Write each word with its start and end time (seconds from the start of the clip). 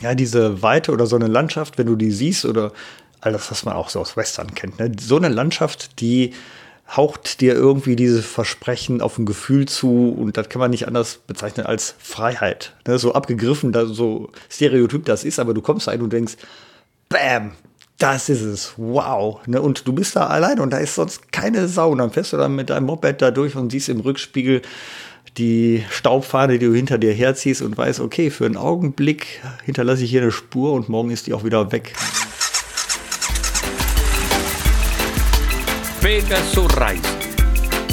ja, 0.00 0.14
diese 0.14 0.62
Weite 0.62 0.92
oder 0.92 1.06
so 1.06 1.16
eine 1.16 1.26
Landschaft, 1.26 1.78
wenn 1.78 1.86
du 1.86 1.96
die 1.96 2.10
siehst 2.10 2.44
oder 2.44 2.72
alles, 3.20 3.50
was 3.50 3.64
man 3.64 3.74
auch 3.74 3.88
so 3.88 4.00
aus 4.00 4.16
Western 4.16 4.54
kennt, 4.54 4.78
ne? 4.78 4.92
so 5.00 5.16
eine 5.16 5.28
Landschaft, 5.28 6.00
die 6.00 6.34
haucht 6.96 7.40
dir 7.40 7.54
irgendwie 7.54 7.96
diese 7.96 8.22
Versprechen 8.22 9.02
auf 9.02 9.18
ein 9.18 9.26
Gefühl 9.26 9.66
zu 9.66 10.10
und 10.10 10.36
das 10.36 10.48
kann 10.48 10.60
man 10.60 10.70
nicht 10.70 10.86
anders 10.86 11.18
bezeichnen 11.26 11.66
als 11.66 11.94
Freiheit. 11.98 12.74
Ne? 12.86 12.98
So 12.98 13.12
abgegriffen, 13.12 13.72
da, 13.72 13.84
so 13.84 14.30
stereotyp 14.48 15.04
das 15.04 15.24
ist, 15.24 15.38
aber 15.38 15.52
du 15.52 15.60
kommst 15.60 15.88
rein 15.88 16.00
und 16.00 16.12
denkst, 16.12 16.36
bam, 17.10 17.52
das 17.98 18.28
ist 18.28 18.42
es, 18.42 18.74
wow. 18.76 19.40
Ne? 19.46 19.60
Und 19.60 19.86
du 19.86 19.92
bist 19.92 20.16
da 20.16 20.28
allein 20.28 20.60
und 20.60 20.70
da 20.70 20.78
ist 20.78 20.94
sonst 20.94 21.32
keine 21.32 21.68
Sau. 21.68 21.90
Und 21.90 21.98
dann 21.98 22.10
fährst 22.10 22.32
du 22.32 22.36
dann 22.36 22.54
mit 22.54 22.70
deinem 22.70 22.86
Moped 22.86 23.20
da 23.20 23.30
durch 23.30 23.56
und 23.56 23.70
siehst 23.70 23.88
im 23.88 24.00
Rückspiegel 24.00 24.62
die 25.36 25.84
Staubfahne, 25.90 26.58
die 26.58 26.66
du 26.66 26.74
hinter 26.74 26.98
dir 26.98 27.12
herziehst 27.12 27.62
und 27.62 27.76
weißt, 27.76 28.00
okay, 28.00 28.30
für 28.30 28.46
einen 28.46 28.56
Augenblick 28.56 29.40
hinterlasse 29.64 30.04
ich 30.04 30.10
hier 30.10 30.22
eine 30.22 30.32
Spur 30.32 30.72
und 30.72 30.88
morgen 30.88 31.10
ist 31.10 31.26
die 31.26 31.34
auch 31.34 31.44
wieder 31.44 31.70
weg. 31.72 31.94
Pegasus 36.00 36.76
Reisen. 36.76 37.02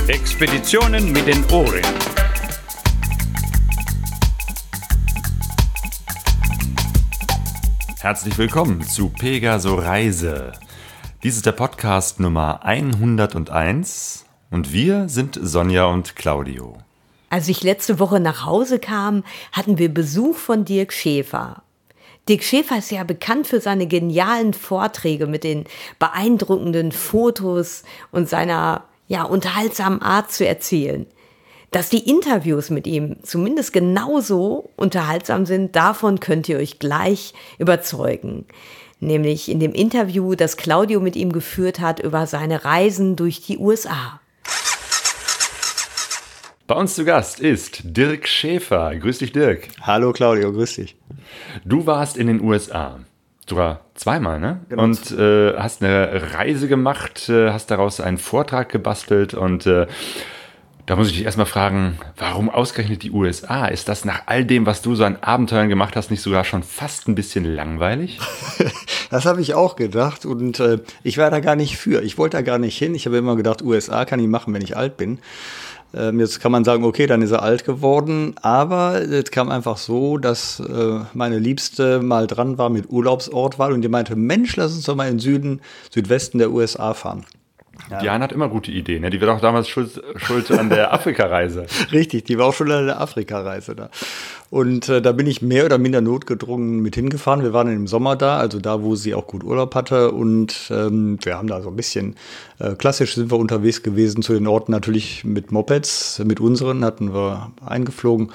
Expeditionen 0.08 1.12
mit 1.12 1.28
den 1.28 1.44
Ohren. 1.52 1.82
Herzlich 8.00 8.38
willkommen 8.38 8.84
zu 8.84 9.09
Pegaso 9.09 9.73
Reise. 9.73 10.52
Dies 11.23 11.38
ist 11.38 11.48
der 11.48 11.54
Podcast 11.54 12.20
Nummer 12.20 12.64
101 12.64 14.26
und 14.52 14.72
wir 14.72 15.09
sind 15.09 15.40
Sonja 15.42 15.86
und 15.86 16.16
Claudio. 16.16 16.84
Als 17.35 17.49
ich 17.49 17.63
letzte 17.63 17.99
Woche 17.99 18.21
nach 18.21 18.45
Hause 18.45 18.80
kam, 18.80 19.25
hatten 19.52 19.77
wir 19.77 19.94
Besuch 19.94 20.38
von 20.38 20.63
Dirk 20.63 20.94
Schäfer. 20.94 21.63
Dirk 22.30 22.44
Schäfer 22.44 22.77
ist 22.77 22.91
ja 22.91 23.03
bekannt 23.03 23.48
für 23.48 23.59
seine 23.59 23.88
genialen 23.88 24.53
Vorträge 24.53 25.27
mit 25.27 25.44
den 25.44 25.66
beeindruckenden 26.00 26.94
Fotos 26.94 27.83
und 28.14 28.30
seiner 28.30 28.86
ja 29.09 29.23
unterhaltsamen 29.23 30.02
Art 30.02 30.31
zu 30.31 30.47
erzählen. 30.47 31.08
Dass 31.72 31.89
die 31.89 32.09
Interviews 32.09 32.69
mit 32.69 32.88
ihm 32.88 33.17
zumindest 33.22 33.73
genauso 33.73 34.70
unterhaltsam 34.77 35.45
sind, 35.45 35.75
davon 35.75 36.22
könnt 36.22 36.47
ihr 36.47 36.58
euch 36.58 36.80
gleich 36.80 37.33
überzeugen. 37.58 38.45
Nämlich 39.02 39.52
in 39.52 39.59
dem 39.59 39.73
Interview, 39.73 40.36
das 40.36 40.55
Claudio 40.55 41.02
mit 41.02 41.17
ihm 41.17 41.33
geführt 41.33 41.81
hat 41.81 41.99
über 41.99 42.27
seine 42.27 42.64
Reisen 42.64 43.17
durch 43.17 43.42
die 43.42 43.58
USA. 43.58 44.22
Bei 46.67 46.73
uns 46.73 46.95
zu 46.95 47.05
Gast 47.05 47.39
ist 47.39 47.81
Dirk 47.83 48.27
Schäfer. 48.27 48.95
Grüß 48.95 49.19
dich, 49.19 49.31
Dirk. 49.31 49.67
Hallo 49.81 50.13
Claudio, 50.13 50.52
grüß 50.52 50.77
dich. 50.77 50.95
Du 51.63 51.85
warst 51.85 52.17
in 52.17 52.25
den 52.25 52.41
USA. 52.41 53.02
Sogar 53.47 53.81
zweimal, 53.94 54.39
ne? 54.39 54.61
Genau. 54.69 54.81
Und 54.81 55.11
äh, 55.11 55.53
hast 55.58 55.83
eine 55.83 56.33
Reise 56.33 56.67
gemacht, 56.67 57.30
äh, 57.30 57.52
hast 57.52 57.69
daraus 57.69 57.99
einen 57.99 58.17
Vortrag 58.17 58.69
gebastelt 58.69 59.36
und 59.36 59.67
äh, 59.67 59.86
da 60.88 60.95
muss 60.95 61.09
ich 61.09 61.17
dich 61.17 61.25
erstmal 61.25 61.45
fragen, 61.45 61.99
warum 62.17 62.49
ausgerechnet 62.49 63.03
die 63.03 63.11
USA? 63.11 63.67
Ist 63.67 63.88
das 63.88 64.03
nach 64.03 64.23
all 64.25 64.43
dem, 64.43 64.66
was 64.66 64.81
du 64.81 64.95
so 64.95 65.03
an 65.03 65.17
Abenteuern 65.21 65.69
gemacht 65.69 65.95
hast, 65.95 66.09
nicht 66.09 66.21
sogar 66.21 66.45
schon 66.45 66.63
fast 66.63 67.08
ein 67.08 67.13
bisschen 67.13 67.43
langweilig? 67.43 68.19
das 69.11 69.25
habe 69.25 69.41
ich 69.41 69.53
auch 69.53 69.75
gedacht 69.75 70.25
und 70.25 70.59
äh, 70.59 70.80
ich 71.03 71.19
war 71.19 71.30
da 71.30 71.41
gar 71.41 71.55
nicht 71.55 71.77
für. 71.77 72.02
Ich 72.02 72.17
wollte 72.17 72.38
da 72.38 72.41
gar 72.41 72.58
nicht 72.58 72.75
hin. 72.75 72.95
Ich 72.95 73.05
habe 73.05 73.17
immer 73.17 73.36
gedacht, 73.36 73.61
USA 73.61 74.05
kann 74.05 74.19
ich 74.19 74.27
machen, 74.27 74.52
wenn 74.55 74.63
ich 74.63 74.75
alt 74.75 74.97
bin. 74.97 75.19
Ähm, 75.96 76.20
jetzt 76.20 76.42
kann 76.42 76.52
man 76.52 76.66
sagen, 76.66 76.84
okay, 76.84 77.08
dann 77.08 77.22
ist 77.22 77.32
er 77.32 77.42
alt 77.42 77.64
geworden, 77.64 78.36
aber 78.42 79.02
es 79.02 79.32
kam 79.32 79.50
einfach 79.50 79.78
so, 79.78 80.18
dass 80.18 80.60
äh, 80.60 81.00
meine 81.14 81.40
Liebste 81.40 82.02
mal 82.02 82.28
dran 82.28 82.58
war 82.58 82.70
mit 82.70 82.90
Urlaubsortwahl 82.90 83.72
und 83.72 83.82
die 83.82 83.88
meinte, 83.88 84.16
Mensch, 84.16 84.58
lass 84.58 84.76
uns 84.76 84.84
doch 84.84 84.96
mal 84.96 85.10
in 85.10 85.20
Süden, 85.20 85.62
Südwesten 85.92 86.40
der 86.40 86.52
USA 86.52 86.94
fahren. 86.94 87.26
Ja. 87.89 87.99
Diana 87.99 88.23
hat 88.23 88.31
immer 88.31 88.49
gute 88.49 88.71
Ideen. 88.71 89.02
Ne? 89.02 89.09
Die 89.09 89.19
war 89.21 89.27
doch 89.27 89.41
damals 89.41 89.67
schuld, 89.67 90.02
schuld 90.17 90.52
an 90.52 90.69
der 90.69 90.93
Afrikareise. 90.93 91.65
Richtig, 91.91 92.23
die 92.25 92.37
war 92.37 92.47
auch 92.47 92.53
schon 92.53 92.71
an 92.71 92.86
der 92.86 93.02
Afrikareise 93.02 93.75
da. 93.75 93.89
Und 94.49 94.89
äh, 94.89 95.02
da 95.02 95.11
bin 95.11 95.27
ich 95.27 95.41
mehr 95.41 95.65
oder 95.65 95.77
minder 95.77 96.02
notgedrungen 96.02 96.80
mit 96.80 96.95
hingefahren. 96.95 97.43
Wir 97.43 97.53
waren 97.53 97.71
im 97.71 97.87
Sommer 97.87 98.15
da, 98.15 98.37
also 98.37 98.59
da, 98.59 98.81
wo 98.81 98.95
sie 98.95 99.13
auch 99.13 99.27
gut 99.27 99.43
Urlaub 99.43 99.75
hatte. 99.75 100.11
Und 100.11 100.71
ähm, 100.71 101.17
wir 101.23 101.37
haben 101.37 101.47
da 101.47 101.61
so 101.61 101.69
ein 101.69 101.75
bisschen 101.75 102.15
äh, 102.59 102.75
klassisch 102.75 103.15
sind 103.15 103.31
wir 103.31 103.37
unterwegs 103.37 103.83
gewesen 103.83 104.21
zu 104.21 104.33
den 104.33 104.47
Orten 104.47 104.71
natürlich 104.71 105.23
mit 105.23 105.52
Mopeds, 105.52 106.21
mit 106.25 106.39
unseren 106.39 106.83
hatten 106.83 107.13
wir 107.13 107.52
eingeflogen. 107.65 108.31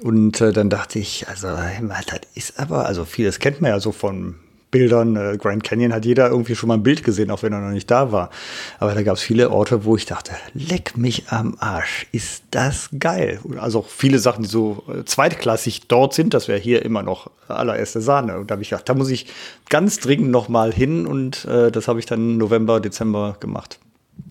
Und 0.00 0.40
äh, 0.40 0.52
dann 0.52 0.70
dachte 0.70 0.98
ich, 0.98 1.28
also 1.28 1.48
das 1.48 2.20
ist 2.34 2.60
aber, 2.60 2.86
also 2.86 3.04
vieles 3.04 3.40
kennt 3.40 3.60
man 3.60 3.72
ja 3.72 3.80
so 3.80 3.92
von 3.92 4.36
Bildern. 4.70 5.16
Äh, 5.16 5.36
Grand 5.38 5.64
Canyon 5.64 5.92
hat 5.92 6.04
jeder 6.04 6.28
irgendwie 6.28 6.54
schon 6.54 6.68
mal 6.68 6.74
ein 6.74 6.82
Bild 6.82 7.04
gesehen, 7.04 7.30
auch 7.30 7.42
wenn 7.42 7.52
er 7.52 7.60
noch 7.60 7.70
nicht 7.70 7.90
da 7.90 8.12
war. 8.12 8.30
Aber 8.78 8.94
da 8.94 9.02
gab 9.02 9.16
es 9.16 9.22
viele 9.22 9.50
Orte, 9.50 9.84
wo 9.84 9.96
ich 9.96 10.06
dachte, 10.06 10.32
leck 10.54 10.96
mich 10.96 11.28
am 11.28 11.56
Arsch, 11.58 12.06
ist 12.12 12.44
das 12.50 12.90
geil. 12.98 13.40
Also 13.58 13.80
auch 13.80 13.88
viele 13.88 14.18
Sachen, 14.18 14.42
die 14.42 14.48
so 14.48 14.84
äh, 14.88 15.04
zweitklassig 15.04 15.88
dort 15.88 16.14
sind, 16.14 16.34
das 16.34 16.48
wäre 16.48 16.58
hier 16.58 16.84
immer 16.84 17.02
noch 17.02 17.30
allererste 17.48 18.00
Sahne. 18.00 18.38
Und 18.38 18.50
da 18.50 18.54
habe 18.54 18.62
ich 18.62 18.70
gedacht, 18.70 18.88
da 18.88 18.94
muss 18.94 19.10
ich 19.10 19.26
ganz 19.68 19.98
dringend 19.98 20.30
noch 20.30 20.48
mal 20.48 20.72
hin 20.72 21.06
und 21.06 21.44
äh, 21.46 21.70
das 21.70 21.88
habe 21.88 21.98
ich 21.98 22.06
dann 22.06 22.38
November, 22.38 22.80
Dezember 22.80 23.36
gemacht. 23.40 23.78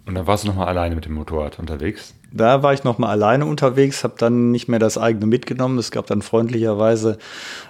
Und 0.09 0.15
dann 0.15 0.25
warst 0.25 0.43
du 0.43 0.47
noch 0.47 0.55
mal 0.55 0.65
alleine 0.65 0.95
mit 0.95 1.05
dem 1.05 1.13
Motorrad 1.13 1.59
unterwegs? 1.59 2.15
Da 2.31 2.63
war 2.63 2.73
ich 2.73 2.83
noch 2.83 2.97
mal 2.97 3.09
alleine 3.09 3.45
unterwegs, 3.45 4.03
habe 4.03 4.15
dann 4.17 4.49
nicht 4.49 4.67
mehr 4.67 4.79
das 4.79 4.97
eigene 4.97 5.27
mitgenommen. 5.27 5.77
Es 5.77 5.91
gab 5.91 6.07
dann 6.07 6.23
freundlicherweise 6.23 7.19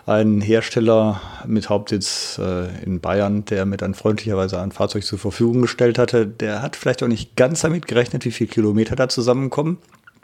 einen 0.06 0.40
Hersteller 0.40 1.20
mit 1.46 1.68
Hauptsitz 1.68 2.40
äh, 2.42 2.82
in 2.86 3.02
Bayern, 3.02 3.44
der 3.44 3.66
mir 3.66 3.76
dann 3.76 3.94
freundlicherweise 3.94 4.58
ein 4.62 4.72
Fahrzeug 4.72 5.04
zur 5.04 5.20
Verfügung 5.20 5.62
gestellt 5.62 6.00
hatte. 6.00 6.26
Der 6.26 6.62
hat 6.62 6.78
vielleicht 6.78 7.04
auch 7.04 7.10
nicht 7.10 7.36
ganz 7.36 7.60
damit 7.60 7.88
gerechnet, 7.88 8.24
wie 8.24 8.32
viele 8.32 8.50
Kilometer 8.50 8.96
da 8.96 9.10
zusammenkommen. 9.10 9.78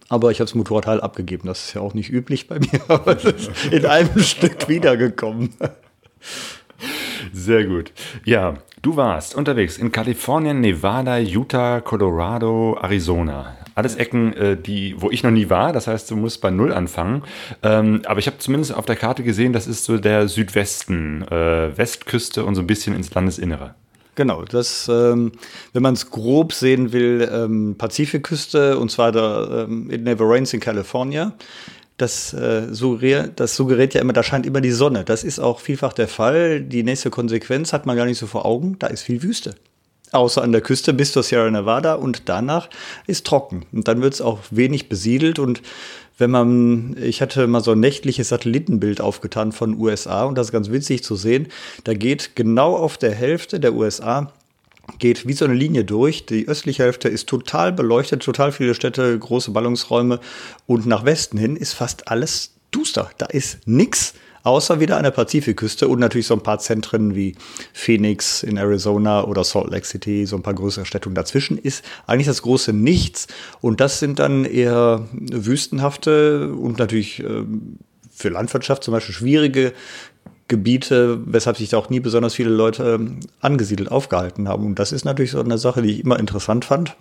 Aber 0.07 0.31
ich 0.31 0.39
habe 0.39 0.45
das 0.45 0.55
Motorrad 0.55 0.87
halt 0.87 1.03
abgegeben. 1.03 1.49
Das 1.49 1.65
ist 1.65 1.73
ja 1.73 1.81
auch 1.81 1.95
nicht 1.95 2.09
üblich 2.09 2.47
bei 2.47 2.59
mir, 2.59 2.79
aber 2.87 3.17
es 3.17 3.25
ist 3.25 3.51
in 3.71 3.85
einem 3.85 4.19
Stück 4.19 4.69
wiedergekommen. 4.69 5.49
Sehr 7.33 7.65
gut. 7.65 7.91
Ja, 8.23 8.55
du 8.85 8.95
warst 8.95 9.33
unterwegs 9.33 9.77
in 9.77 9.91
Kalifornien, 9.91 10.61
Nevada, 10.61 11.17
Utah, 11.17 11.81
Colorado, 11.81 12.77
Arizona. 12.79 13.57
Alles 13.73 13.95
Ecken, 13.95 14.31
äh, 14.33 14.55
die, 14.55 14.95
wo 14.99 15.09
ich 15.09 15.23
noch 15.23 15.31
nie 15.31 15.49
war. 15.49 15.73
Das 15.73 15.87
heißt, 15.87 16.09
du 16.11 16.15
musst 16.15 16.39
bei 16.39 16.51
Null 16.51 16.71
anfangen. 16.71 17.23
Ähm, 17.63 18.03
aber 18.05 18.19
ich 18.19 18.27
habe 18.27 18.37
zumindest 18.37 18.75
auf 18.75 18.85
der 18.85 18.95
Karte 18.95 19.23
gesehen, 19.23 19.53
das 19.53 19.65
ist 19.65 19.85
so 19.85 19.97
der 19.97 20.27
Südwesten, 20.27 21.23
äh, 21.23 21.75
Westküste 21.75 22.45
und 22.45 22.53
so 22.53 22.61
ein 22.61 22.67
bisschen 22.67 22.95
ins 22.95 23.11
Landesinnere. 23.13 23.73
Genau, 24.13 24.43
das, 24.43 24.87
ähm, 24.87 25.31
wenn 25.73 25.81
man 25.81 25.95
es 25.95 26.09
grob 26.09 26.53
sehen 26.53 26.93
will, 26.93 27.27
ähm, 27.33 27.75
Pazifikküste 27.77 28.77
und 28.77 28.91
zwar 28.91 29.11
da, 29.11 29.63
ähm, 29.63 29.89
It 29.91 30.03
Never 30.03 30.29
Rains 30.29 30.53
in 30.53 30.59
California. 30.59 31.33
Das, 31.97 32.33
äh, 32.33 32.73
suggeriert, 32.73 33.39
das 33.39 33.55
suggeriert 33.55 33.93
ja 33.93 34.01
immer, 34.01 34.11
da 34.11 34.21
scheint 34.21 34.45
immer 34.45 34.59
die 34.59 34.71
Sonne. 34.71 35.05
Das 35.05 35.23
ist 35.23 35.39
auch 35.39 35.59
vielfach 35.61 35.93
der 35.93 36.09
Fall. 36.09 36.59
Die 36.61 36.83
nächste 36.83 37.09
Konsequenz 37.09 37.71
hat 37.71 37.85
man 37.85 37.95
gar 37.95 38.05
nicht 38.05 38.17
so 38.17 38.27
vor 38.27 38.45
Augen. 38.45 38.77
Da 38.79 38.87
ist 38.87 39.03
viel 39.03 39.23
Wüste 39.23 39.55
außer 40.11 40.41
an 40.41 40.51
der 40.51 40.61
Küste 40.61 40.93
bis 40.93 41.11
zur 41.11 41.23
Sierra 41.23 41.49
Nevada 41.49 41.95
und 41.95 42.29
danach 42.29 42.69
ist 43.05 43.25
trocken. 43.25 43.65
Und 43.71 43.87
dann 43.87 44.01
wird 44.01 44.13
es 44.13 44.21
auch 44.21 44.39
wenig 44.49 44.89
besiedelt 44.89 45.39
und 45.39 45.61
wenn 46.17 46.31
man, 46.31 46.95
ich 47.01 47.21
hatte 47.21 47.45
mal 47.47 47.61
so 47.61 47.71
ein 47.71 47.79
nächtliches 47.81 48.29
Satellitenbild 48.29 49.01
aufgetan 49.01 49.51
von 49.51 49.77
USA 49.77 50.23
und 50.23 50.37
das 50.37 50.47
ist 50.47 50.53
ganz 50.53 50.71
witzig 50.71 51.03
zu 51.03 51.15
sehen. 51.15 51.47
Da 51.83 51.93
geht 51.93 52.37
genau 52.37 52.75
auf 52.75 52.97
der 52.97 53.13
Hälfte 53.13 53.59
der 53.59 53.73
USA 53.73 54.31
geht 54.99 55.27
wie 55.27 55.33
so 55.33 55.45
eine 55.45 55.53
Linie 55.53 55.83
durch. 55.83 56.25
Die 56.25 56.47
östliche 56.47 56.83
Hälfte 56.83 57.09
ist 57.09 57.27
total 57.27 57.71
beleuchtet, 57.71 58.23
total 58.23 58.51
viele 58.51 58.75
Städte, 58.75 59.17
große 59.17 59.51
Ballungsräume 59.51 60.19
und 60.65 60.85
nach 60.85 61.05
Westen 61.05 61.37
hin 61.37 61.55
ist 61.55 61.73
fast 61.73 62.07
alles 62.07 62.55
duster. 62.71 63.09
Da 63.17 63.27
ist 63.27 63.67
nichts 63.67 64.13
außer 64.45 64.79
wieder 64.79 64.97
an 64.97 65.03
der 65.03 65.11
Pazifikküste 65.11 65.87
und 65.87 65.99
natürlich 65.99 66.27
so 66.27 66.35
ein 66.35 66.43
paar 66.43 66.59
Zentren 66.59 67.15
wie 67.15 67.35
Phoenix 67.73 68.43
in 68.43 68.57
Arizona 68.57 69.23
oder 69.23 69.43
Salt 69.43 69.71
Lake 69.71 69.85
City, 69.85 70.25
so 70.25 70.35
ein 70.35 70.43
paar 70.43 70.53
größere 70.53 70.85
Städte. 70.85 71.09
Und 71.09 71.15
dazwischen 71.15 71.57
ist 71.57 71.83
eigentlich 72.05 72.27
das 72.27 72.43
große 72.43 72.71
Nichts. 72.71 73.27
Und 73.59 73.81
das 73.81 73.99
sind 73.99 74.19
dann 74.19 74.45
eher 74.45 75.07
wüstenhafte 75.11 76.53
und 76.53 76.77
natürlich 76.77 77.21
äh, 77.21 77.43
für 78.11 78.29
Landwirtschaft 78.29 78.83
zum 78.83 78.93
Beispiel 78.93 79.15
schwierige 79.15 79.73
Gebiete, 80.47 81.19
weshalb 81.25 81.57
sich 81.57 81.69
da 81.69 81.77
auch 81.77 81.89
nie 81.89 81.99
besonders 81.99 82.35
viele 82.35 82.51
Leute 82.51 82.95
ähm, 82.95 83.19
angesiedelt 83.41 83.91
aufgehalten 83.91 84.47
haben. 84.47 84.65
Und 84.65 84.79
das 84.79 84.91
ist 84.91 85.03
natürlich 85.03 85.31
so 85.31 85.39
eine 85.39 85.57
Sache, 85.57 85.81
die 85.81 85.91
ich 85.91 86.03
immer 86.03 86.19
interessant 86.19 86.65
fand. 86.65 86.95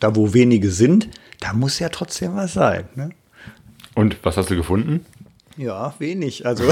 Da, 0.00 0.16
wo 0.16 0.34
wenige 0.34 0.70
sind, 0.70 1.08
da 1.40 1.52
muss 1.52 1.78
ja 1.78 1.88
trotzdem 1.90 2.34
was 2.34 2.54
sein. 2.54 2.88
Ne? 2.96 3.10
Und 3.94 4.16
was 4.24 4.36
hast 4.36 4.50
du 4.50 4.56
gefunden? 4.56 5.06
Ja, 5.56 5.94
wenig. 5.98 6.46
Also 6.46 6.64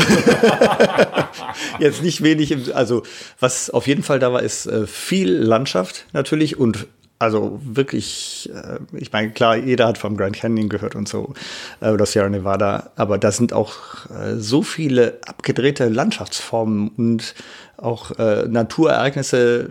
jetzt 1.78 2.02
nicht 2.02 2.22
wenig. 2.22 2.74
also 2.74 3.02
was 3.38 3.70
auf 3.70 3.86
jeden 3.86 4.02
Fall 4.02 4.18
da 4.18 4.32
war, 4.32 4.42
ist 4.42 4.66
äh, 4.66 4.86
viel 4.86 5.30
Landschaft 5.30 6.06
natürlich 6.12 6.58
und 6.58 6.86
Also 7.20 7.60
wirklich, 7.62 8.50
äh, 8.54 8.78
ich 8.96 9.12
meine, 9.12 9.30
klar, 9.30 9.54
jeder 9.54 9.86
hat 9.86 9.98
vom 9.98 10.16
Grand 10.16 10.36
Canyon 10.36 10.70
gehört 10.70 10.94
und 10.96 11.06
so, 11.06 11.34
äh, 11.82 11.90
oder 11.90 12.06
Sierra 12.06 12.30
Nevada, 12.30 12.92
aber 12.96 13.18
da 13.18 13.30
sind 13.30 13.52
auch 13.52 13.76
äh, 14.08 14.36
so 14.36 14.62
viele 14.62 15.18
abgedrehte 15.26 15.90
Landschaftsformen 15.90 16.88
und 16.88 17.34
auch 17.76 18.12
äh, 18.18 18.48
Naturereignisse, 18.48 19.68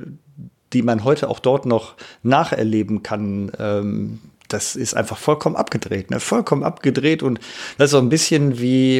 die 0.74 0.84
man 0.84 1.04
heute 1.04 1.28
auch 1.28 1.40
dort 1.40 1.66
noch 1.66 1.96
nacherleben 2.22 3.02
kann. 3.02 3.52
Ähm, 3.58 4.20
das 4.48 4.76
ist 4.76 4.96
einfach 4.96 5.18
vollkommen 5.18 5.56
abgedreht, 5.56 6.12
ne? 6.12 6.20
vollkommen 6.20 6.64
abgedreht 6.64 7.24
und 7.24 7.40
das 7.80 7.86
ist 7.86 7.92
so 7.92 7.98
ein 7.98 8.10
bisschen 8.10 8.60
wie, 8.60 8.98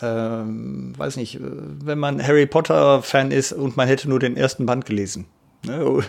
ähm, 0.00 0.94
weiß 0.96 1.16
nicht, 1.16 1.38
wenn 1.38 1.98
man 1.98 2.26
Harry 2.26 2.46
Potter 2.46 3.02
Fan 3.02 3.30
ist 3.30 3.52
und 3.52 3.76
man 3.76 3.88
hätte 3.88 4.08
nur 4.08 4.20
den 4.20 4.38
ersten 4.38 4.64
Band 4.64 4.86
gelesen. 4.86 5.26
Ne? 5.62 6.02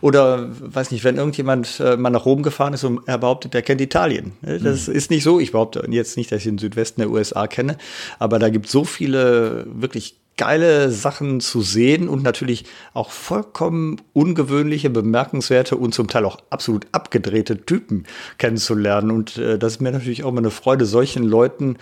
Oder, 0.00 0.48
weiß 0.60 0.90
nicht, 0.90 1.04
wenn 1.04 1.16
irgendjemand 1.16 1.80
äh, 1.80 1.96
mal 1.96 2.10
nach 2.10 2.24
Rom 2.24 2.42
gefahren 2.42 2.72
ist 2.72 2.84
und 2.84 3.00
er 3.06 3.18
behauptet, 3.18 3.54
er 3.54 3.62
kennt 3.62 3.80
Italien. 3.80 4.32
Ne? 4.40 4.58
Das 4.58 4.88
mhm. 4.88 4.94
ist 4.94 5.10
nicht 5.10 5.24
so. 5.24 5.40
Ich 5.40 5.52
behaupte 5.52 5.86
jetzt 5.90 6.16
nicht, 6.16 6.32
dass 6.32 6.38
ich 6.38 6.44
den 6.44 6.58
Südwesten 6.58 7.00
der 7.00 7.10
USA 7.10 7.46
kenne, 7.46 7.76
aber 8.18 8.38
da 8.38 8.48
gibt 8.48 8.66
es 8.66 8.72
so 8.72 8.84
viele 8.84 9.66
wirklich 9.68 10.16
geile 10.36 10.90
Sachen 10.90 11.40
zu 11.40 11.62
sehen 11.62 12.08
und 12.08 12.22
natürlich 12.22 12.64
auch 12.92 13.10
vollkommen 13.10 14.00
ungewöhnliche, 14.12 14.90
bemerkenswerte 14.90 15.76
und 15.76 15.94
zum 15.94 16.08
Teil 16.08 16.24
auch 16.24 16.38
absolut 16.50 16.86
abgedrehte 16.92 17.64
Typen 17.64 18.04
kennenzulernen. 18.38 19.10
Und 19.10 19.36
äh, 19.38 19.58
das 19.58 19.74
ist 19.74 19.80
mir 19.80 19.92
natürlich 19.92 20.24
auch 20.24 20.30
immer 20.30 20.38
eine 20.38 20.50
Freude, 20.50 20.86
solchen 20.86 21.22
Leuten, 21.22 21.76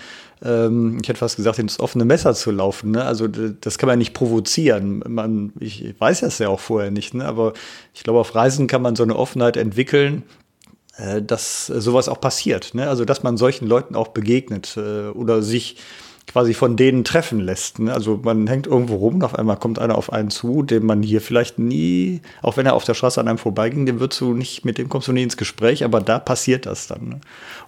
ähm, 0.45 0.99
ich 1.01 1.09
hätte 1.09 1.19
fast 1.19 1.37
gesagt, 1.37 1.59
ins 1.59 1.81
offene 1.81 2.05
Messer 2.05 2.35
zu 2.35 2.51
laufen. 2.51 2.91
Ne? 2.91 3.05
Also 3.05 3.27
das 3.29 3.79
kann 3.79 3.87
man 3.87 3.99
nicht 3.99 4.13
provozieren. 4.13 5.03
Man, 5.07 5.53
ich 5.59 5.95
weiß 5.99 6.21
das 6.21 6.39
ja 6.39 6.49
auch 6.49 6.61
vorher 6.61 6.91
nicht, 6.91 7.15
ne? 7.15 7.25
aber 7.25 7.55
ich 7.95 8.03
glaube, 8.03 8.21
auf 8.21 8.35
Reisen 8.35 8.67
kann 8.67 8.83
man 8.83 8.97
so 8.97 9.03
eine 9.03 9.17
Offenheit 9.17 9.57
entwickeln, 9.57 10.25
äh, 10.97 11.23
dass 11.23 11.67
sowas 11.67 12.09
auch 12.09 12.21
passiert. 12.21 12.75
Ne? 12.75 12.89
Also 12.89 13.05
dass 13.05 13.23
man 13.23 13.37
solchen 13.37 13.67
Leuten 13.67 13.95
auch 13.95 14.09
begegnet 14.09 14.77
äh, 14.77 15.09
oder 15.09 15.43
sich 15.43 15.77
quasi 16.27 16.55
von 16.55 16.77
denen 16.77 17.05
treffen 17.05 17.41
lässt. 17.41 17.79
Ne? 17.79 17.93
Also 17.93 18.21
man 18.23 18.47
hängt 18.47 18.67
irgendwo 18.67 18.97
rum 18.97 19.17
und 19.17 19.25
auf 19.25 19.39
einmal 19.39 19.57
kommt 19.57 19.79
einer 19.79 19.97
auf 19.97 20.13
einen 20.13 20.31
zu, 20.31 20.63
den 20.63 20.85
man 20.85 21.03
hier 21.03 21.21
vielleicht 21.21 21.59
nie, 21.59 22.21
auch 22.43 22.57
wenn 22.57 22.67
er 22.67 22.75
auf 22.75 22.85
der 22.85 22.95
Straße 22.95 23.21
an 23.21 23.29
einem 23.29 23.39
vorbeiging, 23.39 23.87
dem 23.87 24.01
würdest 24.01 24.21
du 24.21 24.33
nicht, 24.35 24.65
mit 24.65 24.79
dem 24.79 24.89
kommst 24.89 25.09
du 25.09 25.13
nie 25.13 25.23
ins 25.23 25.37
Gespräch, 25.37 25.85
aber 25.85 26.01
da 26.01 26.19
passiert 26.19 26.67
das 26.67 26.87
dann. 26.87 27.09
Ne? 27.09 27.21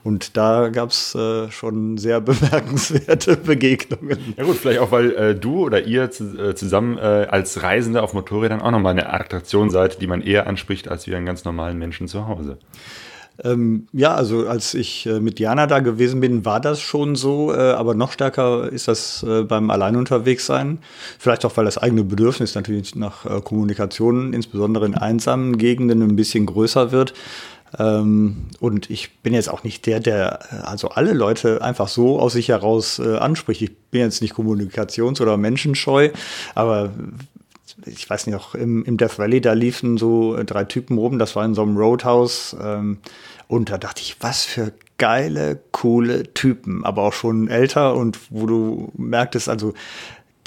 Und 0.03 0.37
da 0.37 0.69
gab 0.69 0.91
es 0.91 1.15
äh, 1.15 1.51
schon 1.51 1.99
sehr 1.99 2.21
bemerkenswerte 2.23 3.37
Begegnungen. 3.37 4.35
Ja 4.37 4.45
gut, 4.45 4.57
vielleicht 4.57 4.81
auch, 4.81 4.93
weil 4.93 5.13
äh, 5.15 5.35
du 5.35 5.65
oder 5.65 5.83
ihr 5.83 6.05
äh, 6.05 6.55
zusammen 6.55 6.99
äh, 6.99 7.01
als 7.01 7.63
Reisende 7.63 8.03
auf 8.03 8.15
Motorrädern 8.15 8.61
auch 8.61 8.71
nochmal 8.71 8.93
eine 8.93 9.13
Attraktion 9.13 9.71
seid, 9.71 10.01
die 10.01 10.07
man 10.07 10.23
eher 10.23 10.47
anspricht 10.47 10.89
als 10.89 11.07
wie 11.07 11.15
einen 11.15 11.27
ganz 11.27 11.45
normalen 11.45 11.79
Menschen 11.79 12.09
zu 12.09 12.29
Hause. 12.29 12.59
Ähm, 13.43 13.89
ja, 13.93 14.15
also 14.15 14.47
als 14.47 14.75
ich 14.75 15.07
äh, 15.07 15.19
mit 15.19 15.41
Jana 15.41 15.67
da 15.67 15.81
gewesen 15.81 16.21
bin, 16.21 16.45
war 16.45 16.61
das 16.61 16.81
schon 16.81 17.17
so, 17.17 17.53
äh, 17.53 17.73
aber 17.73 17.95
noch 17.95 18.13
stärker 18.13 18.71
ist 18.71 18.87
das 18.87 19.25
äh, 19.25 19.43
beim 19.43 19.71
Allein. 19.71 19.95
Vielleicht 21.19 21.45
auch, 21.45 21.57
weil 21.57 21.65
das 21.65 21.79
eigene 21.79 22.05
Bedürfnis 22.05 22.55
natürlich 22.55 22.95
nach 22.95 23.27
äh, 23.27 23.41
Kommunikation, 23.41 24.33
insbesondere 24.33 24.87
in 24.87 24.95
einsamen 24.95 25.59
Gegenden, 25.59 26.03
ein 26.03 26.17
bisschen 26.17 26.47
größer 26.47 26.93
wird. 26.93 27.15
Ähm, 27.79 28.47
und 28.61 28.89
ich 28.91 29.19
bin 29.23 29.35
jetzt 29.35 29.51
auch 29.51 29.65
nicht 29.65 29.87
der, 29.87 30.01
der 30.01 30.39
äh, 30.51 30.57
also 30.67 30.91
alle 30.91 31.13
Leute 31.13 31.63
einfach 31.63 31.89
so 31.89 32.21
aus 32.21 32.35
sich 32.35 32.49
heraus 32.49 32.99
äh, 32.99 33.17
anspricht. 33.17 33.63
Ich 33.63 33.77
bin 33.91 34.03
jetzt 34.03 34.23
nicht 34.23 34.35
kommunikations- 34.35 35.21
oder 35.21 35.37
menschenscheu, 35.37 36.11
aber 36.55 36.91
ich 37.87 38.09
weiß 38.09 38.27
nicht, 38.27 38.37
auch 38.37 38.55
im, 38.55 38.85
im 38.85 38.97
Death 38.97 39.19
Valley, 39.19 39.41
da 39.41 39.53
liefen 39.53 39.97
so 39.97 40.37
drei 40.45 40.65
Typen 40.65 40.99
rum, 40.99 41.19
das 41.19 41.37
war 41.37 41.45
in 41.45 41.55
so 41.55 41.63
einem 41.63 41.77
Roadhouse. 41.77 42.57
Ähm, 42.61 42.99
und 43.47 43.71
da 43.71 43.79
dachte 43.79 44.03
ich, 44.03 44.17
was 44.21 44.45
für 44.45 44.73
geile, 44.99 45.61
coole 45.73 46.33
Typen, 46.35 46.85
aber 46.85 47.03
auch 47.03 47.13
schon 47.13 47.49
älter 47.49 47.95
und 47.95 48.19
wo 48.31 48.47
du 48.47 48.91
merktest, 48.97 49.49
also 49.49 49.75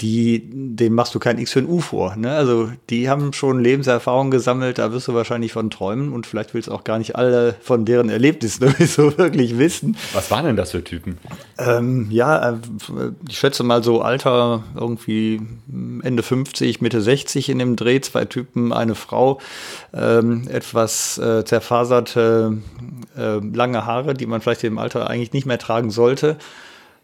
die, 0.00 0.48
dem 0.52 0.94
machst 0.94 1.14
du 1.14 1.18
kein 1.18 1.38
X 1.38 1.52
für 1.52 1.58
ein 1.58 1.66
U 1.66 1.80
vor. 1.80 2.14
Ne? 2.14 2.30
Also 2.30 2.70
die 2.88 3.08
haben 3.08 3.32
schon 3.32 3.60
Lebenserfahrung 3.60 4.30
gesammelt, 4.30 4.78
da 4.78 4.92
wirst 4.92 5.08
du 5.08 5.14
wahrscheinlich 5.14 5.52
von 5.52 5.70
träumen 5.70 6.12
und 6.12 6.26
vielleicht 6.26 6.54
willst 6.54 6.68
du 6.68 6.72
auch 6.72 6.84
gar 6.84 6.98
nicht 6.98 7.16
alle 7.16 7.56
von 7.60 7.84
deren 7.84 8.08
Erlebnissen 8.08 8.72
so 8.86 9.18
wirklich 9.18 9.58
wissen. 9.58 9.96
Was 10.12 10.30
waren 10.30 10.44
denn 10.44 10.56
das 10.56 10.70
für 10.70 10.84
Typen? 10.84 11.18
Ähm, 11.58 12.06
ja, 12.10 12.50
äh, 12.50 12.54
ich 13.28 13.38
schätze 13.38 13.64
mal 13.64 13.82
so 13.82 14.00
Alter 14.00 14.62
irgendwie 14.76 15.40
Ende 16.02 16.22
50, 16.22 16.80
Mitte 16.80 17.00
60 17.00 17.48
in 17.48 17.58
dem 17.58 17.74
Dreh, 17.74 18.00
zwei 18.00 18.24
Typen, 18.24 18.72
eine 18.72 18.94
Frau, 18.94 19.40
ähm, 19.92 20.46
etwas 20.48 21.18
äh, 21.18 21.44
zerfaserte, 21.44 22.58
äh, 23.16 23.38
lange 23.38 23.84
Haare, 23.84 24.14
die 24.14 24.26
man 24.26 24.40
vielleicht 24.40 24.62
im 24.62 24.78
Alter 24.78 25.10
eigentlich 25.10 25.32
nicht 25.32 25.46
mehr 25.46 25.58
tragen 25.58 25.90
sollte 25.90 26.36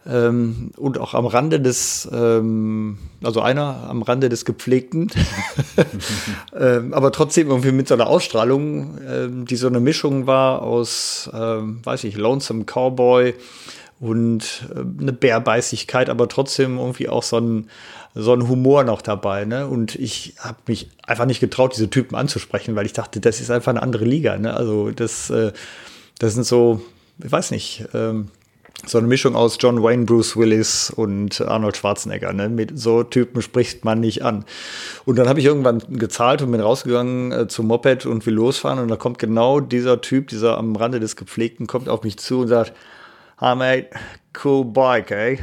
ähm, 0.07 0.71
und 0.77 0.99
auch 0.99 1.15
am 1.15 1.27
Rande 1.27 1.61
des, 1.61 2.09
ähm, 2.13 2.99
also 3.23 3.41
einer 3.41 3.89
am 3.89 4.03
Rande 4.03 4.29
des 4.29 4.45
Gepflegten, 4.45 5.11
ähm, 6.59 6.93
aber 6.93 7.13
trotzdem 7.13 7.49
irgendwie 7.49 7.73
mit 7.73 7.89
so 7.89 7.95
einer 7.95 8.07
Ausstrahlung, 8.07 8.99
ähm, 9.09 9.47
die 9.47 9.57
so 9.57 9.67
eine 9.67 9.81
Mischung 9.81 10.27
war 10.27 10.63
aus, 10.63 11.31
ähm, 11.33 11.81
weiß 11.85 12.05
ich, 12.05 12.17
Lonesome 12.17 12.65
Cowboy 12.65 13.35
und 14.01 14.69
äh, 14.75 14.81
eine 15.01 15.13
Bärbeißigkeit, 15.13 16.11
aber 16.11 16.29
trotzdem 16.29 16.79
irgendwie 16.79 17.09
auch 17.09 17.23
so 17.23 17.39
ein, 17.39 17.71
so 18.15 18.35
ein 18.35 18.49
Humor 18.49 18.85
noch 18.85 19.01
dabei. 19.01 19.45
Ne? 19.45 19.67
Und 19.67 19.95
ich 19.95 20.35
habe 20.39 20.59
mich 20.67 20.91
einfach 21.07 21.27
nicht 21.27 21.41
getraut, 21.41 21.75
diese 21.75 21.89
Typen 21.89 22.15
anzusprechen, 22.15 22.77
weil 22.77 22.87
ich 22.87 22.93
dachte, 22.93 23.21
das 23.21 23.41
ist 23.41 23.51
einfach 23.51 23.71
eine 23.71 23.83
andere 23.83 24.05
Liga. 24.05 24.37
Ne? 24.37 24.55
Also 24.55 24.91
das, 24.91 25.31
äh, 25.31 25.53
das 26.19 26.35
sind 26.35 26.45
so, 26.45 26.83
ich 27.23 27.33
weiß 27.33 27.51
nicht, 27.51 27.87
ähm, 27.95 28.29
so 28.89 28.99
eine 28.99 29.07
Mischung 29.07 29.35
aus 29.37 29.59
John 29.61 29.83
Wayne, 29.83 30.05
Bruce 30.05 30.37
Willis 30.37 30.91
und 30.91 31.41
Arnold 31.41 31.77
Schwarzenegger. 31.77 32.33
Ne? 32.33 32.49
Mit 32.49 32.79
so 32.79 33.03
Typen 33.03 33.43
spricht 33.43 33.85
man 33.85 34.01
nicht 34.01 34.23
an. 34.25 34.45
Und 35.05 35.17
dann 35.17 35.29
habe 35.29 35.41
ich 35.41 35.47
irgendwann 35.47 35.83
gezahlt 35.91 36.43
und 36.43 36.51
bin 36.53 36.61
rausgegangen 36.61 37.33
äh, 37.33 37.49
zum 37.49 37.67
Moped 37.67 38.07
und 38.07 38.25
will 38.27 38.35
losfahren. 38.35 38.79
Und 38.79 38.89
da 38.89 38.97
kommt 38.97 39.19
genau 39.19 39.61
dieser 39.61 40.01
Typ, 40.01 40.29
dieser 40.29 40.59
am 40.59 40.77
Rande 40.77 41.01
des 41.01 41.17
Gepflegten, 41.17 41.67
kommt 41.67 41.89
auf 41.89 42.03
mich 42.03 42.19
zu 42.19 42.41
und 42.41 42.49
sagt, 42.49 42.73
Hi 43.39 43.57
mate, 43.57 43.89
cool 44.45 44.65
bike, 44.65 45.11
ey. 45.11 45.39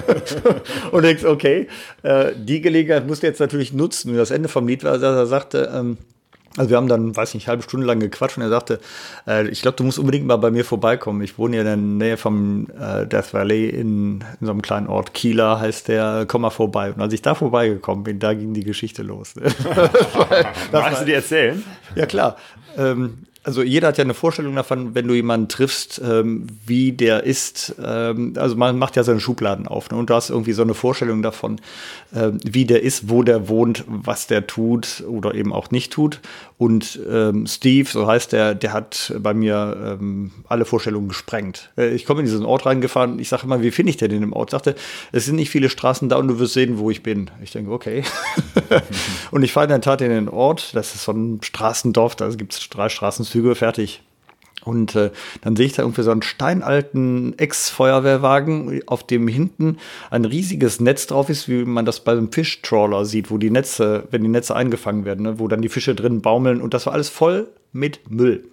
und 0.90 1.02
denkst, 1.02 1.24
okay, 1.24 1.68
äh, 2.02 2.32
die 2.34 2.62
Gelegenheit 2.62 3.06
musst 3.06 3.22
du 3.22 3.26
jetzt 3.26 3.40
natürlich 3.40 3.74
nutzen. 3.74 4.12
Und 4.12 4.16
das 4.16 4.30
Ende 4.30 4.48
vom 4.48 4.66
Lied 4.66 4.84
war, 4.84 4.96
dass 4.96 5.02
er 5.02 5.26
sagte, 5.26 5.70
ähm, 5.74 5.98
also 6.58 6.70
wir 6.70 6.76
haben 6.76 6.88
dann, 6.88 7.16
weiß 7.16 7.34
nicht, 7.34 7.46
eine 7.46 7.52
halbe 7.52 7.62
Stunde 7.62 7.86
lang 7.86 8.00
gequatscht 8.00 8.36
und 8.36 8.42
er 8.42 8.48
sagte, 8.48 8.80
äh, 9.26 9.48
ich 9.48 9.62
glaube, 9.62 9.76
du 9.76 9.84
musst 9.84 9.98
unbedingt 9.98 10.26
mal 10.26 10.36
bei 10.36 10.50
mir 10.50 10.64
vorbeikommen. 10.64 11.22
Ich 11.22 11.38
wohne 11.38 11.56
ja 11.56 11.62
in 11.62 11.66
der 11.66 11.76
Nähe 11.76 12.16
vom 12.16 12.66
äh, 12.78 13.06
Death 13.06 13.32
Valley 13.32 13.68
in, 13.68 14.24
in, 14.40 14.46
so 14.46 14.50
einem 14.50 14.62
kleinen 14.62 14.88
Ort. 14.88 15.14
Kieler 15.14 15.60
heißt 15.60 15.88
der, 15.88 16.24
komm 16.26 16.42
mal 16.42 16.50
vorbei. 16.50 16.92
Und 16.92 17.00
als 17.00 17.12
ich 17.12 17.22
da 17.22 17.34
vorbeigekommen 17.34 18.04
bin, 18.04 18.18
da 18.18 18.34
ging 18.34 18.54
die 18.54 18.64
Geschichte 18.64 19.02
los. 19.02 19.34
Magst 20.72 21.02
du 21.02 21.06
dir 21.06 21.16
erzählen? 21.16 21.62
Ja, 21.94 22.06
klar. 22.06 22.36
Ähm, 22.76 23.18
also 23.48 23.62
jeder 23.62 23.88
hat 23.88 23.96
ja 23.96 24.04
eine 24.04 24.12
Vorstellung 24.12 24.54
davon, 24.54 24.94
wenn 24.94 25.08
du 25.08 25.14
jemanden 25.14 25.48
triffst, 25.48 26.02
ähm, 26.04 26.46
wie 26.66 26.92
der 26.92 27.24
ist. 27.24 27.74
Ähm, 27.82 28.34
also 28.36 28.56
man 28.56 28.76
macht 28.76 28.94
ja 28.94 29.04
seine 29.04 29.20
Schubladen 29.20 29.66
auf 29.66 29.90
ne? 29.90 29.96
und 29.96 30.10
du 30.10 30.14
hast 30.14 30.28
irgendwie 30.28 30.52
so 30.52 30.60
eine 30.60 30.74
Vorstellung 30.74 31.22
davon, 31.22 31.58
äh, 32.14 32.32
wie 32.44 32.66
der 32.66 32.82
ist, 32.82 33.08
wo 33.08 33.22
der 33.22 33.48
wohnt, 33.48 33.84
was 33.88 34.26
der 34.26 34.46
tut 34.46 35.02
oder 35.08 35.34
eben 35.34 35.54
auch 35.54 35.70
nicht 35.70 35.94
tut. 35.94 36.20
Und 36.58 37.00
ähm, 37.10 37.46
Steve, 37.46 37.88
so 37.88 38.06
heißt 38.06 38.32
der, 38.32 38.54
der 38.54 38.74
hat 38.74 39.14
bei 39.18 39.32
mir 39.32 39.96
ähm, 39.98 40.32
alle 40.46 40.66
Vorstellungen 40.66 41.08
gesprengt. 41.08 41.70
Äh, 41.78 41.94
ich 41.94 42.04
komme 42.04 42.20
in 42.20 42.26
diesen 42.26 42.44
Ort 42.44 42.66
reingefahren, 42.66 43.18
ich 43.18 43.30
sage 43.30 43.44
immer, 43.44 43.62
wie 43.62 43.70
finde 43.70 43.90
ich 43.90 43.96
denn 43.96 44.10
in 44.10 44.20
dem 44.20 44.34
Ort? 44.34 44.50
Sagte, 44.50 44.74
es 45.10 45.24
sind 45.24 45.36
nicht 45.36 45.48
viele 45.48 45.70
Straßen 45.70 46.10
da 46.10 46.16
und 46.16 46.28
du 46.28 46.38
wirst 46.38 46.52
sehen, 46.52 46.78
wo 46.78 46.90
ich 46.90 47.02
bin. 47.02 47.30
Ich 47.42 47.52
denke, 47.52 47.70
okay. 47.70 48.02
und 49.30 49.42
ich 49.42 49.52
fahre 49.52 49.64
in 49.64 49.70
der 49.70 49.80
Tat 49.80 50.02
in 50.02 50.10
den 50.10 50.28
Ort, 50.28 50.74
das 50.74 50.94
ist 50.94 51.04
so 51.04 51.12
ein 51.12 51.40
Straßendorf, 51.42 52.14
da 52.14 52.28
gibt 52.28 52.52
es 52.52 52.68
drei 52.68 52.90
Straßenzüge, 53.38 53.54
fertig. 53.54 54.02
Und 54.64 54.96
äh, 54.96 55.10
dann 55.40 55.56
sehe 55.56 55.66
ich 55.66 55.72
da 55.74 55.82
irgendwie 55.82 56.02
so 56.02 56.10
einen 56.10 56.22
steinalten 56.22 57.38
Ex-Feuerwehrwagen, 57.38 58.82
auf 58.86 59.06
dem 59.06 59.28
hinten 59.28 59.78
ein 60.10 60.24
riesiges 60.24 60.80
Netz 60.80 61.06
drauf 61.06 61.30
ist, 61.30 61.48
wie 61.48 61.64
man 61.64 61.84
das 61.84 62.00
bei 62.00 62.12
einem 62.12 62.32
Fischtrawler 62.32 63.04
sieht, 63.04 63.30
wo 63.30 63.38
die 63.38 63.50
Netze, 63.50 64.08
wenn 64.10 64.22
die 64.22 64.28
Netze 64.28 64.56
eingefangen 64.56 65.04
werden, 65.04 65.22
ne, 65.22 65.38
wo 65.38 65.48
dann 65.48 65.62
die 65.62 65.68
Fische 65.68 65.94
drin 65.94 66.20
baumeln. 66.20 66.60
Und 66.60 66.74
das 66.74 66.86
war 66.86 66.92
alles 66.92 67.08
voll 67.08 67.48
mit 67.72 68.10
Müll. 68.10 68.44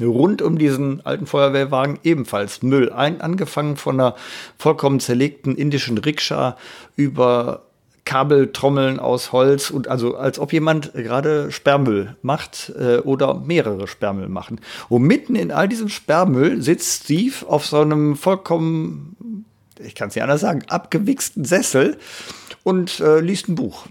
Rund 0.00 0.42
um 0.42 0.58
diesen 0.58 1.04
alten 1.06 1.26
Feuerwehrwagen 1.26 1.98
ebenfalls 2.02 2.62
Müll. 2.62 2.90
Ein, 2.90 3.20
angefangen 3.20 3.76
von 3.76 4.00
einer 4.00 4.16
vollkommen 4.58 5.00
zerlegten 5.00 5.54
indischen 5.54 5.98
Rikscha 5.98 6.56
über 6.96 7.62
Kabeltrommeln 8.06 8.98
aus 8.98 9.32
Holz 9.32 9.68
und 9.70 9.88
also 9.88 10.16
als 10.16 10.38
ob 10.38 10.52
jemand 10.54 10.94
gerade 10.94 11.52
Sperrmüll 11.52 12.16
macht 12.22 12.72
äh, 12.78 12.98
oder 12.98 13.34
mehrere 13.34 13.86
Sperrmüll 13.86 14.28
machen. 14.28 14.60
Und 14.88 15.02
mitten 15.02 15.34
in 15.34 15.52
all 15.52 15.68
diesem 15.68 15.90
Sperrmüll 15.90 16.62
sitzt 16.62 17.04
Steve 17.04 17.34
auf 17.46 17.66
so 17.66 17.80
einem 17.80 18.16
vollkommen, 18.16 19.44
ich 19.78 19.94
kann 19.94 20.08
es 20.08 20.14
nicht 20.14 20.22
anders 20.22 20.40
sagen, 20.40 20.62
abgewichsten 20.68 21.44
Sessel 21.44 21.98
und 22.62 23.00
äh, 23.00 23.20
liest 23.20 23.48
ein 23.48 23.56
Buch. 23.56 23.86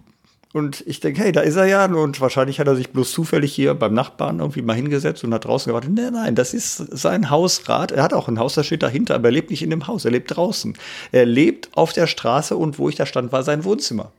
Und 0.55 0.85
ich 0.87 1.01
denke, 1.01 1.21
hey, 1.21 1.33
da 1.33 1.41
ist 1.41 1.57
er 1.57 1.65
ja. 1.65 1.83
Und 1.83 2.21
wahrscheinlich 2.21 2.61
hat 2.61 2.67
er 2.67 2.77
sich 2.77 2.91
bloß 2.91 3.11
zufällig 3.11 3.53
hier 3.53 3.73
beim 3.73 3.93
Nachbarn 3.93 4.39
irgendwie 4.39 4.61
mal 4.61 4.73
hingesetzt 4.73 5.21
und 5.25 5.33
hat 5.33 5.43
draußen 5.43 5.69
gewartet. 5.69 5.91
Nein, 5.93 6.13
nein, 6.13 6.33
das 6.33 6.53
ist 6.53 6.77
sein 6.77 7.29
Hausrat. 7.29 7.91
Er 7.91 8.03
hat 8.03 8.13
auch 8.13 8.29
ein 8.29 8.39
Haus, 8.39 8.53
das 8.53 8.65
steht 8.65 8.81
dahinter, 8.81 9.15
aber 9.15 9.27
er 9.27 9.31
lebt 9.33 9.49
nicht 9.49 9.63
in 9.63 9.69
dem 9.69 9.85
Haus, 9.85 10.05
er 10.05 10.11
lebt 10.11 10.33
draußen. 10.33 10.77
Er 11.11 11.25
lebt 11.25 11.67
auf 11.73 11.91
der 11.91 12.07
Straße 12.07 12.55
und 12.55 12.79
wo 12.79 12.87
ich 12.87 12.95
da 12.95 13.05
stand, 13.05 13.33
war 13.33 13.43
sein 13.43 13.65
Wohnzimmer. 13.65 14.13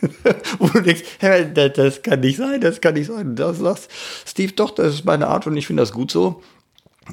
Wo 0.58 0.68
du 0.68 0.80
denkst, 0.80 1.02
hey, 1.18 1.52
das, 1.52 1.72
das, 1.74 2.02
kann 2.02 2.20
nicht 2.20 2.38
sein, 2.38 2.62
das 2.62 2.80
kann 2.80 2.94
nicht 2.94 3.08
sein. 3.08 3.36
Da 3.36 3.52
sagst 3.52 3.90
Steve, 4.24 4.52
doch, 4.52 4.70
das 4.70 4.94
ist 4.94 5.04
meine 5.04 5.26
Art 5.26 5.46
und 5.46 5.58
ich 5.58 5.66
finde 5.66 5.82
das 5.82 5.92
gut 5.92 6.10
so. 6.10 6.40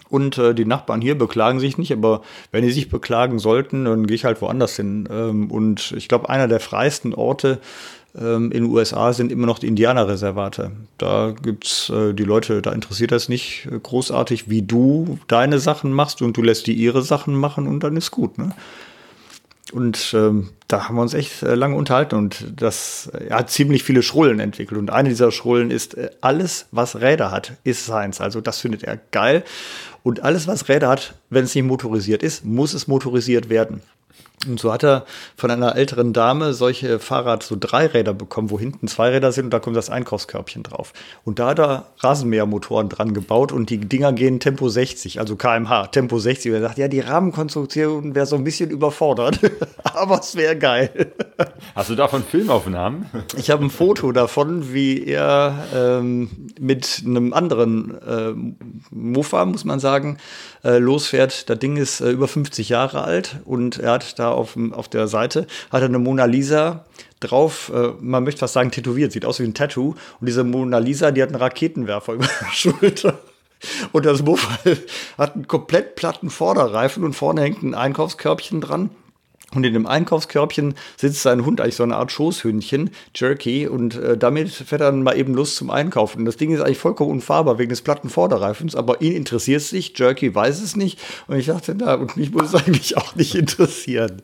Und 0.10 0.38
äh, 0.38 0.54
die 0.54 0.66
Nachbarn 0.66 1.02
hier 1.02 1.18
beklagen 1.18 1.60
sich 1.60 1.78
nicht, 1.78 1.92
aber 1.92 2.22
wenn 2.52 2.64
die 2.64 2.72
sich 2.72 2.90
beklagen 2.90 3.40
sollten, 3.40 3.86
dann 3.86 4.08
gehe 4.08 4.16
ich 4.16 4.26
halt 4.26 4.42
woanders 4.42 4.76
hin. 4.76 5.08
Ähm, 5.12 5.52
und 5.52 5.94
ich 5.96 6.08
glaube, 6.08 6.30
einer 6.30 6.48
der 6.48 6.60
freiesten 6.60 7.14
Orte 7.14 7.60
in 8.18 8.50
den 8.52 8.66
USA 8.66 9.12
sind 9.12 9.32
immer 9.32 9.46
noch 9.46 9.60
die 9.60 9.68
Indianerreservate. 9.68 10.72
Da 10.98 11.34
gibt's 11.42 11.90
äh, 11.90 12.14
die 12.14 12.24
Leute, 12.24 12.62
da 12.62 12.72
interessiert 12.72 13.12
das 13.12 13.28
nicht 13.28 13.68
großartig, 13.84 14.50
wie 14.50 14.62
du 14.62 15.20
deine 15.28 15.60
Sachen 15.60 15.92
machst 15.92 16.22
und 16.22 16.38
du 16.38 16.42
lässt 16.42 16.68
die 16.68 16.74
ihre 16.74 17.02
Sachen 17.02 17.36
machen 17.36 17.68
und 17.68 17.82
dann 17.82 17.98
ist 17.98 18.12
gut. 18.12 18.38
Ne? 18.38 18.54
Und 19.74 20.14
ähm, 20.16 20.52
da 20.68 20.88
haben 20.88 20.96
wir 20.96 21.02
uns 21.02 21.14
echt 21.14 21.42
äh, 21.42 21.56
lange 21.56 21.76
unterhalten 21.76 22.16
und 22.16 22.46
das 22.56 23.08
er 23.08 23.40
hat 23.40 23.50
ziemlich 23.50 23.84
viele 23.84 24.04
Schrullen 24.04 24.40
entwickelt. 24.40 24.80
Und 24.80 24.92
eine 24.92 25.10
dieser 25.10 25.32
Schrullen 25.32 25.72
ist, 25.72 25.96
äh, 25.96 26.12
alles, 26.22 26.68
was 26.72 27.02
Räder 27.02 27.32
hat, 27.32 27.54
ist 27.64 27.86
seins. 27.86 28.22
Also 28.22 28.42
das 28.42 28.60
findet 28.60 28.84
er 28.84 28.98
geil. 29.12 29.44
Und 30.04 30.22
alles, 30.24 30.48
was 30.48 30.70
Räder 30.70 30.88
hat, 30.88 31.16
wenn 31.32 31.46
es 31.46 31.56
nicht 31.56 31.66
motorisiert 31.66 32.22
ist, 32.22 32.46
muss 32.46 32.76
es 32.76 32.88
motorisiert 32.88 33.50
werden. 33.50 33.82
Und 34.48 34.60
so 34.60 34.72
hat 34.72 34.84
er 34.84 35.06
von 35.36 35.50
einer 35.50 35.76
älteren 35.76 36.14
Dame 36.14 36.54
solche 36.54 37.00
Fahrrad, 37.00 37.44
so 37.44 37.56
Dreiräder 37.60 38.14
bekommen, 38.14 38.52
wo 38.52 38.60
hinten 38.60 38.88
zwei 38.88 39.10
Räder 39.10 39.32
sind 39.32 39.46
und 39.46 39.52
da 39.52 39.60
kommt 39.60 39.76
das 39.76 39.90
Einkaufskörbchen 39.90 40.64
drauf. 40.64 40.94
Und 41.24 41.40
da 41.40 41.50
hat 41.50 41.60
er 41.60 41.86
Rasenmähermotoren 42.00 42.90
dran 42.90 43.14
gebaut 43.14 43.52
und 43.52 43.70
die 43.70 43.80
Dinger 43.80 44.14
gehen 44.14 44.40
Tempo 44.40 44.70
60, 44.70 45.20
also 45.20 45.36
kmh, 45.36 45.88
Tempo 45.88 46.20
60. 46.20 46.52
Und 46.52 46.58
er 46.58 46.68
sagt, 46.68 46.78
ja, 46.78 46.88
die 46.88 47.00
Rahmenkonstruktion 47.00 48.14
wäre 48.14 48.26
so 48.26 48.36
ein 48.36 48.44
bisschen 48.44 48.70
überfordert, 48.70 49.40
aber 49.84 50.20
es 50.20 50.36
wäre 50.36 50.58
geil. 50.58 51.12
Hast 51.74 51.90
du 51.90 51.96
davon 51.96 52.24
Filmaufnahmen? 52.24 53.08
Ich 53.38 53.50
habe 53.50 53.66
ein 53.66 53.70
Foto 53.70 54.12
davon, 54.12 54.74
wie 54.74 55.06
er 55.06 55.66
ähm, 55.74 56.30
mit 56.60 57.04
einem 57.06 57.34
anderen 57.34 58.02
äh, 58.02 58.34
Mofa, 58.92 59.46
muss 59.46 59.66
man 59.66 59.80
sagen, 59.80 60.18
äh, 60.64 60.78
losfährt. 60.78 61.50
Das 61.50 61.60
Ding 61.60 61.78
ist 61.78 62.02
äh, 62.02 62.12
über 62.12 62.28
50 62.28 62.70
Jahre 62.70 63.04
alt 63.04 63.38
und 63.46 63.80
er 63.80 63.94
hat 63.94 64.20
da 64.20 64.25
auf, 64.32 64.58
auf 64.72 64.88
der 64.88 65.08
Seite 65.08 65.48
hat 65.72 65.82
er 65.82 65.88
eine 65.88 66.00
Mona 66.00 66.26
Lisa 66.26 66.86
drauf, 67.20 67.72
äh, 67.74 67.94
man 68.00 68.24
möchte 68.24 68.40
fast 68.40 68.54
sagen 68.54 68.72
tätowiert, 68.72 69.12
sieht 69.12 69.26
aus 69.26 69.40
wie 69.40 69.44
ein 69.44 69.54
Tattoo. 69.54 69.96
Und 70.20 70.28
diese 70.28 70.44
Mona 70.44 70.78
Lisa, 70.78 71.12
die 71.12 71.22
hat 71.22 71.30
einen 71.30 71.42
Raketenwerfer 71.42 72.14
über 72.16 72.28
der 72.42 72.52
Schulter. 72.52 73.20
Und 73.92 74.06
das 74.06 74.22
Mofal 74.22 74.78
hat 75.18 75.36
einen 75.36 75.48
komplett 75.48 75.96
platten 75.96 76.30
Vorderreifen 76.30 77.04
und 77.04 77.14
vorne 77.14 77.42
hängt 77.42 77.64
ein 77.64 77.74
Einkaufskörbchen 77.74 78.62
dran. 78.62 78.90
Und 79.56 79.66
in 79.66 79.74
dem 79.74 79.88
Einkaufskörbchen 79.88 80.76
sitzt 80.98 81.24
sein 81.24 81.46
Hund, 81.46 81.62
eigentlich 81.62 81.76
so 81.76 81.84
eine 81.84 81.96
Art 81.96 82.12
Schoßhündchen, 82.12 82.92
Jerky, 83.16 83.68
und 83.68 83.96
äh, 83.96 84.18
damit 84.18 84.52
fährt 84.52 84.82
er 84.82 84.92
dann 84.92 85.04
mal 85.04 85.18
eben 85.18 85.34
Lust 85.34 85.56
zum 85.56 85.70
Einkaufen. 85.70 86.20
Und 86.20 86.26
das 86.26 86.38
Ding 86.38 86.52
ist 86.52 86.62
eigentlich 86.62 86.78
vollkommen 86.78 87.12
unfahrbar 87.12 87.58
wegen 87.58 87.70
des 87.70 87.82
platten 87.82 88.10
Vorderreifens, 88.10 88.76
aber 88.76 89.02
ihn 89.02 89.14
interessiert 89.14 89.62
es 89.62 89.72
nicht, 89.72 89.98
Jerky 89.98 90.34
weiß 90.36 90.62
es 90.62 90.76
nicht. 90.76 91.00
Und 91.28 91.38
ich 91.38 91.48
dachte, 91.48 91.76
na, 91.78 91.96
und 91.96 92.18
mich 92.18 92.32
muss 92.32 92.54
es 92.54 92.56
eigentlich 92.66 92.98
auch 92.98 93.16
nicht 93.16 93.36
interessieren. 93.36 94.22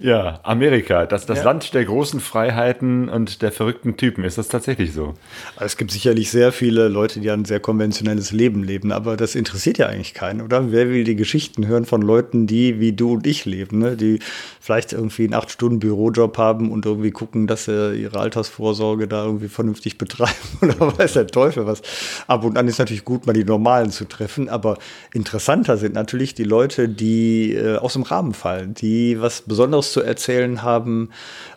Ja, 0.00 0.40
Amerika, 0.42 1.06
das, 1.06 1.26
das 1.26 1.38
ja. 1.38 1.44
Land 1.44 1.74
der 1.74 1.84
großen 1.84 2.20
Freiheiten 2.20 3.08
und 3.08 3.42
der 3.42 3.52
verrückten 3.52 3.96
Typen. 3.96 4.24
Ist 4.24 4.38
das 4.38 4.48
tatsächlich 4.48 4.92
so? 4.92 5.14
Es 5.58 5.76
gibt 5.76 5.90
sicherlich 5.90 6.30
sehr 6.30 6.52
viele 6.52 6.88
Leute, 6.88 7.20
die 7.20 7.30
ein 7.30 7.44
sehr 7.44 7.60
konventionelles 7.60 8.32
Leben 8.32 8.62
leben, 8.62 8.92
aber 8.92 9.16
das 9.16 9.34
interessiert 9.34 9.78
ja 9.78 9.86
eigentlich 9.86 10.14
keinen, 10.14 10.42
oder? 10.42 10.70
Wer 10.70 10.88
will 10.88 11.04
die 11.04 11.16
Geschichten 11.16 11.66
hören 11.66 11.84
von 11.84 12.02
Leuten, 12.02 12.46
die 12.46 12.80
wie 12.80 12.92
du 12.92 13.14
und 13.14 13.26
ich 13.26 13.44
leben, 13.44 13.78
ne? 13.78 13.96
die 13.96 14.20
vielleicht 14.60 14.92
irgendwie 14.92 15.24
einen 15.24 15.34
acht 15.34 15.50
Stunden 15.50 15.78
Bürojob 15.78 16.36
haben 16.36 16.70
und 16.70 16.84
irgendwie 16.84 17.10
gucken, 17.10 17.46
dass 17.46 17.64
sie 17.64 17.94
ihre 17.94 18.18
Altersvorsorge 18.20 19.08
da 19.08 19.24
irgendwie 19.24 19.48
vernünftig 19.48 19.98
betreiben 19.98 20.34
oder 20.60 20.98
weiß 20.98 21.14
der 21.14 21.26
Teufel 21.26 21.66
was. 21.66 21.82
Ab 22.26 22.44
und 22.44 22.58
an 22.58 22.68
ist 22.68 22.78
natürlich 22.78 23.04
gut, 23.04 23.26
mal 23.26 23.32
die 23.32 23.44
Normalen 23.44 23.90
zu 23.90 24.04
treffen, 24.04 24.48
aber 24.48 24.78
interessanter 25.12 25.76
sind 25.76 25.94
natürlich 25.94 26.34
die 26.34 26.44
Leute, 26.44 26.88
die 26.88 27.54
äh, 27.54 27.76
aus 27.76 27.94
dem 27.94 28.02
Rahmen 28.02 28.34
fallen, 28.34 28.74
die 28.74 29.20
was 29.20 29.42
Besonderes 29.42 29.77
zu 29.82 30.02
erzählen 30.02 30.62
haben. 30.62 31.10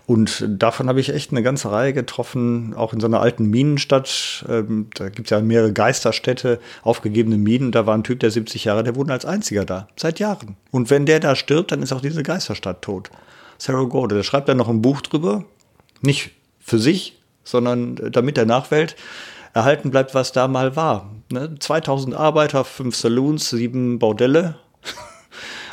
Und 0.06 0.46
davon 0.48 0.88
habe 0.90 1.00
ich 1.00 1.14
echt 1.14 1.32
eine 1.32 1.44
ganze 1.44 1.72
Reihe 1.72 1.94
getroffen, 1.94 2.74
auch 2.76 2.94
in 2.94 3.00
so 3.00 3.08
einer 3.08 3.22
alten 3.22 3.46
Minenstadt. 3.46 4.46
Ähm, 4.50 4.88
da 4.94 5.10
gibt 5.10 5.28
es 5.28 5.30
ja 5.30 5.42
mehrere 5.42 5.74
Geisterstädte, 5.74 6.60
aufgegebene 6.84 7.38
Minen. 7.38 7.72
Da 7.72 7.86
war 7.86 7.96
ein 7.96 8.04
Typ, 8.04 8.20
der 8.20 8.32
70 8.32 8.66
Jahre, 8.66 8.84
der 8.84 8.96
wohnt 8.96 9.12
als 9.12 9.26
einziger 9.26 9.66
da, 9.66 9.88
seit 9.96 10.20
Jahren. 10.20 10.58
Und 10.72 10.90
wenn 10.90 11.06
der 11.06 11.20
da 11.20 11.36
stirbt, 11.36 11.72
dann 11.72 11.82
ist 11.82 11.94
auch 11.94 12.02
diese 12.02 12.24
Geisterstadt 12.24 12.82
tot. 12.82 13.10
Sarah 13.58 13.84
Gorde, 13.84 14.16
der 14.16 14.24
schreibt 14.24 14.50
da 14.50 14.56
noch 14.56 14.70
ein 14.70 14.82
Buch 14.82 15.02
drüber. 15.02 15.46
Nicht 16.02 16.32
für 16.60 16.80
sich, 16.80 17.20
sondern 17.44 17.96
damit 18.12 18.38
der 18.38 18.46
Nachwelt 18.46 18.96
erhalten 19.54 19.92
bleibt, 19.92 20.16
was 20.16 20.32
da 20.32 20.48
mal 20.48 20.76
war. 20.76 21.10
Ne? 21.32 21.56
2000 21.60 22.16
Arbeiter, 22.16 22.64
fünf 22.64 22.96
Saloons, 22.96 23.50
sieben 23.50 24.00
Bordelle. 24.00 24.56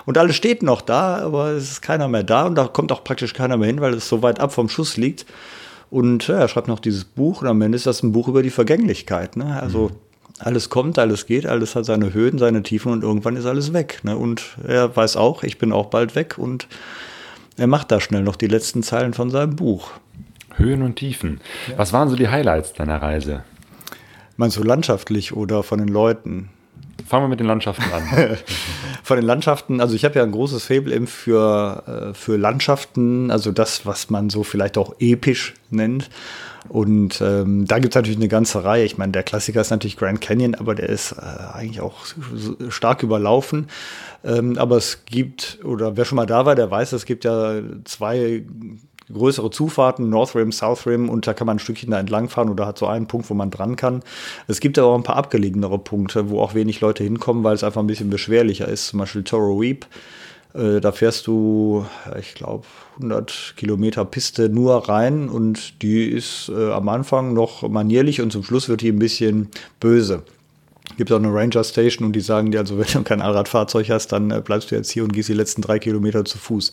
Und 0.09 0.17
alles 0.17 0.37
steht 0.37 0.63
noch 0.63 0.81
da, 0.81 1.19
aber 1.19 1.49
es 1.49 1.71
ist 1.71 1.83
keiner 1.83 2.09
mehr 2.09 2.23
da 2.23 2.47
und 2.47 2.55
da 2.55 2.67
kommt 2.67 2.93
auch 2.93 3.05
praktisch 3.05 3.35
keiner 3.35 3.59
mehr 3.59 3.67
hin, 3.67 3.83
weil 3.83 3.93
es 3.93 4.09
so 4.09 4.23
weit 4.23 4.41
ab 4.41 4.55
vom 4.55 4.71
Schuss 4.71 4.97
liegt. 4.97 5.27
Und 5.91 6.29
ja, 6.29 6.39
er 6.39 6.49
schreibt 6.49 6.67
noch 6.67 6.81
dieses 6.81 7.05
Buch 7.05 7.43
und 7.43 7.49
am 7.49 7.61
Ende 7.61 7.77
ist 7.77 7.85
das 7.85 8.03
ein 8.03 8.13
Buch 8.13 8.27
über 8.27 8.43
die 8.43 8.49
Vergänglichkeit. 8.49 9.37
Ne? 9.37 9.61
Also 9.61 9.91
mhm. 9.91 9.95
alles 10.39 10.71
kommt, 10.71 10.99
alles 10.99 11.27
geht, 11.27 11.45
alles 11.45 11.77
hat 11.77 11.85
seine 11.85 12.15
Höhen, 12.15 12.39
seine 12.39 12.63
Tiefen 12.63 12.91
und 12.91 13.03
irgendwann 13.03 13.37
ist 13.37 13.45
alles 13.45 13.75
weg. 13.75 14.01
Ne? 14.03 14.17
Und 14.17 14.57
er 14.67 14.97
weiß 14.97 15.19
auch, 15.19 15.43
ich 15.43 15.59
bin 15.59 15.73
auch 15.73 15.91
bald 15.91 16.15
weg 16.15 16.39
und 16.39 16.69
er 17.59 17.67
macht 17.67 17.93
da 17.93 18.01
schnell 18.01 18.23
noch 18.23 18.37
die 18.37 18.49
letzten 18.49 18.83
Zeilen 18.83 19.13
von 19.13 19.29
seinem 19.29 19.57
Buch. 19.57 19.91
Höhen 20.55 20.81
und 20.81 20.97
Tiefen. 20.97 21.43
Ja. 21.69 21.77
Was 21.77 21.93
waren 21.93 22.09
so 22.09 22.17
die 22.17 22.29
Highlights 22.29 22.73
deiner 22.73 23.03
Reise? 23.03 23.45
Meinst 24.39 24.57
du 24.57 24.63
landschaftlich 24.63 25.37
oder 25.37 25.63
von 25.63 25.81
den 25.81 25.89
Leuten? 25.89 26.49
Fangen 27.07 27.25
wir 27.25 27.29
mit 27.29 27.41
den 27.41 27.47
Landschaften 27.47 27.85
an. 27.93 28.37
Von 29.03 29.17
den 29.17 29.25
Landschaften, 29.25 29.81
also 29.81 29.95
ich 29.95 30.05
habe 30.05 30.17
ja 30.17 30.23
ein 30.23 30.33
großes 30.33 30.65
Faible 30.65 30.95
eben 30.95 31.07
für, 31.07 32.11
äh, 32.11 32.15
für 32.15 32.37
Landschaften, 32.37 33.31
also 33.31 33.53
das, 33.53 33.87
was 33.87 34.11
man 34.11 34.29
so 34.31 34.43
vielleicht 34.43 34.77
auch 34.77 34.95
episch 34.99 35.55
nennt. 35.71 36.11
Und 36.69 37.21
ähm, 37.23 37.67
da 37.67 37.79
gibt 37.79 37.95
es 37.95 37.97
natürlich 37.97 38.19
eine 38.19 38.29
ganze 38.29 38.63
Reihe. 38.65 38.85
Ich 38.85 38.99
meine, 38.99 39.13
der 39.13 39.23
Klassiker 39.23 39.61
ist 39.61 39.71
natürlich 39.71 39.97
Grand 39.97 40.21
Canyon, 40.21 40.55
aber 40.55 40.75
der 40.75 40.89
ist 40.89 41.13
äh, 41.13 41.55
eigentlich 41.55 41.81
auch 41.81 42.05
stark 42.69 43.03
überlaufen. 43.03 43.69
Ähm, 44.25 44.59
aber 44.59 44.77
es 44.77 45.05
gibt, 45.07 45.61
oder 45.65 45.97
wer 45.97 46.05
schon 46.05 46.17
mal 46.17 46.27
da 46.27 46.45
war, 46.45 46.55
der 46.55 46.71
weiß, 46.71 46.93
es 46.93 47.07
gibt 47.07 47.25
ja 47.25 47.55
zwei 47.85 48.45
größere 49.13 49.51
Zufahrten, 49.51 50.11
North 50.11 50.35
Rim, 50.35 50.53
South 50.53 50.87
Rim, 50.87 51.09
und 51.09 51.27
da 51.27 51.35
kann 51.35 51.47
man 51.47 51.57
ein 51.57 51.61
Stückchen 51.61 51.91
da 51.91 51.99
entlang 51.99 52.29
fahren 52.29 52.49
oder 52.49 52.67
hat 52.67 52.79
so 52.79 52.87
einen 52.87 53.07
Punkt, 53.07 53.29
wo 53.31 53.35
man 53.35 53.51
dran 53.51 53.77
kann. 53.77 54.03
Es 54.47 54.61
gibt 54.61 54.79
aber 54.79 54.89
auch 54.89 54.97
ein 54.97 55.03
paar 55.03 55.17
abgelegenere 55.17 55.79
Punkte, 55.79 56.31
wo 56.31 56.41
auch 56.41 56.55
wenig 56.55 56.81
Leute 56.81 57.05
hinkommen, 57.05 57.45
weil 57.45 57.55
es 57.55 57.65
einfach 57.65 57.81
ein 57.81 57.87
bisschen 57.87 58.11
beschwerlicher 58.11 58.69
ist. 58.69 58.89
Zum 58.89 59.01
Beispiel 59.01 59.25
Toro 59.25 59.61
Weep. 59.61 59.87
Äh, 60.55 60.81
da 60.81 60.93
fährst 60.93 61.27
du, 61.27 61.85
ich 62.19 62.35
glaube, 62.35 62.65
100 62.97 63.55
Kilometer 63.57 64.05
Piste 64.05 64.49
nur 64.49 64.89
rein 64.89 65.29
und 65.29 65.83
die 65.83 66.07
ist 66.07 66.51
äh, 66.55 66.73
am 66.73 66.89
Anfang 66.89 67.33
noch 67.35 67.69
manierlich 67.69 68.21
und 68.21 68.33
zum 68.33 68.43
Schluss 68.43 68.69
wird 68.69 68.81
die 68.81 68.89
ein 68.89 68.99
bisschen 68.99 69.49
böse 69.81 70.23
gibt 70.97 71.13
auch 71.13 71.17
eine 71.17 71.33
Ranger 71.33 71.65
Station 71.65 72.07
und 72.07 72.13
die 72.13 72.21
sagen 72.21 72.51
dir, 72.51 72.61
also 72.61 72.79
wenn 72.79 72.87
du 72.87 73.03
kein 73.03 73.21
Allradfahrzeug 73.21 73.91
hast, 73.91 74.09
dann 74.09 74.31
äh, 74.31 74.41
bleibst 74.45 74.71
du 74.71 74.75
jetzt 74.75 74.91
hier 74.91 75.05
und 75.05 75.13
gehst 75.13 75.29
die 75.29 75.35
letzten 75.35 75.63
drei 75.63 75.79
Kilometer 75.79 76.25
zu 76.25 76.39
Fuß. 76.39 76.71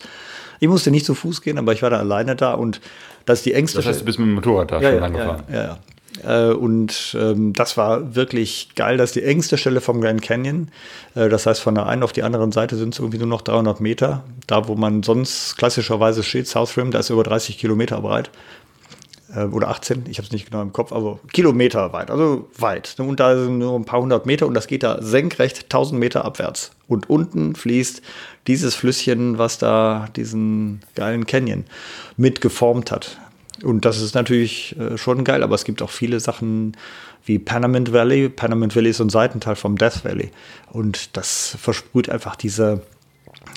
Ich 0.60 0.68
musste 0.68 0.90
nicht 0.90 1.06
zu 1.06 1.14
Fuß 1.14 1.42
gehen, 1.42 1.58
aber 1.58 1.72
ich 1.72 1.82
war 1.82 1.90
da 1.90 1.98
alleine 1.98 2.36
da 2.36 2.54
und 2.54 2.80
das 3.24 3.40
ist 3.40 3.46
die 3.46 3.54
engste. 3.54 3.78
Das 3.78 3.86
heißt, 3.86 4.00
du 4.00 4.04
bist 4.04 4.18
mit 4.18 4.28
dem 4.28 4.34
Motorrad 4.34 4.70
da 4.70 4.80
ja, 4.80 4.90
schon 4.90 4.98
ja, 4.98 5.04
angefahren. 5.04 5.42
Ja, 5.48 5.54
ja, 5.54 5.64
ja. 5.64 5.78
Äh, 6.24 6.52
und 6.52 7.16
ähm, 7.20 7.52
das 7.52 7.76
war 7.76 8.14
wirklich 8.14 8.70
geil. 8.74 8.96
Das 8.96 9.10
ist 9.10 9.16
die 9.16 9.24
engste 9.24 9.58
Stelle 9.58 9.80
vom 9.80 10.00
Grand 10.00 10.22
Canyon. 10.22 10.68
Äh, 11.14 11.28
das 11.28 11.46
heißt, 11.46 11.60
von 11.60 11.74
der 11.74 11.86
einen 11.86 12.02
auf 12.02 12.12
die 12.12 12.22
andere 12.22 12.50
Seite 12.52 12.76
sind 12.76 12.94
es 12.94 13.00
irgendwie 13.00 13.18
nur 13.18 13.26
noch 13.26 13.42
300 13.42 13.80
Meter. 13.80 14.24
Da, 14.46 14.68
wo 14.68 14.74
man 14.76 15.02
sonst 15.02 15.56
klassischerweise 15.56 16.22
steht, 16.22 16.48
South 16.48 16.76
Rim, 16.76 16.90
da 16.90 17.00
ist 17.00 17.10
über 17.10 17.22
30 17.22 17.58
Kilometer 17.58 18.00
breit 18.00 18.30
oder 19.44 19.68
18, 19.68 20.04
ich 20.08 20.18
habe 20.18 20.26
es 20.26 20.32
nicht 20.32 20.50
genau 20.50 20.62
im 20.62 20.72
Kopf, 20.72 20.92
aber 20.92 21.18
Kilometer 21.32 21.92
weit, 21.92 22.10
also 22.10 22.48
weit. 22.58 22.96
Und 22.98 23.20
da 23.20 23.36
sind 23.36 23.58
nur 23.58 23.78
ein 23.78 23.84
paar 23.84 24.00
hundert 24.00 24.26
Meter 24.26 24.46
und 24.46 24.54
das 24.54 24.66
geht 24.66 24.82
da 24.82 25.02
senkrecht 25.02 25.64
1000 25.64 26.00
Meter 26.00 26.24
abwärts. 26.24 26.72
Und 26.88 27.10
unten 27.10 27.54
fließt 27.54 28.02
dieses 28.46 28.74
Flüsschen, 28.74 29.38
was 29.38 29.58
da 29.58 30.08
diesen 30.16 30.80
geilen 30.94 31.26
Canyon 31.26 31.64
mitgeformt 32.16 32.90
hat. 32.90 33.18
Und 33.62 33.84
das 33.84 34.00
ist 34.00 34.14
natürlich 34.14 34.76
äh, 34.78 34.98
schon 34.98 35.24
geil, 35.24 35.42
aber 35.42 35.54
es 35.54 35.64
gibt 35.64 35.82
auch 35.82 35.90
viele 35.90 36.20
Sachen 36.20 36.76
wie 37.24 37.38
Panamint 37.38 37.92
Valley. 37.92 38.28
Panamint 38.28 38.76
Valley 38.76 38.90
ist 38.90 39.00
ein 39.00 39.08
Seitenteil 39.08 39.56
vom 39.56 39.76
Death 39.76 40.04
Valley. 40.04 40.30
Und 40.70 41.16
das 41.16 41.56
versprüht 41.60 42.08
einfach 42.08 42.36
diese, 42.36 42.82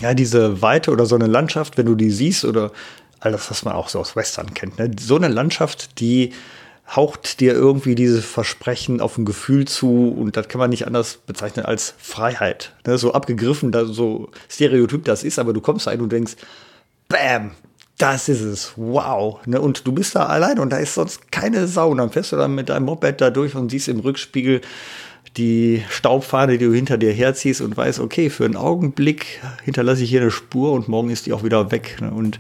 ja, 0.02 0.14
diese 0.14 0.62
Weite 0.62 0.92
oder 0.92 1.06
so 1.06 1.16
eine 1.16 1.28
Landschaft, 1.28 1.78
wenn 1.78 1.86
du 1.86 1.96
die 1.96 2.10
siehst 2.10 2.46
oder 2.46 2.72
alles, 3.20 3.50
was 3.50 3.64
man 3.64 3.74
auch 3.74 3.90
so 3.90 4.00
aus 4.00 4.16
Western 4.16 4.54
kennt. 4.54 4.80
Ne? 4.80 4.92
So 5.00 5.16
eine 5.16 5.28
Landschaft, 5.28 6.00
die 6.00 6.34
haucht 6.96 7.40
dir 7.40 7.54
irgendwie 7.54 7.94
diese 7.94 8.22
Versprechen 8.22 9.00
auf 9.00 9.18
ein 9.18 9.26
Gefühl 9.26 9.66
zu 9.66 10.10
und 10.10 10.36
das 10.36 10.48
kann 10.48 10.60
man 10.60 10.72
nicht 10.72 10.88
anders 10.88 11.18
bezeichnen 11.18 11.66
als 11.66 11.94
Freiheit. 12.00 12.74
Ne? 12.86 12.98
So 12.98 13.14
abgegriffen, 13.14 13.72
so 13.94 14.30
stereotyp 14.50 15.06
das 15.06 15.24
ist, 15.24 15.38
aber 15.38 15.54
du 15.54 15.62
kommst 15.62 15.88
da 15.88 15.92
ein 15.92 16.02
und 16.02 16.12
denkst, 16.12 16.36
bam, 17.08 17.52
das 18.00 18.30
ist 18.30 18.42
es, 18.42 18.74
wow. 18.78 19.46
Ne? 19.46 19.62
Und 19.62 19.86
du 19.86 19.92
bist 19.92 20.16
da 20.16 20.26
allein 20.26 20.58
und 20.58 20.72
da 20.72 20.78
ist 20.78 20.96
sonst 20.96 21.32
keine 21.32 21.68
Sau. 21.68 21.92
Und 21.92 21.98
dann 21.98 22.12
fährst 22.12 22.32
du 22.32 22.38
dann 22.38 22.56
mit 22.56 22.70
deinem 22.70 22.86
Moped 22.86 23.22
da 23.22 23.30
durch 23.30 23.56
und 23.56 23.70
siehst 23.70 23.90
im 23.90 24.00
Rückspiegel 24.00 24.62
die 25.38 25.84
Staubfahne, 25.90 26.58
die 26.58 26.66
du 26.66 26.74
hinter 26.74 26.98
dir 26.98 27.12
herziehst 27.12 27.62
und 27.62 27.76
weißt, 27.76 28.00
okay, 28.00 28.30
für 28.30 28.46
einen 28.46 28.56
Augenblick 28.56 29.42
hinterlasse 29.64 30.04
ich 30.04 30.10
hier 30.10 30.22
eine 30.22 30.32
Spur 30.32 30.72
und 30.72 30.88
morgen 30.88 31.10
ist 31.10 31.26
die 31.26 31.34
auch 31.34 31.44
wieder 31.44 31.72
weg. 31.72 31.98
Ne? 32.02 32.10
Und 32.10 32.40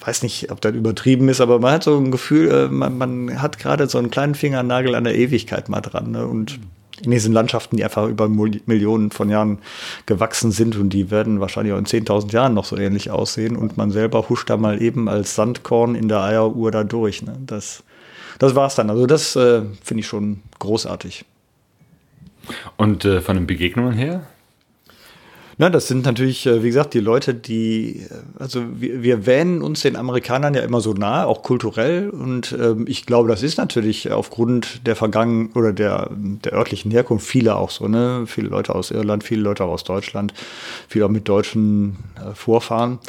weiß 0.00 0.22
nicht, 0.22 0.50
ob 0.50 0.60
das 0.60 0.74
übertrieben 0.74 1.28
ist, 1.28 1.40
aber 1.40 1.58
man 1.58 1.72
hat 1.72 1.84
so 1.84 1.96
ein 1.96 2.10
Gefühl, 2.10 2.50
äh, 2.50 2.68
man, 2.68 2.98
man 2.98 3.42
hat 3.42 3.58
gerade 3.58 3.88
so 3.88 3.98
einen 3.98 4.10
kleinen 4.10 4.34
Fingernagel 4.34 4.94
an 4.94 5.04
der 5.04 5.16
Ewigkeit 5.16 5.68
mal 5.68 5.80
dran. 5.80 6.10
Ne? 6.10 6.26
Und 6.26 6.58
in 7.02 7.10
diesen 7.10 7.32
Landschaften, 7.32 7.76
die 7.76 7.84
einfach 7.84 8.08
über 8.08 8.28
Millionen 8.28 9.10
von 9.10 9.30
Jahren 9.30 9.58
gewachsen 10.06 10.50
sind 10.50 10.76
und 10.76 10.90
die 10.90 11.10
werden 11.10 11.40
wahrscheinlich 11.40 11.72
auch 11.72 11.78
in 11.78 11.86
10.000 11.86 12.32
Jahren 12.32 12.54
noch 12.54 12.64
so 12.64 12.76
ähnlich 12.76 13.10
aussehen 13.10 13.56
und 13.56 13.76
man 13.76 13.90
selber 13.90 14.28
huscht 14.28 14.50
da 14.50 14.56
mal 14.56 14.82
eben 14.82 15.08
als 15.08 15.34
Sandkorn 15.34 15.94
in 15.94 16.08
der 16.08 16.22
Eieruhr 16.22 16.70
da 16.70 16.84
durch. 16.84 17.22
Ne? 17.22 17.36
Das, 17.46 17.84
das 18.38 18.54
war's 18.54 18.74
dann. 18.74 18.90
Also 18.90 19.06
das 19.06 19.36
äh, 19.36 19.62
finde 19.82 20.00
ich 20.00 20.06
schon 20.06 20.42
großartig. 20.58 21.24
Und 22.76 23.04
äh, 23.04 23.20
von 23.20 23.36
den 23.36 23.46
Begegnungen 23.46 23.92
her? 23.92 24.26
Na, 25.60 25.70
das 25.70 25.88
sind 25.88 26.04
natürlich, 26.04 26.46
äh, 26.46 26.62
wie 26.62 26.68
gesagt, 26.68 26.94
die 26.94 27.00
Leute, 27.00 27.34
die, 27.34 28.06
äh, 28.08 28.14
also 28.38 28.62
wir, 28.80 29.02
wir 29.02 29.26
wähnen 29.26 29.60
uns 29.60 29.80
den 29.80 29.96
Amerikanern 29.96 30.54
ja 30.54 30.62
immer 30.62 30.80
so 30.80 30.92
nah, 30.92 31.24
auch 31.24 31.42
kulturell. 31.42 32.10
Und 32.10 32.56
ähm, 32.58 32.84
ich 32.88 33.06
glaube, 33.06 33.28
das 33.28 33.42
ist 33.42 33.58
natürlich 33.58 34.12
aufgrund 34.12 34.86
der 34.86 34.94
Vergangen 34.94 35.50
oder 35.56 35.72
der, 35.72 36.10
der 36.12 36.52
örtlichen 36.52 36.92
Herkunft 36.92 37.26
viele 37.26 37.56
auch 37.56 37.70
so, 37.70 37.88
ne? 37.88 38.22
Viele 38.26 38.48
Leute 38.48 38.72
aus 38.72 38.92
Irland, 38.92 39.24
viele 39.24 39.42
Leute 39.42 39.64
auch 39.64 39.72
aus 39.72 39.82
Deutschland, 39.82 40.32
viele 40.86 41.06
auch 41.06 41.10
mit 41.10 41.28
deutschen 41.28 41.96
äh, 42.14 42.34
Vorfahren. 42.34 43.00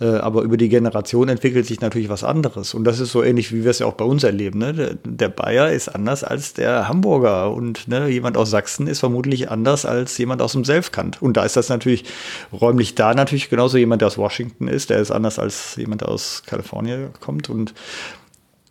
Äh, 0.00 0.06
aber 0.06 0.42
über 0.42 0.56
die 0.56 0.68
Generation 0.68 1.28
entwickelt 1.28 1.66
sich 1.66 1.80
natürlich 1.80 2.08
was 2.08 2.22
anderes. 2.22 2.74
Und 2.74 2.84
das 2.84 3.00
ist 3.00 3.12
so 3.12 3.22
ähnlich, 3.22 3.52
wie 3.52 3.64
wir 3.64 3.70
es 3.70 3.80
ja 3.80 3.86
auch 3.86 3.94
bei 3.94 4.04
uns 4.04 4.22
erleben. 4.22 4.58
Ne? 4.58 4.98
Der, 5.04 5.28
Bayer 5.28 5.70
ist 5.70 5.88
anders 5.88 6.24
als 6.24 6.54
der 6.54 6.88
Hamburger 6.88 7.52
und 7.52 7.88
ne, 7.88 8.08
jemand 8.08 8.36
aus 8.36 8.50
Sachsen 8.50 8.86
ist 8.86 9.00
vermutlich 9.00 9.50
anders 9.50 9.84
als 9.84 10.16
jemand 10.18 10.40
aus 10.40 10.52
dem 10.52 10.64
Selfkant. 10.64 11.20
Und 11.20 11.36
da 11.36 11.44
ist 11.44 11.56
das 11.56 11.68
natürlich 11.68 12.04
räumlich 12.52 12.94
da 12.94 13.14
natürlich 13.14 13.50
genauso 13.50 13.76
jemand, 13.76 14.02
der 14.02 14.08
aus 14.08 14.18
Washington 14.18 14.68
ist, 14.68 14.90
der 14.90 14.98
ist 14.98 15.10
anders 15.10 15.38
als 15.38 15.76
jemand, 15.76 16.02
der 16.02 16.08
aus 16.08 16.42
Kalifornien 16.46 17.10
kommt. 17.20 17.50
Und 17.50 17.74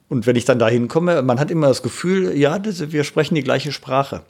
und 0.09 0.25
wenn 0.25 0.37
ich 0.37 0.45
dann 0.45 0.57
da 0.57 0.69
hinkomme, 0.69 1.21
man 1.21 1.37
hat 1.37 1.51
immer 1.51 1.67
das 1.67 1.83
Gefühl, 1.83 2.37
ja, 2.37 2.57
wir 2.63 3.03
sprechen 3.03 3.35
die 3.35 3.43
gleiche 3.43 3.73
Sprache. 3.73 4.21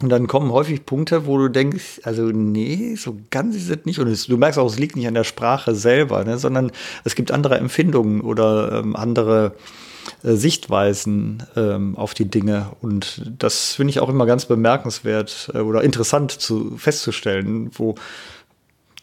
Und 0.00 0.10
dann 0.10 0.28
kommen 0.28 0.52
häufig 0.52 0.86
Punkte, 0.86 1.26
wo 1.26 1.38
du 1.38 1.48
denkst, 1.48 2.00
also 2.04 2.22
nee, 2.26 2.94
so 2.96 3.18
ganz 3.30 3.56
ist 3.56 3.68
es 3.68 3.84
nicht. 3.84 3.98
Und 3.98 4.06
es, 4.08 4.26
du 4.26 4.36
merkst 4.36 4.58
auch, 4.58 4.70
es 4.70 4.78
liegt 4.78 4.94
nicht 4.94 5.08
an 5.08 5.14
der 5.14 5.24
Sprache 5.24 5.74
selber, 5.74 6.24
ne, 6.24 6.38
sondern 6.38 6.70
es 7.04 7.14
gibt 7.14 7.32
andere 7.32 7.58
Empfindungen 7.58 8.20
oder 8.20 8.80
ähm, 8.80 8.94
andere 8.94 9.56
äh, 10.22 10.34
Sichtweisen 10.34 11.42
ähm, 11.56 11.96
auf 11.96 12.14
die 12.14 12.26
Dinge. 12.26 12.68
Und 12.80 13.22
das 13.38 13.74
finde 13.74 13.90
ich 13.90 14.00
auch 14.00 14.08
immer 14.08 14.26
ganz 14.26 14.46
bemerkenswert 14.46 15.50
äh, 15.54 15.58
oder 15.58 15.82
interessant 15.82 16.30
zu, 16.30 16.76
festzustellen, 16.76 17.70
wo 17.74 17.96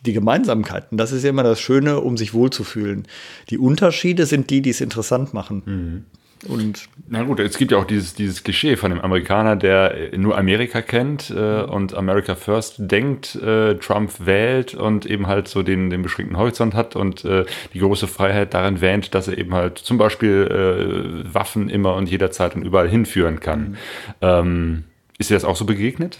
die 0.06 0.14
Gemeinsamkeiten, 0.14 0.98
das 0.98 1.12
ist 1.12 1.24
ja 1.24 1.32
immer 1.32 1.44
das 1.44 1.60
Schöne, 1.60 2.00
um 2.00 2.16
sich 2.16 2.34
wohlzufühlen. 2.34 3.08
Die 3.50 3.58
Unterschiede 3.58 4.26
sind 4.28 4.50
die, 4.50 4.62
die 4.62 4.70
es 4.70 4.80
interessant 4.80 5.34
machen. 5.34 5.64
Mhm. 5.66 6.06
Und 6.46 6.90
Na 7.08 7.24
gut, 7.24 7.40
es 7.40 7.58
gibt 7.58 7.72
ja 7.72 7.78
auch 7.78 7.86
dieses, 7.86 8.14
dieses 8.14 8.44
Klischee 8.44 8.78
von 8.78 8.92
dem 8.92 9.02
Amerikaner, 9.02 9.56
der 9.56 10.18
nur 10.18 10.38
Amerika 10.38 10.82
kennt 10.82 11.30
äh, 11.32 11.62
und 11.62 11.94
America 11.94 12.36
First 12.36 12.76
denkt, 12.78 13.36
äh, 13.36 13.76
Trump 13.76 14.26
wählt 14.26 14.74
und 14.74 15.06
eben 15.06 15.28
halt 15.28 15.48
so 15.48 15.64
den, 15.64 15.90
den 15.90 16.02
beschränkten 16.02 16.38
Horizont 16.38 16.74
hat 16.74 16.96
und 16.96 17.26
äh, 17.26 17.46
die 17.74 17.80
große 17.80 18.08
Freiheit 18.08 18.54
darin 18.54 18.82
wähnt, 18.82 19.16
dass 19.16 19.28
er 19.28 19.38
eben 19.38 19.54
halt 19.54 19.78
zum 19.78 19.98
Beispiel 19.98 21.24
äh, 21.26 21.34
Waffen 21.34 21.70
immer 21.70 21.96
und 21.96 22.10
jederzeit 22.10 22.56
und 22.56 22.64
überall 22.64 22.90
hinführen 22.90 23.40
kann. 23.40 23.60
Mhm. 23.62 23.76
Ähm, 24.22 24.84
ist 25.18 25.30
dir 25.30 25.36
das 25.36 25.46
auch 25.46 25.56
so 25.56 25.66
begegnet? 25.66 26.20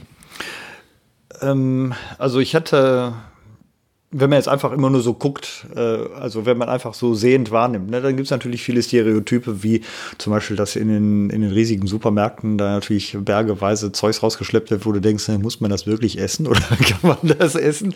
Ähm, 1.42 1.94
also 2.18 2.40
ich 2.40 2.56
hatte 2.56 3.14
wenn 4.18 4.30
man 4.30 4.38
jetzt 4.38 4.48
einfach 4.48 4.72
immer 4.72 4.90
nur 4.90 5.02
so 5.02 5.14
guckt, 5.14 5.68
äh, 5.76 5.80
also 5.80 6.46
wenn 6.46 6.58
man 6.58 6.70
einfach 6.70 6.94
so 6.94 7.14
sehend 7.16 7.52
wahrnimmt, 7.52 7.90
ne, 7.90 8.02
dann 8.02 8.16
gibt 8.16 8.28
es 8.28 8.32
natürlich 8.32 8.64
viele 8.64 8.82
Stereotype, 8.82 9.62
wie 9.62 9.82
zum 10.18 10.32
Beispiel, 10.32 10.56
dass 10.56 10.78
in 10.78 10.88
den, 10.88 11.30
in 11.30 11.42
den 11.42 11.52
riesigen 11.52 11.86
Supermärkten 11.86 12.58
da 12.58 12.76
natürlich 12.76 13.18
bergeweise 13.20 13.92
Zeugs 13.92 14.24
rausgeschleppt 14.24 14.72
wird, 14.72 14.86
wo 14.86 14.94
du 14.94 15.02
denkst, 15.02 15.28
muss 15.42 15.60
man 15.60 15.70
das 15.70 15.86
wirklich 15.86 16.18
essen 16.18 16.48
oder 16.48 16.62
kann 16.62 17.00
man 17.02 17.38
das 17.38 17.56
essen? 17.56 17.94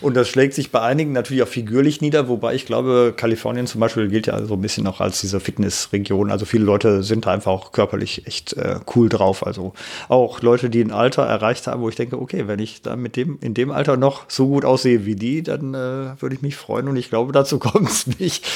Und 0.00 0.14
das 0.14 0.28
schlägt 0.28 0.54
sich 0.54 0.72
bei 0.72 0.80
einigen 0.80 1.12
natürlich 1.12 1.44
auch 1.44 1.48
figürlich 1.48 2.00
nieder, 2.00 2.28
wobei 2.28 2.54
ich 2.54 2.66
glaube, 2.66 3.14
Kalifornien 3.16 3.68
zum 3.68 3.80
Beispiel 3.80 4.08
gilt 4.08 4.26
ja 4.26 4.44
so 4.44 4.54
ein 4.54 4.60
bisschen 4.60 4.88
auch 4.88 5.00
als 5.00 5.20
diese 5.20 5.38
Fitnessregion. 5.38 6.32
Also 6.32 6.46
viele 6.46 6.64
Leute 6.64 7.04
sind 7.04 7.26
da 7.26 7.32
einfach 7.32 7.52
auch 7.52 7.70
körperlich 7.70 8.26
echt 8.26 8.54
äh, 8.54 8.80
cool 8.96 9.08
drauf. 9.08 9.46
Also 9.46 9.72
auch 10.08 10.42
Leute, 10.42 10.68
die 10.68 10.82
ein 10.82 10.90
Alter 10.90 11.22
erreicht 11.22 11.68
haben, 11.68 11.80
wo 11.80 11.88
ich 11.88 11.94
denke, 11.94 12.20
okay, 12.20 12.48
wenn 12.48 12.58
ich 12.58 12.82
da 12.82 12.96
mit 12.96 13.14
dem, 13.14 13.38
in 13.40 13.54
dem 13.54 13.70
Alter 13.70 13.96
noch 13.96 14.24
so 14.28 14.48
gut 14.48 14.64
aussehe 14.64 15.06
wie 15.06 15.14
die, 15.14 15.42
dann 15.44 15.59
dann 15.60 15.74
äh, 15.74 16.20
würde 16.20 16.34
ich 16.34 16.42
mich 16.42 16.56
freuen 16.56 16.88
und 16.88 16.96
ich 16.96 17.08
glaube, 17.08 17.32
dazu 17.32 17.58
kommt 17.60 17.88
es 17.88 18.06
nicht. 18.18 18.46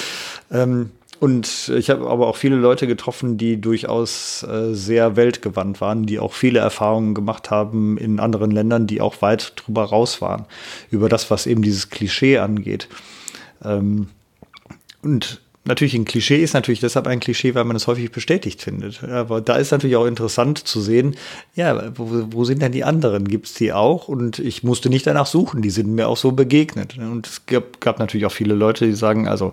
Ähm, 0.51 0.91
und 1.21 1.69
ich 1.75 1.91
habe 1.91 2.09
aber 2.09 2.27
auch 2.27 2.37
viele 2.37 2.57
Leute 2.57 2.87
getroffen, 2.87 3.39
die 3.39 3.61
durchaus 3.61 4.43
äh, 4.43 4.75
sehr 4.75 5.17
weltgewandt 5.17 5.81
waren, 5.81 6.07
die 6.07 6.19
auch 6.19 6.33
viele 6.33 6.59
Erfahrungen 6.59 7.15
gemacht 7.15 7.51
haben 7.51 7.97
in 7.97 8.21
anderen 8.21 8.51
Ländern, 8.51 8.87
die 8.87 9.01
auch 9.01 9.23
weit 9.23 9.53
drüber 9.57 9.85
raus 9.85 10.21
waren, 10.21 10.45
über 10.91 11.09
das, 11.09 11.31
was 11.31 11.47
eben 11.47 11.63
dieses 11.63 11.89
Klischee 11.89 12.39
angeht. 12.39 12.89
Ähm, 13.63 14.09
und 15.03 15.41
natürlich 15.65 15.95
ein 15.95 16.05
Klischee 16.05 16.43
ist 16.43 16.55
natürlich 16.55 16.81
deshalb 16.81 17.07
ein 17.07 17.21
Klischee, 17.21 17.55
weil 17.55 17.65
man 17.65 17.77
es 17.77 17.87
häufig 17.87 18.13
bestätigt 18.13 18.61
findet. 18.63 19.03
Aber 19.03 19.41
da 19.41 19.57
ist 19.57 19.71
natürlich 19.71 19.97
auch 19.97 20.07
interessant 20.07 20.59
zu 20.59 20.81
sehen, 20.81 21.17
ja, 21.55 21.93
wo, 21.97 22.27
wo 22.31 22.45
sind 22.45 22.61
denn 22.61 22.73
die 22.73 22.85
anderen? 22.85 23.27
Gibt 23.27 23.47
es 23.47 23.55
die 23.55 23.73
auch? 23.73 24.09
Und 24.09 24.39
ich 24.39 24.63
musste 24.63 24.91
nicht 24.91 25.07
danach 25.07 25.27
suchen, 25.27 25.63
die 25.63 25.71
sind 25.71 25.89
mir 25.95 26.09
auch 26.09 26.17
so 26.17 26.33
begegnet. 26.33 26.99
Und 26.99 27.27
es 27.27 27.47
gab, 27.47 27.81
gab 27.81 27.99
natürlich 27.99 28.27
auch 28.27 28.33
viele 28.33 28.55
Leute, 28.55 28.87
die 28.87 28.95
sagen, 28.95 29.27
also 29.27 29.53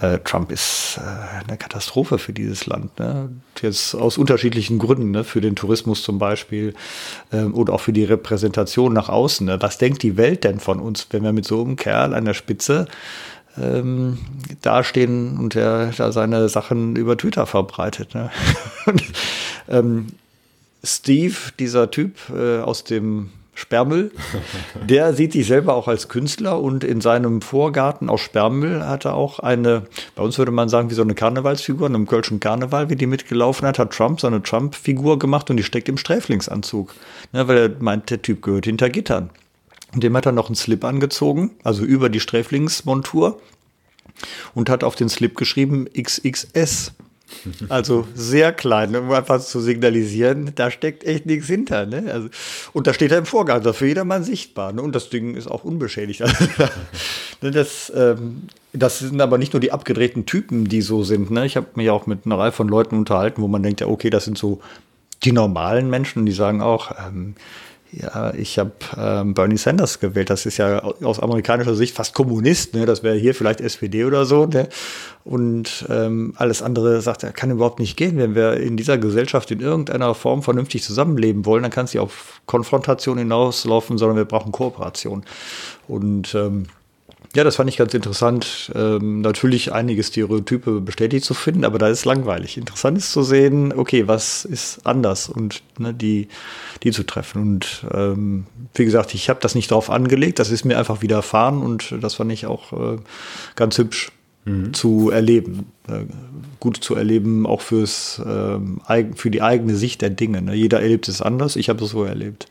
äh, 0.00 0.18
Trump 0.18 0.52
ist 0.52 0.98
äh, 0.98 1.48
eine 1.48 1.58
Katastrophe 1.58 2.18
für 2.18 2.32
dieses 2.32 2.66
Land. 2.66 2.98
Ne? 2.98 3.30
Jetzt 3.60 3.94
aus 3.94 4.18
unterschiedlichen 4.18 4.78
Gründen, 4.78 5.10
ne? 5.10 5.24
für 5.24 5.40
den 5.40 5.56
Tourismus 5.56 6.02
zum 6.02 6.18
Beispiel 6.18 6.74
äh, 7.32 7.42
oder 7.42 7.74
auch 7.74 7.80
für 7.80 7.92
die 7.92 8.04
Repräsentation 8.04 8.92
nach 8.92 9.08
außen. 9.08 9.46
Ne? 9.46 9.56
Was 9.60 9.78
denkt 9.78 10.02
die 10.02 10.16
Welt 10.16 10.44
denn 10.44 10.60
von 10.60 10.78
uns, 10.78 11.08
wenn 11.10 11.24
wir 11.24 11.32
mit 11.32 11.44
so 11.44 11.60
einem 11.62 11.76
Kerl 11.76 12.14
an 12.14 12.24
der 12.24 12.34
Spitze 12.34 12.86
ähm, 13.58 14.18
dastehen 14.62 15.38
und 15.38 15.56
er 15.56 15.92
da 15.96 16.12
seine 16.12 16.48
Sachen 16.48 16.96
über 16.96 17.16
Twitter 17.16 17.46
verbreitet. 17.46 18.14
Ne? 18.14 18.30
und, 18.86 19.02
ähm, 19.68 20.06
Steve, 20.82 21.34
dieser 21.58 21.90
Typ 21.90 22.16
äh, 22.34 22.60
aus 22.60 22.84
dem 22.84 23.30
Sperrmüll, 23.54 24.10
der 24.88 25.12
sieht 25.12 25.32
sich 25.32 25.46
selber 25.46 25.74
auch 25.74 25.88
als 25.88 26.08
Künstler 26.08 26.60
und 26.60 26.82
in 26.82 27.02
seinem 27.02 27.42
Vorgarten 27.42 28.08
aus 28.08 28.22
Sperrmüll 28.22 28.82
hat 28.86 29.04
er 29.04 29.14
auch 29.14 29.38
eine, 29.38 29.82
bei 30.16 30.22
uns 30.22 30.38
würde 30.38 30.50
man 30.50 30.70
sagen, 30.70 30.88
wie 30.90 30.94
so 30.94 31.02
eine 31.02 31.14
Karnevalsfigur, 31.14 31.86
in 31.86 31.94
einem 31.94 32.06
Kölschen 32.06 32.40
Karneval, 32.40 32.88
wie 32.88 32.96
die 32.96 33.06
mitgelaufen 33.06 33.68
hat, 33.68 33.78
hat 33.78 33.92
Trump 33.92 34.20
so 34.20 34.26
eine 34.26 34.42
Trump-Figur 34.42 35.18
gemacht 35.18 35.50
und 35.50 35.58
die 35.58 35.62
steckt 35.62 35.90
im 35.90 35.98
Sträflingsanzug. 35.98 36.94
Ne, 37.32 37.46
weil 37.48 37.58
er 37.58 37.70
meint, 37.80 38.08
der 38.08 38.22
Typ 38.22 38.42
gehört 38.42 38.64
hinter 38.64 38.88
Gittern. 38.88 39.30
Und 39.92 40.02
dem 40.04 40.16
hat 40.16 40.24
er 40.24 40.32
noch 40.32 40.46
einen 40.46 40.54
Slip 40.54 40.84
angezogen, 40.84 41.50
also 41.64 41.84
über 41.84 42.08
die 42.08 42.20
Sträflingsmontur 42.20 43.40
und 44.54 44.70
hat 44.70 44.84
auf 44.84 44.94
den 44.94 45.08
Slip 45.08 45.36
geschrieben 45.36 45.86
XXS. 46.00 46.92
Also 47.68 48.06
sehr 48.14 48.52
klein, 48.52 48.94
um 48.96 49.10
einfach 49.12 49.40
zu 49.40 49.60
signalisieren, 49.60 50.52
da 50.54 50.70
steckt 50.70 51.04
echt 51.04 51.26
nichts 51.26 51.46
hinter. 51.46 51.86
Ne? 51.86 52.10
Also, 52.12 52.28
und 52.72 52.86
da 52.86 52.92
steht 52.92 53.12
er 53.12 53.18
im 53.18 53.26
Vorgang, 53.26 53.62
das 53.62 53.72
ist 53.72 53.78
für 53.78 53.86
jedermann 53.86 54.24
sichtbar. 54.24 54.72
Ne? 54.72 54.82
Und 54.82 54.94
das 54.94 55.10
Ding 55.10 55.36
ist 55.36 55.46
auch 55.46 55.64
unbeschädigt. 55.64 56.22
Ne, 57.42 57.50
das, 57.50 57.90
ähm, 57.96 58.48
das 58.74 58.98
sind 58.98 59.18
aber 59.18 59.38
nicht 59.38 59.54
nur 59.54 59.60
die 59.60 59.72
abgedrehten 59.72 60.26
Typen, 60.26 60.66
die 60.66 60.82
so 60.82 61.04
sind. 61.04 61.30
Ne? 61.30 61.46
Ich 61.46 61.56
habe 61.56 61.68
mich 61.74 61.88
auch 61.88 62.06
mit 62.06 62.26
einer 62.26 62.38
Reihe 62.38 62.52
von 62.52 62.68
Leuten 62.68 62.98
unterhalten, 62.98 63.40
wo 63.40 63.48
man 63.48 63.62
denkt, 63.62 63.80
ja, 63.80 63.86
okay, 63.86 64.10
das 64.10 64.26
sind 64.26 64.36
so 64.36 64.60
die 65.22 65.32
normalen 65.32 65.88
Menschen, 65.88 66.26
die 66.26 66.32
sagen 66.32 66.60
auch, 66.60 66.92
ähm, 66.98 67.36
ja, 67.92 68.32
ich 68.34 68.58
habe 68.58 68.72
ähm, 68.96 69.34
Bernie 69.34 69.56
Sanders 69.56 69.98
gewählt. 69.98 70.30
Das 70.30 70.46
ist 70.46 70.58
ja 70.58 70.78
aus 70.80 71.18
amerikanischer 71.18 71.74
Sicht 71.74 71.96
fast 71.96 72.14
Kommunist. 72.14 72.74
Ne? 72.74 72.86
Das 72.86 73.02
wäre 73.02 73.16
hier 73.16 73.34
vielleicht 73.34 73.60
SPD 73.60 74.04
oder 74.04 74.24
so. 74.24 74.46
Ne? 74.46 74.68
Und 75.24 75.86
ähm, 75.88 76.34
alles 76.36 76.62
andere 76.62 77.00
sagt, 77.00 77.24
er 77.24 77.32
kann 77.32 77.50
überhaupt 77.50 77.80
nicht 77.80 77.96
gehen. 77.96 78.16
Wenn 78.16 78.34
wir 78.34 78.54
in 78.58 78.76
dieser 78.76 78.96
Gesellschaft 78.96 79.50
in 79.50 79.60
irgendeiner 79.60 80.14
Form 80.14 80.42
vernünftig 80.42 80.84
zusammenleben 80.84 81.44
wollen, 81.46 81.62
dann 81.62 81.72
kann 81.72 81.86
es 81.86 81.92
nicht 81.92 82.00
auf 82.00 82.40
Konfrontation 82.46 83.18
hinauslaufen, 83.18 83.98
sondern 83.98 84.16
wir 84.16 84.24
brauchen 84.24 84.52
Kooperation. 84.52 85.24
Und 85.88 86.34
ähm, 86.34 86.66
Ja, 87.36 87.44
das 87.44 87.56
fand 87.56 87.70
ich 87.70 87.76
ganz 87.76 87.94
interessant. 87.94 88.72
Ähm, 88.74 89.20
natürlich 89.20 89.72
einige 89.72 90.02
Stereotype 90.02 90.80
bestätigt 90.80 91.24
zu 91.24 91.32
finden, 91.34 91.64
aber 91.64 91.78
da 91.78 91.88
ist 91.88 92.04
langweilig. 92.04 92.56
Interessant 92.56 92.98
ist 92.98 93.12
zu 93.12 93.22
sehen, 93.22 93.72
okay, 93.72 94.08
was 94.08 94.44
ist 94.44 94.84
anders 94.84 95.28
und 95.28 95.62
ne, 95.78 95.94
die, 95.94 96.26
die 96.82 96.90
zu 96.90 97.04
treffen. 97.04 97.40
Und 97.40 97.86
ähm, 97.94 98.46
wie 98.74 98.84
gesagt, 98.84 99.14
ich 99.14 99.28
habe 99.28 99.38
das 99.40 99.54
nicht 99.54 99.70
drauf 99.70 99.90
angelegt, 99.90 100.40
das 100.40 100.50
ist 100.50 100.64
mir 100.64 100.76
einfach 100.76 101.02
widerfahren 101.02 101.62
und 101.62 101.94
das 102.00 102.16
fand 102.16 102.32
ich 102.32 102.46
auch 102.46 102.72
äh, 102.72 102.98
ganz 103.54 103.78
hübsch 103.78 104.10
mhm. 104.44 104.74
zu 104.74 105.10
erleben. 105.10 105.66
Äh, 105.86 106.06
gut 106.58 106.78
zu 106.78 106.96
erleben, 106.96 107.46
auch 107.46 107.60
fürs, 107.60 108.18
äh, 108.18 109.04
für 109.14 109.30
die 109.30 109.40
eigene 109.42 109.76
Sicht 109.76 110.02
der 110.02 110.10
Dinge. 110.10 110.42
Ne? 110.42 110.54
Jeder 110.54 110.82
erlebt 110.82 111.06
es 111.06 111.22
anders, 111.22 111.54
ich 111.54 111.68
habe 111.68 111.84
es 111.84 111.90
so 111.90 112.02
erlebt. 112.02 112.48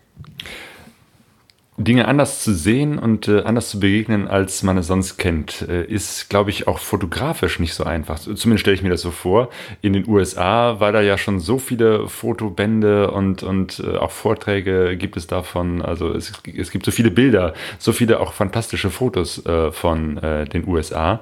Dinge 1.80 2.10
anders 2.10 2.44
zu 2.44 2.54
sehen 2.54 3.00
und 3.00 3.30
äh, 3.30 3.44
anders 3.44 3.70
zu 3.70 3.80
begegnen, 3.80 4.28
als 4.28 4.64
man 4.64 4.78
es 4.78 4.88
sonst 4.88 5.18
kennt, 5.18 5.62
äh, 5.62 5.86
ist, 5.86 6.30
glaube 6.30 6.50
ich, 6.50 6.68
auch 6.68 6.78
fotografisch 6.78 7.58
nicht 7.60 7.74
so 7.74 7.86
einfach. 7.86 8.20
Zumindest 8.20 8.60
stelle 8.60 8.76
ich 8.76 8.84
mir 8.84 8.90
das 8.90 9.02
so 9.02 9.12
vor. 9.12 9.50
In 9.82 9.94
den 9.94 10.08
USA, 10.08 10.82
weil 10.82 10.92
da 10.92 11.02
ja 11.02 11.18
schon 11.18 11.40
so 11.40 11.58
viele 11.58 12.10
Fotobände 12.10 13.12
und, 13.12 13.44
und 13.44 13.80
äh, 13.80 13.96
auch 13.96 14.12
Vorträge 14.12 14.98
gibt 14.98 15.16
es 15.16 15.28
davon. 15.28 15.82
Also 15.82 16.12
es, 16.12 16.34
es 16.56 16.70
gibt 16.70 16.86
so 16.86 16.92
viele 16.92 17.12
Bilder, 17.12 17.54
so 17.78 17.94
viele 17.94 18.20
auch 18.20 18.34
fantastische 18.34 18.90
Fotos 18.90 19.46
äh, 19.46 19.72
von 19.72 20.18
äh, 20.18 20.46
den 20.46 20.68
USA. 20.68 21.22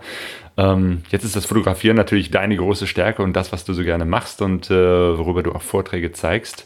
Ähm, 0.57 1.03
jetzt 1.11 1.23
ist 1.23 1.35
das 1.35 1.45
Fotografieren 1.45 1.95
natürlich 1.95 2.31
deine 2.31 2.57
große 2.57 2.87
Stärke 2.87 3.21
und 3.21 3.33
das, 3.33 3.51
was 3.51 3.63
du 3.63 3.73
so 3.73 3.83
gerne 3.83 4.05
machst 4.05 4.41
und 4.41 4.71
äh, 4.71 5.17
worüber 5.17 5.43
du 5.43 5.51
auch 5.51 5.61
Vorträge 5.61 6.11
zeigst. 6.13 6.65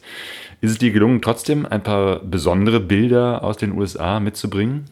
Ist 0.61 0.71
es 0.71 0.77
dir 0.77 0.91
gelungen, 0.91 1.21
trotzdem 1.21 1.65
ein 1.65 1.81
paar 1.81 2.19
besondere 2.19 2.79
Bilder 2.79 3.43
aus 3.43 3.57
den 3.57 3.71
USA 3.73 4.19
mitzubringen? 4.19 4.85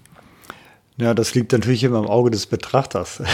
Ja, 0.97 1.13
das 1.13 1.35
liegt 1.35 1.51
natürlich 1.51 1.83
immer 1.83 1.99
im 1.99 2.07
Auge 2.07 2.31
des 2.31 2.45
Betrachters. 2.47 3.21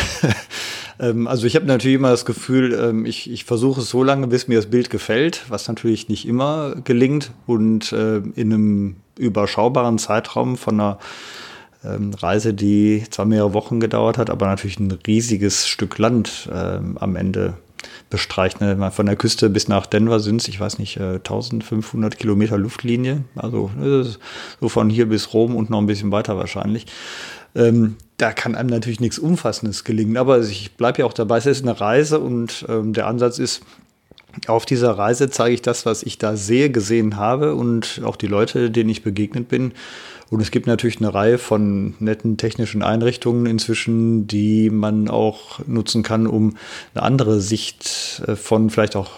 Ähm, 0.98 1.28
also 1.28 1.46
ich 1.46 1.58
habe 1.58 1.66
natürlich 1.66 1.98
immer 1.98 2.12
das 2.12 2.24
Gefühl, 2.24 2.74
ähm, 2.74 3.06
ich, 3.06 3.30
ich 3.30 3.44
versuche 3.44 3.82
es 3.82 3.90
so 3.90 4.02
lange, 4.02 4.28
bis 4.28 4.48
mir 4.48 4.56
das 4.56 4.68
Bild 4.68 4.90
gefällt, 4.90 5.44
was 5.50 5.68
natürlich 5.68 6.08
nicht 6.08 6.26
immer 6.26 6.74
gelingt 6.86 7.32
und 7.48 7.92
äh, 7.92 8.20
in 8.20 8.54
einem 8.54 8.96
überschaubaren 9.18 9.98
Zeitraum 9.98 10.56
von 10.56 10.76
einer 10.76 11.00
ähm, 11.84 12.14
Reise, 12.14 12.54
die 12.54 13.04
zwar 13.10 13.26
mehrere 13.26 13.54
Wochen 13.54 13.82
gedauert 13.82 14.18
hat, 14.18 14.30
aber 14.30 14.46
natürlich 14.46 14.80
ein 14.80 14.98
riesiges 15.06 15.68
Stück 15.68 15.98
Land 15.98 16.50
am 16.50 17.18
Ende 17.18 17.56
bestreicht. 18.16 18.62
Ne? 18.62 18.92
Von 18.92 19.08
der 19.08 19.18
Küste 19.18 19.50
bis 19.50 19.68
nach 19.68 19.86
Denver 19.86 20.22
sind 20.22 20.42
es, 20.42 20.48
ich 20.48 20.58
weiß 20.58 20.80
nicht, 20.80 21.02
1500 21.02 22.14
äh, 22.14 22.18
Kilometer 22.18 22.58
Luftlinie. 22.58 23.26
Also 23.36 23.70
so 24.62 24.70
von 24.70 24.90
hier 24.90 25.10
bis 25.10 25.34
Rom 25.34 25.54
und 25.54 25.70
noch 25.70 25.80
ein 25.80 25.86
bisschen 25.86 26.14
weiter 26.14 26.38
wahrscheinlich. 26.38 26.86
Ähm, 27.56 27.98
da 28.16 28.32
kann 28.32 28.56
einem 28.56 28.70
natürlich 28.70 29.02
nichts 29.02 29.20
Umfassendes 29.20 29.84
gelingen. 29.84 30.16
Aber 30.16 30.40
ich 30.40 30.78
bleibe 30.78 31.00
ja 31.00 31.06
auch 31.06 31.14
dabei, 31.14 31.40
es 31.40 31.46
ist 31.46 31.64
eine 31.64 31.82
Reise 31.82 32.22
und 32.22 32.66
ähm, 32.70 32.94
der 32.94 33.08
Ansatz 33.08 33.38
ist, 33.38 33.64
auf 34.48 34.66
dieser 34.66 34.92
Reise 34.98 35.30
zeige 35.30 35.54
ich 35.54 35.62
das, 35.62 35.86
was 35.86 36.02
ich 36.04 36.18
da 36.18 36.38
sehe, 36.38 36.70
gesehen 36.70 37.18
habe 37.18 37.56
und 37.56 38.02
auch 38.06 38.16
die 38.16 38.28
Leute, 38.28 38.72
denen 38.72 38.90
ich 38.90 39.04
begegnet 39.04 39.50
bin. 39.50 39.74
Und 40.30 40.42
es 40.42 40.52
gibt 40.52 40.68
natürlich 40.68 40.98
eine 40.98 41.14
Reihe 41.14 41.38
von 41.38 41.96
netten 42.00 42.38
technischen 42.38 42.82
Einrichtungen 42.82 43.46
inzwischen, 43.46 44.28
die 44.28 44.70
man 44.70 45.08
auch 45.08 45.60
nutzen 45.68 46.04
kann, 46.04 46.26
um 46.26 46.58
eine 46.94 47.04
andere 47.04 47.42
Sicht 47.42 48.22
äh, 48.28 48.36
von 48.36 48.70
vielleicht 48.70 48.96
auch 48.96 49.12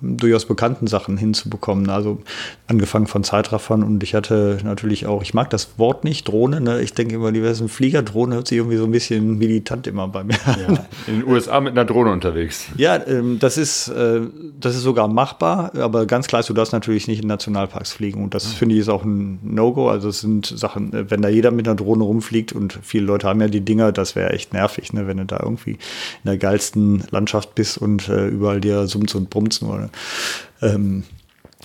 durchaus 0.00 0.44
bekannten 0.46 0.86
Sachen 0.86 1.16
hinzubekommen. 1.16 1.88
Also 1.90 2.20
angefangen 2.66 3.06
von 3.06 3.24
Zeitraffern 3.24 3.82
und 3.82 4.02
ich 4.02 4.14
hatte 4.14 4.58
natürlich 4.64 5.06
auch, 5.06 5.22
ich 5.22 5.34
mag 5.34 5.50
das 5.50 5.78
Wort 5.78 6.04
nicht, 6.04 6.28
Drohne. 6.28 6.60
Ne? 6.60 6.80
Ich 6.82 6.94
denke 6.94 7.14
immer, 7.14 7.32
die 7.32 7.40
ein 7.40 7.68
Fliegerdrohne 7.68 8.34
hört 8.34 8.48
sich 8.48 8.58
irgendwie 8.58 8.76
so 8.76 8.84
ein 8.84 8.90
bisschen 8.90 9.38
militant 9.38 9.86
immer 9.86 10.08
bei 10.08 10.24
mir 10.24 10.36
ja. 10.46 10.86
In 11.06 11.20
den 11.20 11.28
USA 11.28 11.60
mit 11.60 11.72
einer 11.72 11.84
Drohne 11.84 12.10
unterwegs. 12.10 12.66
Ja, 12.76 13.00
ähm, 13.06 13.38
das 13.38 13.56
ist, 13.56 13.88
äh, 13.88 14.20
das 14.60 14.74
ist 14.74 14.82
sogar 14.82 15.08
machbar, 15.08 15.72
aber 15.76 16.06
ganz 16.06 16.26
klar, 16.26 16.42
du 16.42 16.52
darfst 16.52 16.72
natürlich 16.72 17.08
nicht 17.08 17.22
in 17.22 17.28
Nationalparks 17.28 17.92
fliegen 17.92 18.22
und 18.22 18.34
das 18.34 18.46
mhm. 18.46 18.56
finde 18.56 18.74
ich 18.74 18.80
ist 18.80 18.88
auch 18.88 19.04
ein 19.04 19.38
No-Go. 19.42 19.88
Also 19.88 20.08
es 20.08 20.20
sind 20.20 20.46
Sachen, 20.46 20.92
äh, 20.92 21.10
wenn 21.10 21.22
da 21.22 21.28
jeder 21.28 21.50
mit 21.50 21.66
einer 21.66 21.76
Drohne 21.76 22.04
rumfliegt 22.04 22.52
und 22.52 22.78
viele 22.82 23.06
Leute 23.06 23.28
haben 23.28 23.40
ja 23.40 23.48
die 23.48 23.60
Dinger, 23.60 23.92
das 23.92 24.16
wäre 24.16 24.30
echt 24.30 24.52
nervig, 24.52 24.92
ne? 24.92 25.06
wenn 25.06 25.18
du 25.18 25.24
da 25.24 25.40
irgendwie 25.42 25.72
in 25.72 25.78
der 26.26 26.38
geilsten 26.38 27.04
Landschaft 27.10 27.54
bist 27.54 27.78
und 27.78 28.08
äh, 28.08 28.26
überall 28.28 28.60
dir 28.60 28.86
summt 28.86 29.14
und 29.14 29.30
brummt 29.30 29.60
nur. 29.62 29.85
Ne? 29.86 30.70
Ähm, 30.70 31.04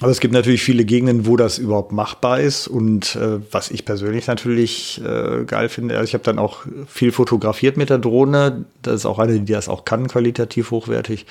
aber 0.01 0.09
es 0.09 0.19
gibt 0.19 0.33
natürlich 0.33 0.63
viele 0.63 0.83
Gegenden, 0.83 1.27
wo 1.27 1.37
das 1.37 1.59
überhaupt 1.59 1.91
machbar 1.91 2.39
ist. 2.39 2.67
Und 2.67 3.15
äh, 3.15 3.39
was 3.51 3.69
ich 3.69 3.85
persönlich 3.85 4.25
natürlich 4.25 4.99
äh, 5.05 5.43
geil 5.45 5.69
finde, 5.69 5.95
also 5.95 6.05
ich 6.05 6.13
habe 6.15 6.23
dann 6.23 6.39
auch 6.39 6.59
viel 6.87 7.11
fotografiert 7.11 7.77
mit 7.77 7.91
der 7.91 7.99
Drohne. 7.99 8.65
Das 8.81 8.95
ist 8.95 9.05
auch 9.05 9.19
eine, 9.19 9.39
die 9.39 9.51
das 9.51 9.69
auch 9.69 9.85
kann, 9.85 10.07
qualitativ 10.07 10.71
hochwertig. 10.71 11.27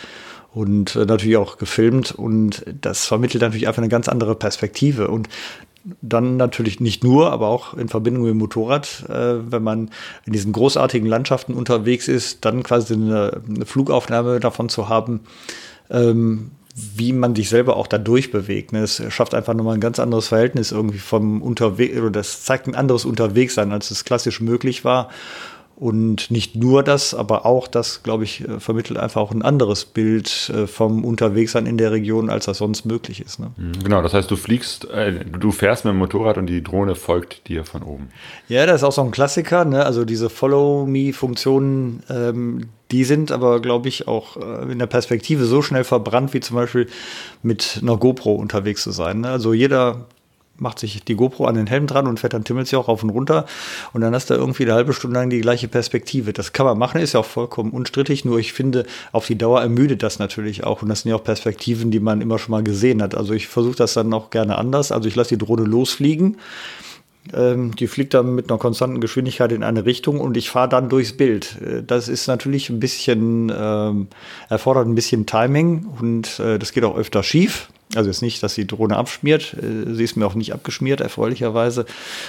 Und 0.53 0.94
äh, 0.94 1.05
natürlich 1.05 1.37
auch 1.37 1.59
gefilmt. 1.59 2.12
Und 2.12 2.64
das 2.81 3.07
vermittelt 3.07 3.42
natürlich 3.42 3.66
einfach 3.66 3.83
eine 3.83 3.88
ganz 3.88 4.09
andere 4.09 4.37
Perspektive. 4.37 5.09
Und 5.09 5.29
dann 6.03 6.37
natürlich 6.37 6.79
nicht 6.79 7.03
nur, 7.03 7.33
aber 7.33 7.48
auch 7.48 7.74
in 7.74 7.88
Verbindung 7.88 8.24
mit 8.24 8.31
dem 8.31 8.38
Motorrad, 8.38 9.05
äh, 9.09 9.50
wenn 9.50 9.62
man 9.64 9.90
in 10.26 10.33
diesen 10.33 10.53
großartigen 10.53 11.09
Landschaften 11.09 11.55
unterwegs 11.55 12.07
ist, 12.07 12.44
dann 12.44 12.62
quasi 12.62 12.94
eine, 12.94 13.40
eine 13.48 13.66
Flugaufnahme 13.66 14.38
davon 14.38 14.68
zu 14.68 14.88
haben. 14.88 15.20
Ähm, 15.90 16.53
wie 16.74 17.12
man 17.12 17.35
sich 17.35 17.48
selber 17.48 17.76
auch 17.76 17.87
da 17.87 17.98
durchbewegt. 17.98 18.72
Ne? 18.72 18.80
Es 18.80 19.02
schafft 19.12 19.35
einfach 19.35 19.54
nochmal 19.54 19.74
ein 19.74 19.80
ganz 19.80 19.98
anderes 19.98 20.28
Verhältnis 20.28 20.72
irgendwie 20.72 20.98
vom 20.98 21.42
Unterwegs, 21.42 21.98
oder 21.98 22.11
das 22.11 22.44
zeigt 22.44 22.66
ein 22.66 22.74
anderes 22.74 23.04
Unterwegssein, 23.04 23.72
als 23.72 23.90
es 23.90 24.04
klassisch 24.04 24.40
möglich 24.40 24.85
war. 24.85 25.11
Und 25.81 26.31
nicht 26.31 26.57
nur 26.57 26.83
das, 26.83 27.14
aber 27.14 27.47
auch 27.47 27.66
das, 27.66 28.03
glaube 28.03 28.25
ich, 28.25 28.47
äh, 28.47 28.61
vermittelt 28.61 28.99
einfach 28.99 29.23
auch 29.23 29.31
ein 29.31 29.40
anderes 29.40 29.87
Bild 29.87 30.53
äh, 30.55 30.66
vom 30.66 31.07
Unterwegssein 31.07 31.64
in 31.64 31.79
der 31.79 31.90
Region, 31.90 32.29
als 32.29 32.45
das 32.45 32.59
sonst 32.59 32.85
möglich 32.85 33.23
ist. 33.23 33.38
Ne? 33.38 33.51
Mhm, 33.57 33.83
genau, 33.83 34.03
das 34.03 34.12
heißt, 34.12 34.31
du 34.31 34.37
fliegst, 34.37 34.90
äh, 34.90 35.25
du 35.25 35.53
fährst 35.53 35.87
mit 35.87 35.95
dem 35.95 35.99
Motorrad 35.99 36.37
und 36.37 36.49
die 36.49 36.62
Drohne 36.62 36.97
folgt 36.97 37.49
dir 37.49 37.64
von 37.64 37.83
oben. 37.83 38.11
Ja, 38.47 38.66
das 38.66 38.83
ist 38.83 38.85
auch 38.85 38.93
so 38.93 39.01
ein 39.01 39.11
Klassiker. 39.11 39.64
Ne? 39.64 39.83
Also 39.83 40.05
diese 40.05 40.29
Follow-Me-Funktionen, 40.29 42.03
ähm, 42.11 42.69
die 42.90 43.05
sind 43.05 43.33
aber, 43.33 43.61
glaube 43.61 43.88
ich, 43.88 44.07
auch 44.07 44.37
äh, 44.37 44.71
in 44.71 44.79
der 44.79 44.87
Perspektive 44.87 45.47
so 45.47 45.62
schnell 45.62 45.85
verbrannt, 45.85 46.35
wie 46.35 46.40
zum 46.40 46.57
Beispiel 46.57 46.88
mit 47.43 47.79
einer 47.81 47.97
GoPro 47.97 48.35
unterwegs 48.35 48.83
zu 48.83 48.90
sein. 48.90 49.23
Ne? 49.23 49.31
Also 49.31 49.55
jeder 49.55 50.05
macht 50.61 50.79
sich 50.79 51.03
die 51.05 51.14
GoPro 51.14 51.46
an 51.46 51.55
den 51.55 51.66
Helm 51.66 51.87
dran 51.87 52.07
und 52.07 52.20
fährt 52.20 52.35
dann 52.35 52.44
Timmels 52.44 52.70
ja 52.70 52.79
auch 52.79 52.88
auf 52.88 53.03
und 53.03 53.11
runter. 53.11 53.46
Und 53.92 54.03
dann 54.03 54.14
hast 54.14 54.31
du 54.31 54.35
irgendwie 54.35 54.64
eine 54.64 54.75
halbe 54.75 54.92
Stunde 54.92 55.18
lang 55.18 55.31
die 55.31 55.40
gleiche 55.40 55.68
Perspektive. 55.68 56.33
Das 56.33 56.53
kann 56.53 56.66
man 56.66 56.79
machen, 56.79 57.01
ist 57.01 57.14
ja 57.14 57.20
auch 57.20 57.27
vollkommen 57.27 57.70
unstrittig. 57.70 58.25
Nur 58.25 58.38
ich 58.38 58.53
finde, 58.53 58.87
auf 59.12 59.27
die 59.27 59.37
Dauer 59.37 59.61
ermüdet 59.62 60.03
das 60.03 60.18
natürlich 60.18 60.64
auch. 60.64 60.83
Und 60.83 60.88
das 60.88 61.03
sind 61.03 61.11
ja 61.11 61.16
auch 61.16 61.25
Perspektiven, 61.25 61.90
die 61.90 62.01
man 62.01 62.20
immer 62.20 62.38
schon 62.38 62.53
mal 62.53 62.62
gesehen 62.62 63.03
hat. 63.03 63.14
Also 63.14 63.33
ich 63.33 63.49
versuche 63.49 63.77
das 63.77 63.94
dann 63.94 64.12
auch 64.12 64.31
gerne 64.31 64.59
anders. 64.59 64.92
Also 64.92 65.09
ich 65.09 65.16
lasse 65.16 65.37
die 65.37 65.38
Drohne 65.38 65.64
losfliegen. 65.64 66.37
Ähm, 67.35 67.77
die 67.77 67.87
fliegt 67.87 68.14
dann 68.14 68.35
mit 68.35 68.51
einer 68.51 68.59
konstanten 68.59 69.01
Geschwindigkeit 69.01 69.53
in 69.53 69.62
eine 69.62 69.85
Richtung 69.85 70.20
und 70.20 70.37
ich 70.37 70.51
fahre 70.51 70.68
dann 70.68 70.88
durchs 70.88 71.12
Bild. 71.16 71.61
Äh, 71.61 71.83
das 71.83 72.09
ist 72.09 72.27
natürlich 72.27 72.70
ein 72.70 72.81
bisschen, 72.81 73.53
ähm, 73.55 74.09
erfordert 74.49 74.87
ein 74.87 74.94
bisschen 74.94 75.27
Timing 75.27 75.87
und 76.01 76.40
äh, 76.40 76.59
das 76.59 76.73
geht 76.73 76.85
auch 76.85 76.96
öfter 76.96 77.23
schief. 77.23 77.68
Also 77.94 78.09
jetzt 78.09 78.22
nicht, 78.22 78.42
dass 78.42 78.55
die 78.55 78.66
Drohne 78.66 78.96
abschmiert, 78.96 79.55
äh, 79.55 79.94
sie 79.94 80.05
ist 80.05 80.16
mir 80.16 80.26
auch 80.26 80.35
nicht 80.35 80.53
abgeschmiert, 80.53 81.00
erfreulicherweise, 81.00 81.87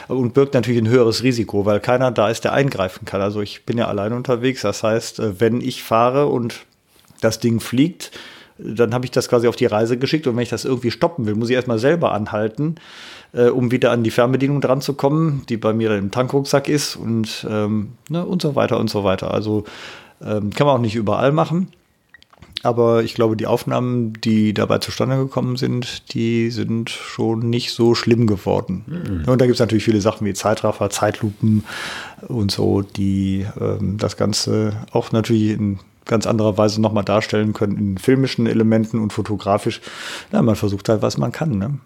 und 0.08 0.34
birgt 0.34 0.56
natürlich 0.56 0.82
ein 0.82 0.90
höheres 0.90 1.24
Risiko, 1.24 1.66
weil 1.66 1.80
keiner 1.80 2.12
da 2.12 2.30
ist, 2.30 2.44
der 2.44 2.54
eingreifen 2.54 3.06
kann. 3.06 3.22
Also 3.22 3.42
ich 3.42 3.66
bin 3.66 3.78
ja 3.78 3.88
allein 3.88 4.14
unterwegs, 4.14 4.62
das 4.62 4.82
heißt, 4.82 5.20
äh, 5.20 5.40
wenn 5.40 5.62
ich 5.62 5.84
fahre 5.84 6.28
und 6.28 6.66
das 7.22 7.40
Ding 7.40 7.60
fliegt, 7.60 8.12
dann 8.58 8.94
habe 8.94 9.06
ich 9.06 9.12
das 9.12 9.28
quasi 9.28 9.48
auf 9.48 9.56
die 9.56 9.66
Reise 9.66 9.98
geschickt 9.98 10.28
und 10.28 10.36
wenn 10.36 10.44
ich 10.44 10.50
das 10.50 10.66
irgendwie 10.66 10.92
stoppen 10.92 11.26
will, 11.26 11.36
muss 11.36 11.50
ich 11.50 11.56
erstmal 11.56 11.80
selber 11.80 12.12
anhalten, 12.12 12.76
äh, 13.34 13.48
um 13.48 13.72
wieder 13.72 13.92
an 13.92 14.04
die 14.04 14.12
Fernbedienung 14.12 14.62
dran 14.62 14.82
zu 14.82 14.94
kommen, 14.94 15.44
die 15.50 15.58
bei 15.58 15.74
mir 15.74 15.96
im 15.96 16.12
Tankrucksack 16.12 16.70
ist 16.70 16.96
und, 16.96 17.46
ähm, 17.50 17.94
ne, 18.10 18.26
und 18.26 18.42
so 18.42 18.56
weiter 18.56 18.80
und 18.80 18.90
so 18.90 19.04
weiter. 19.04 19.32
Also 19.32 19.64
ähm, 20.24 20.52
kann 20.52 20.68
man 20.68 20.78
auch 20.78 20.82
nicht 20.82 20.96
überall 20.96 21.32
machen. 21.32 21.70
Aber 22.64 23.04
ich 23.04 23.16
glaube, 23.16 23.36
die 23.36 23.48
Aufnahmen, 23.48 24.14
die 24.22 24.54
dabei 24.54 24.78
zustande 24.78 25.18
gekommen 25.18 25.56
sind, 25.56 26.14
die 26.14 26.52
sind 26.52 26.90
schon 26.90 27.50
nicht 27.50 27.72
so 27.72 27.96
schlimm 27.96 28.28
geworden. 28.28 28.86
Mhm. 28.86 29.30
Und 29.30 29.42
da 29.42 29.46
gibt 29.46 29.56
es 29.56 29.60
natürlich 29.60 29.84
viele 29.84 30.02
Sachen 30.02 30.28
wie 30.28 30.34
Zeitraffer, 30.34 30.90
Zeitlupen 30.90 31.64
und 32.28 32.52
so, 32.52 32.82
die 32.82 33.48
ähm, 33.60 33.98
das 33.98 34.16
Ganze 34.16 34.74
auch 34.92 35.12
natürlich 35.12 35.52
in 35.52 35.80
ganz 36.06 36.28
anderer 36.28 36.58
Weise 36.58 36.82
nochmal 36.82 37.04
darstellen 37.04 37.54
können, 37.54 37.78
in 37.78 37.98
filmischen 37.98 38.46
Elementen 38.46 39.00
und 39.00 39.14
fotografisch. 39.14 39.82
Ja, 40.32 40.42
man 40.42 40.56
versucht 40.56 40.90
halt, 40.90 41.02
was 41.02 41.18
man 41.18 41.32
kann. 41.32 41.58
Ne? 41.58 41.80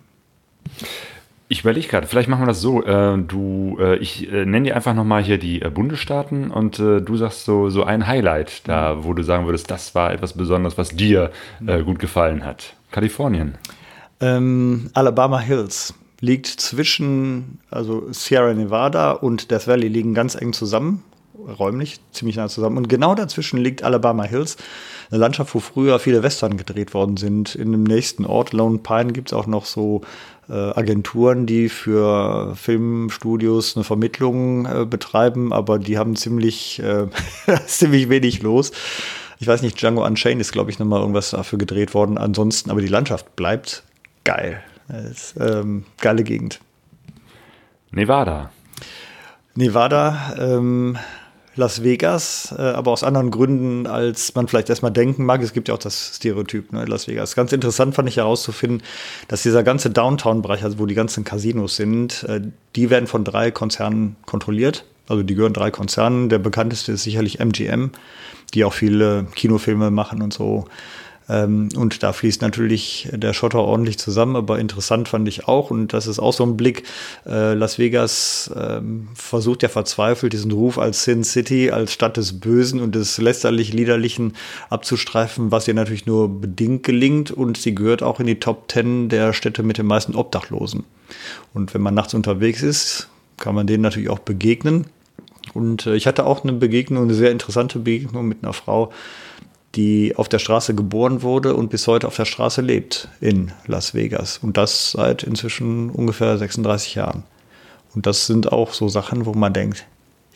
Ich 1.48 1.62
überlege 1.62 1.88
gerade, 1.88 2.08
vielleicht 2.08 2.28
machen 2.28 2.42
wir 2.42 2.48
das 2.48 2.60
so. 2.60 2.84
Äh, 2.84 3.20
du, 3.20 3.78
äh, 3.80 3.98
ich 3.98 4.32
äh, 4.32 4.46
nenne 4.46 4.66
dir 4.66 4.76
einfach 4.76 4.96
nochmal 4.96 5.22
hier 5.22 5.38
die 5.38 5.62
äh, 5.62 5.70
Bundesstaaten 5.70 6.50
und 6.50 6.80
äh, 6.80 7.02
du 7.02 7.18
sagst 7.18 7.46
so, 7.46 7.70
so 7.70 7.84
ein 7.84 8.08
Highlight, 8.08 8.68
da 8.68 9.04
wo 9.04 9.14
du 9.14 9.22
sagen 9.24 9.46
würdest, 9.46 9.70
das 9.70 9.94
war 9.94 10.12
etwas 10.12 10.34
Besonderes, 10.34 10.78
was 10.78 10.90
dir 10.90 11.30
äh, 11.66 11.84
gut 11.84 12.00
gefallen 12.00 12.44
hat. 12.44 12.74
Kalifornien. 12.92 13.56
Ähm, 14.22 14.90
Alabama 14.94 15.40
Hills 15.40 15.94
liegt 16.20 16.48
zwischen, 16.48 17.60
also 17.70 18.12
Sierra 18.12 18.54
Nevada 18.54 19.12
und 19.12 19.52
Death 19.52 19.68
Valley 19.68 19.88
liegen 19.88 20.16
ganz 20.16 20.34
eng 20.34 20.52
zusammen. 20.54 21.04
räumlich 21.60 22.00
ziemlich 22.12 22.38
nah 22.38 22.48
zusammen. 22.48 22.78
Und 22.78 22.90
genau 22.90 23.16
dazwischen 23.16 23.60
liegt 23.60 23.84
Alabama 23.84 24.24
Hills, 24.24 24.58
eine 25.12 25.20
Landschaft, 25.20 25.54
wo 25.54 25.60
früher 25.60 26.00
viele 26.00 26.24
Western 26.24 26.58
gedreht 26.58 26.94
worden 26.94 27.18
sind. 27.18 27.56
In 27.56 27.72
dem 27.72 27.84
nächsten 27.84 28.26
Ort, 28.26 28.54
Lone 28.54 28.80
Pine, 28.80 29.14
gibt 29.14 29.30
es 29.30 29.34
auch 29.34 29.46
noch 29.46 29.66
so 29.66 30.02
Agenturen, 30.54 31.46
die 31.46 31.70
für 31.70 32.56
Filmstudios 32.56 33.76
eine 33.76 33.84
Vermittlung 33.84 34.66
äh, 34.66 34.86
betreiben, 34.86 35.52
aber 35.54 35.80
die 35.80 35.98
haben 35.98 36.16
ziemlich, 36.16 36.80
äh, 36.80 37.08
ziemlich 37.66 38.10
wenig 38.10 38.42
los. 38.42 38.72
Ich 39.40 39.48
weiß 39.48 39.62
nicht, 39.62 39.82
Django 39.82 40.06
Unchained 40.06 40.40
ist, 40.40 40.52
glaube 40.52 40.72
ich, 40.72 40.80
nochmal 40.80 41.02
irgendwas 41.02 41.32
dafür 41.32 41.60
gedreht 41.60 41.94
worden. 41.94 42.18
Ansonsten, 42.18 42.70
aber 42.70 42.82
die 42.82 42.88
Landschaft 42.88 43.36
bleibt 43.36 43.84
geil. 44.24 44.62
Ist, 45.12 45.36
ähm, 45.40 45.86
geile 46.00 46.24
Gegend. 46.24 46.60
Nevada. 47.92 48.52
Nevada, 49.56 50.36
ähm, 50.38 50.98
Las 51.56 51.84
Vegas, 51.84 52.54
äh, 52.58 52.62
aber 52.62 52.92
aus 52.92 53.04
anderen 53.04 53.32
Gründen, 53.32 53.88
als 53.88 54.36
man 54.36 54.48
vielleicht 54.48 54.70
erstmal 54.70 54.92
denken 54.92 55.26
mag. 55.26 55.42
Es 55.42 55.54
gibt 55.54 55.70
ja 55.70 55.74
auch 55.74 55.80
das 55.80 56.16
Stereotyp, 56.16 56.74
ne, 56.74 56.86
Las 56.86 57.08
Vegas. 57.08 57.36
Ganz 57.36 57.54
interessant 57.54 57.96
fand 57.96 58.10
ich 58.10 58.18
herauszufinden, 58.18 58.84
dass 59.28 59.44
dieser 59.44 59.64
ganze 59.64 59.90
Downtown-Bereich, 59.90 60.64
also 60.64 60.80
wo 60.80 60.86
die 60.86 60.96
ganzen 60.96 61.24
Casinos 61.24 61.76
sind, 61.76 62.24
äh, 62.24 62.42
die 62.76 62.90
werden 62.90 63.08
von 63.08 63.24
drei 63.24 63.52
Konzernen 63.52 64.18
kontrolliert. 64.26 64.86
Also 65.08 65.24
die 65.24 65.36
gehören 65.36 65.54
drei 65.54 65.72
Konzernen. 65.72 66.30
Der 66.30 66.40
bekannteste 66.40 66.92
ist 66.92 67.04
sicherlich 67.04 67.40
MGM, 67.40 67.92
die 68.54 68.66
auch 68.66 68.74
viele 68.74 69.28
Kinofilme 69.36 69.92
machen 69.92 70.22
und 70.22 70.34
so. 70.34 70.66
Ähm, 71.28 71.70
und 71.76 72.04
da 72.04 72.14
fließt 72.14 72.42
natürlich 72.42 73.10
der 73.12 73.34
Schotter 73.34 73.60
ordentlich 73.60 73.98
zusammen, 73.98 74.36
aber 74.36 74.60
interessant 74.60 75.08
fand 75.08 75.28
ich 75.28 75.48
auch, 75.48 75.72
und 75.72 75.94
das 75.94 76.08
ist 76.08 76.20
auch 76.20 76.34
so 76.34 76.44
ein 76.44 76.56
Blick, 76.58 76.84
äh, 77.26 77.54
Las 77.54 77.80
Vegas 77.80 78.52
ähm, 78.56 79.08
versucht 79.16 79.64
ja 79.64 79.70
verzweifelt, 79.70 80.34
diesen 80.34 80.52
Ruf 80.52 80.78
als 80.78 81.04
Sin 81.04 81.24
City, 81.24 81.72
als 81.72 81.94
Stadt 81.94 82.18
des 82.18 82.40
Bösen 82.40 82.80
und 82.80 82.94
des 82.94 83.18
lästerlich-liederlichen 83.18 84.34
abzustreifen, 84.70 85.52
was 85.52 85.68
ihr 85.68 85.74
natürlich 85.74 86.06
nur 86.06 86.30
bedingt 86.30 86.84
gelingt 86.84 87.32
und 87.32 87.58
sie 87.58 87.74
gehört 87.74 88.04
auch 88.04 88.20
in 88.20 88.28
die 88.28 88.40
Top 88.40 88.68
Ten 88.68 89.10
der 89.10 89.34
Städte 89.34 89.64
mit 89.64 89.78
den 89.78 89.88
meisten 89.88 90.16
Obdachlosen. 90.16 90.84
Und 91.54 91.74
wenn 91.74 91.82
man 91.82 91.94
nachts 91.94 92.14
unterwegs 92.14 92.62
ist, 92.62 93.10
kann 93.38 93.56
man 93.56 93.68
denen 93.68 93.82
natürlich 93.82 94.10
auch 94.10 94.20
begegnen. 94.20 94.86
Und 95.54 95.86
äh, 95.86 95.96
ich 95.96 96.08
hatte 96.08 96.26
auch 96.26 96.44
eine 96.44 96.54
Begegnung, 96.54 97.04
eine 97.04 97.14
sehr 97.14 97.32
interessante 97.32 97.80
Begegnung 97.80 98.28
mit 98.28 98.44
einer 98.44 98.54
Frau, 98.54 98.92
die 99.76 100.16
auf 100.16 100.30
der 100.30 100.40
Straße 100.40 100.74
geboren 100.74 101.22
wurde 101.22 101.56
und 101.56 101.70
bis 101.70 101.88
heute 101.88 102.08
auf 102.08 102.16
der 102.16 102.26
Straße 102.26 102.62
lebt 102.62 103.10
in 103.20 103.52
Las 103.68 103.94
Vegas. 103.94 104.38
Und 104.38 104.58
das 104.58 104.92
seit 104.92 105.24
inzwischen 105.24 105.90
ungefähr 105.90 106.38
36 106.38 106.96
Jahren. 106.96 107.24
Und 107.94 108.06
das 108.06 108.28
sind 108.28 108.52
auch 108.52 108.74
so 108.74 108.90
Sachen, 108.90 109.26
wo 109.26 109.34
man 109.34 109.54
denkt, 109.54 109.86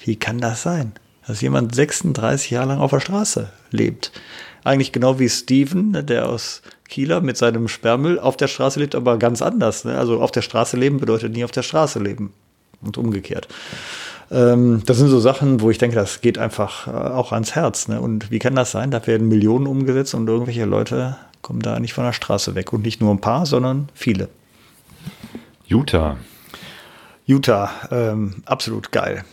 wie 0.04 0.16
kann 0.16 0.40
das 0.40 0.64
sein, 0.64 0.94
dass 1.28 1.42
jemand 1.42 1.76
36 1.76 2.52
Jahre 2.52 2.70
lang 2.70 2.80
auf 2.80 2.92
der 2.92 3.00
Straße 3.00 3.50
lebt? 3.72 4.12
Eigentlich 4.64 4.92
genau 4.92 5.20
wie 5.20 5.30
Steven, 5.30 6.06
der 6.06 6.28
aus 6.28 6.62
Kieler 6.90 7.22
mit 7.22 7.38
seinem 7.38 7.68
Sperrmüll 7.68 8.20
auf 8.20 8.36
der 8.36 8.48
Straße 8.48 8.80
lebt, 8.80 8.96
aber 8.96 9.18
ganz 9.18 9.42
anders. 9.42 9.86
Ne? 9.86 9.98
Also 9.98 10.22
auf 10.22 10.32
der 10.32 10.42
Straße 10.42 10.76
leben 10.76 11.00
bedeutet 11.00 11.34
nie 11.34 11.44
auf 11.44 11.52
der 11.52 11.64
Straße 11.64 12.00
leben 12.00 12.34
und 12.82 12.98
umgekehrt. 12.98 13.48
Ähm, 14.32 14.84
das 14.86 14.98
sind 14.98 15.08
so 15.08 15.20
Sachen, 15.20 15.62
wo 15.62 15.70
ich 15.70 15.78
denke, 15.78 15.96
das 15.96 16.22
geht 16.22 16.38
einfach 16.38 16.88
äh, 16.88 16.92
auch 16.92 17.32
ans 17.32 17.56
Herz. 17.56 17.88
Ne? 17.88 18.00
Und 18.00 18.32
wie 18.32 18.40
kann 18.40 18.56
das 18.56 18.72
sein? 18.72 18.92
Da 18.92 19.06
werden 19.08 19.28
Millionen 19.28 19.68
umgesetzt 19.68 20.14
und 20.14 20.28
irgendwelche 20.28 20.66
Leute 20.66 21.18
kommen 21.42 21.62
da 21.62 21.80
nicht 21.80 21.94
von 21.94 22.04
der 22.04 22.14
Straße 22.14 22.56
weg. 22.56 22.74
Und 22.74 22.84
nicht 22.84 23.02
nur 23.02 23.14
ein 23.14 23.22
paar, 23.22 23.46
sondern 23.46 23.90
viele. 23.94 24.30
Utah. 25.68 26.18
Utah, 27.26 27.70
ähm, 27.92 28.44
absolut 28.46 28.92
geil. 28.92 29.24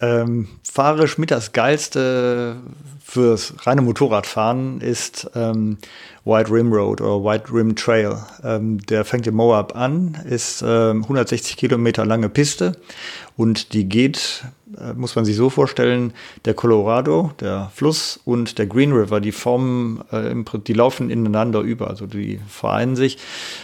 Ähm, 0.00 0.48
fahrisch 0.62 1.16
mit 1.16 1.30
das 1.30 1.52
Geilste 1.52 2.56
fürs 3.02 3.54
reine 3.66 3.80
Motorradfahren 3.80 4.82
ist 4.82 5.30
ähm, 5.34 5.78
White 6.26 6.50
Rim 6.50 6.72
Road 6.72 7.00
oder 7.00 7.24
White 7.24 7.52
Rim 7.52 7.76
Trail. 7.76 8.18
Ähm, 8.42 8.78
der 8.86 9.04
fängt 9.04 9.28
im 9.28 9.36
Moab 9.36 9.76
an, 9.76 10.18
ist 10.28 10.62
ähm, 10.66 11.04
160 11.04 11.56
Kilometer 11.56 12.04
lange 12.04 12.28
Piste 12.28 12.72
und 13.36 13.72
die 13.72 13.84
geht, 13.84 14.44
äh, 14.76 14.92
muss 14.94 15.14
man 15.14 15.24
sich 15.24 15.36
so 15.36 15.50
vorstellen, 15.50 16.12
der 16.44 16.54
Colorado, 16.54 17.30
der 17.38 17.70
Fluss 17.72 18.18
und 18.24 18.58
der 18.58 18.66
Green 18.66 18.92
River, 18.92 19.20
die 19.20 19.30
formen, 19.30 20.00
äh, 20.10 20.34
die 20.66 20.72
laufen 20.72 21.10
ineinander 21.10 21.60
über, 21.60 21.88
also 21.88 22.06
die 22.06 22.40
vereinen 22.48 22.96
sich. 22.96 23.18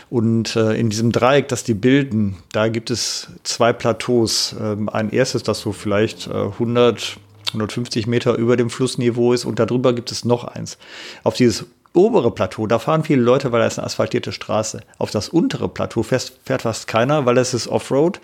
Und 0.08 0.54
äh, 0.54 0.74
in 0.74 0.88
diesem 0.88 1.10
Dreieck, 1.10 1.48
das 1.48 1.64
die 1.64 1.74
bilden, 1.74 2.36
da 2.52 2.68
gibt 2.68 2.92
es 2.92 3.26
zwei 3.42 3.72
Plateaus. 3.72 4.54
Ähm, 4.60 4.88
ein 4.88 5.10
erstes, 5.10 5.42
das 5.42 5.60
so 5.60 5.72
vielleicht 5.72 6.30
100 6.30 7.18
150 7.54 8.06
Meter 8.06 8.36
über 8.36 8.56
dem 8.56 8.70
Flussniveau 8.70 9.34
ist 9.34 9.44
und 9.44 9.58
darüber 9.58 9.92
gibt 9.92 10.10
es 10.10 10.24
noch 10.24 10.44
eins. 10.44 10.78
Auf 11.22 11.34
dieses 11.34 11.66
obere 11.94 12.30
Plateau, 12.30 12.66
da 12.66 12.78
fahren 12.78 13.04
viele 13.04 13.22
Leute, 13.22 13.52
weil 13.52 13.60
da 13.60 13.66
ist 13.66 13.78
eine 13.78 13.86
asphaltierte 13.86 14.32
Straße. 14.32 14.80
Auf 14.98 15.10
das 15.10 15.28
untere 15.28 15.68
Plateau 15.68 16.02
fährt, 16.02 16.32
fährt 16.44 16.62
fast 16.62 16.86
keiner, 16.86 17.26
weil 17.26 17.38
es 17.38 17.54
ist 17.54 17.68
Offroad 17.68 18.20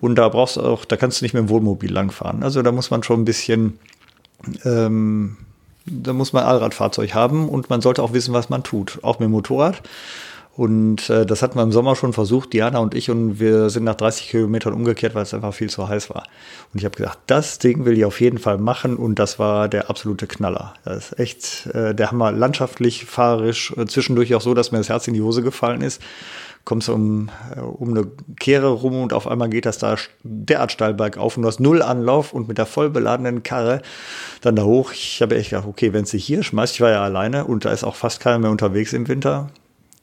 und 0.00 0.14
da 0.16 0.28
brauchst 0.28 0.56
du 0.56 0.62
auch, 0.62 0.84
da 0.84 0.96
kannst 0.96 1.20
du 1.20 1.24
nicht 1.24 1.34
mit 1.34 1.42
dem 1.42 1.48
Wohnmobil 1.48 1.92
langfahren. 1.92 2.42
Also 2.42 2.62
da 2.62 2.72
muss 2.72 2.90
man 2.90 3.02
schon 3.02 3.22
ein 3.22 3.24
bisschen, 3.24 3.78
ähm, 4.64 5.36
da 5.86 6.12
muss 6.12 6.32
man 6.32 6.44
Allradfahrzeug 6.44 7.14
haben 7.14 7.48
und 7.48 7.68
man 7.68 7.80
sollte 7.80 8.02
auch 8.02 8.12
wissen, 8.12 8.32
was 8.32 8.48
man 8.48 8.62
tut. 8.62 9.00
Auch 9.02 9.18
mit 9.18 9.26
dem 9.26 9.32
Motorrad. 9.32 9.82
Und 10.60 11.08
äh, 11.08 11.24
das 11.24 11.40
hatten 11.40 11.58
wir 11.58 11.62
im 11.62 11.72
Sommer 11.72 11.96
schon 11.96 12.12
versucht, 12.12 12.52
Diana 12.52 12.80
und 12.80 12.94
ich, 12.94 13.08
und 13.08 13.40
wir 13.40 13.70
sind 13.70 13.84
nach 13.84 13.94
30 13.94 14.28
Kilometern 14.28 14.74
umgekehrt, 14.74 15.14
weil 15.14 15.22
es 15.22 15.32
einfach 15.32 15.54
viel 15.54 15.70
zu 15.70 15.88
heiß 15.88 16.10
war. 16.10 16.24
Und 16.74 16.80
ich 16.80 16.84
habe 16.84 16.94
gesagt, 16.94 17.18
das 17.28 17.58
Ding 17.58 17.86
will 17.86 17.96
ich 17.96 18.04
auf 18.04 18.20
jeden 18.20 18.36
Fall 18.36 18.58
machen 18.58 18.98
und 18.98 19.18
das 19.18 19.38
war 19.38 19.70
der 19.70 19.88
absolute 19.88 20.26
Knaller. 20.26 20.74
Das 20.84 21.12
ist 21.12 21.18
echt 21.18 21.66
äh, 21.74 21.94
der 21.94 22.10
Hammer, 22.10 22.30
landschaftlich, 22.30 23.06
fahrerisch, 23.06 23.72
äh, 23.78 23.86
zwischendurch 23.86 24.34
auch 24.34 24.42
so, 24.42 24.52
dass 24.52 24.70
mir 24.70 24.76
das 24.76 24.90
Herz 24.90 25.08
in 25.08 25.14
die 25.14 25.22
Hose 25.22 25.42
gefallen 25.42 25.80
ist. 25.80 26.02
Kommst 26.66 26.90
um, 26.90 27.30
äh, 27.56 27.60
um 27.60 27.96
eine 27.96 28.08
Kehre 28.38 28.68
rum 28.68 29.00
und 29.00 29.14
auf 29.14 29.26
einmal 29.28 29.48
geht 29.48 29.64
das 29.64 29.78
da 29.78 29.96
derart 30.24 30.72
steil 30.72 30.92
bergauf 30.92 31.38
und 31.38 31.42
du 31.44 31.48
hast 31.48 31.60
null 31.60 31.80
Anlauf 31.80 32.34
und 32.34 32.48
mit 32.48 32.58
der 32.58 32.66
voll 32.66 32.90
beladenen 32.90 33.42
Karre 33.42 33.80
dann 34.42 34.56
da 34.56 34.64
hoch. 34.64 34.92
Ich 34.92 35.22
habe 35.22 35.36
echt 35.36 35.48
gedacht, 35.48 35.66
okay, 35.66 35.94
wenn 35.94 36.04
es 36.04 36.10
hier 36.10 36.42
schmeißt, 36.42 36.74
ich 36.74 36.80
war 36.82 36.90
ja 36.90 37.02
alleine 37.02 37.46
und 37.46 37.64
da 37.64 37.72
ist 37.72 37.82
auch 37.82 37.96
fast 37.96 38.20
keiner 38.20 38.38
mehr 38.38 38.50
unterwegs 38.50 38.92
im 38.92 39.08
Winter, 39.08 39.48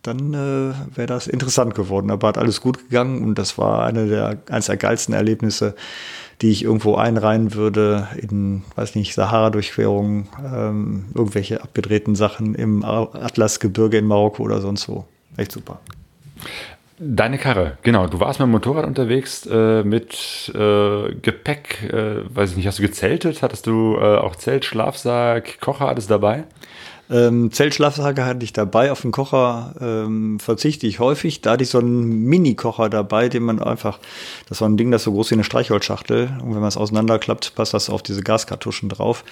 dann 0.07 0.33
äh, 0.33 0.97
wäre 0.97 1.07
das 1.07 1.27
interessant 1.27 1.75
geworden. 1.75 2.09
Aber 2.11 2.29
hat 2.29 2.37
alles 2.37 2.61
gut 2.61 2.89
gegangen 2.89 3.23
und 3.23 3.37
das 3.37 3.57
war 3.57 3.85
eine 3.85 4.07
der, 4.07 4.37
eines 4.49 4.67
der 4.67 4.77
geilsten 4.77 5.13
Erlebnisse, 5.13 5.75
die 6.41 6.51
ich 6.51 6.63
irgendwo 6.63 6.95
einreihen 6.95 7.53
würde 7.53 8.07
in, 8.15 8.63
weiß 8.75 8.95
nicht, 8.95 9.13
Sahara-Durchquerungen, 9.13 10.29
ähm, 10.43 11.05
irgendwelche 11.15 11.61
abgedrehten 11.61 12.15
Sachen 12.15 12.55
im 12.55 12.83
Atlasgebirge 12.83 13.97
in 13.97 14.05
Marokko 14.05 14.43
oder 14.43 14.61
sonst 14.61 14.87
wo. 14.87 15.05
Echt 15.35 15.51
super. 15.51 15.79
Deine 16.99 17.37
Karre, 17.37 17.77
genau. 17.83 18.07
Du 18.07 18.19
warst 18.19 18.39
mit 18.39 18.47
dem 18.47 18.51
Motorrad 18.51 18.85
unterwegs 18.85 19.45
äh, 19.45 19.83
mit 19.83 20.51
äh, 20.55 21.13
Gepäck, 21.21 21.91
äh, 21.93 22.23
weiß 22.35 22.51
ich 22.51 22.57
nicht, 22.57 22.65
hast 22.65 22.79
du 22.79 22.83
gezeltet? 22.83 23.43
Hattest 23.43 23.67
du 23.67 23.97
äh, 23.97 24.17
auch 24.17 24.35
Zelt, 24.35 24.65
Schlafsack, 24.65 25.59
Kocher, 25.59 25.89
alles 25.89 26.07
dabei? 26.07 26.45
Ähm, 27.09 27.51
Zeltschlafsack 27.51 28.19
hatte 28.19 28.43
ich 28.43 28.53
dabei, 28.53 28.91
auf 28.91 29.01
den 29.01 29.11
Kocher 29.11 29.73
ähm, 29.79 30.39
verzichte 30.39 30.87
ich 30.87 30.99
häufig. 30.99 31.41
Da 31.41 31.51
hatte 31.51 31.63
ich 31.63 31.69
so 31.69 31.79
einen 31.79 32.23
Mini-Kocher 32.25 32.89
dabei, 32.89 33.29
den 33.29 33.43
man 33.43 33.61
einfach, 33.61 33.99
das 34.49 34.59
war 34.61 34.67
ein 34.67 34.77
Ding, 34.77 34.91
das 34.91 35.03
so 35.03 35.13
groß 35.13 35.31
wie 35.31 35.35
eine 35.35 35.43
Streichholzschachtel. 35.43 36.29
Und 36.41 36.53
wenn 36.53 36.59
man 36.59 36.67
es 36.67 36.77
auseinanderklappt, 36.77 37.55
passt 37.55 37.73
das 37.73 37.89
auf 37.89 38.03
diese 38.03 38.21
Gaskartuschen 38.21 38.89
drauf. 38.89 39.23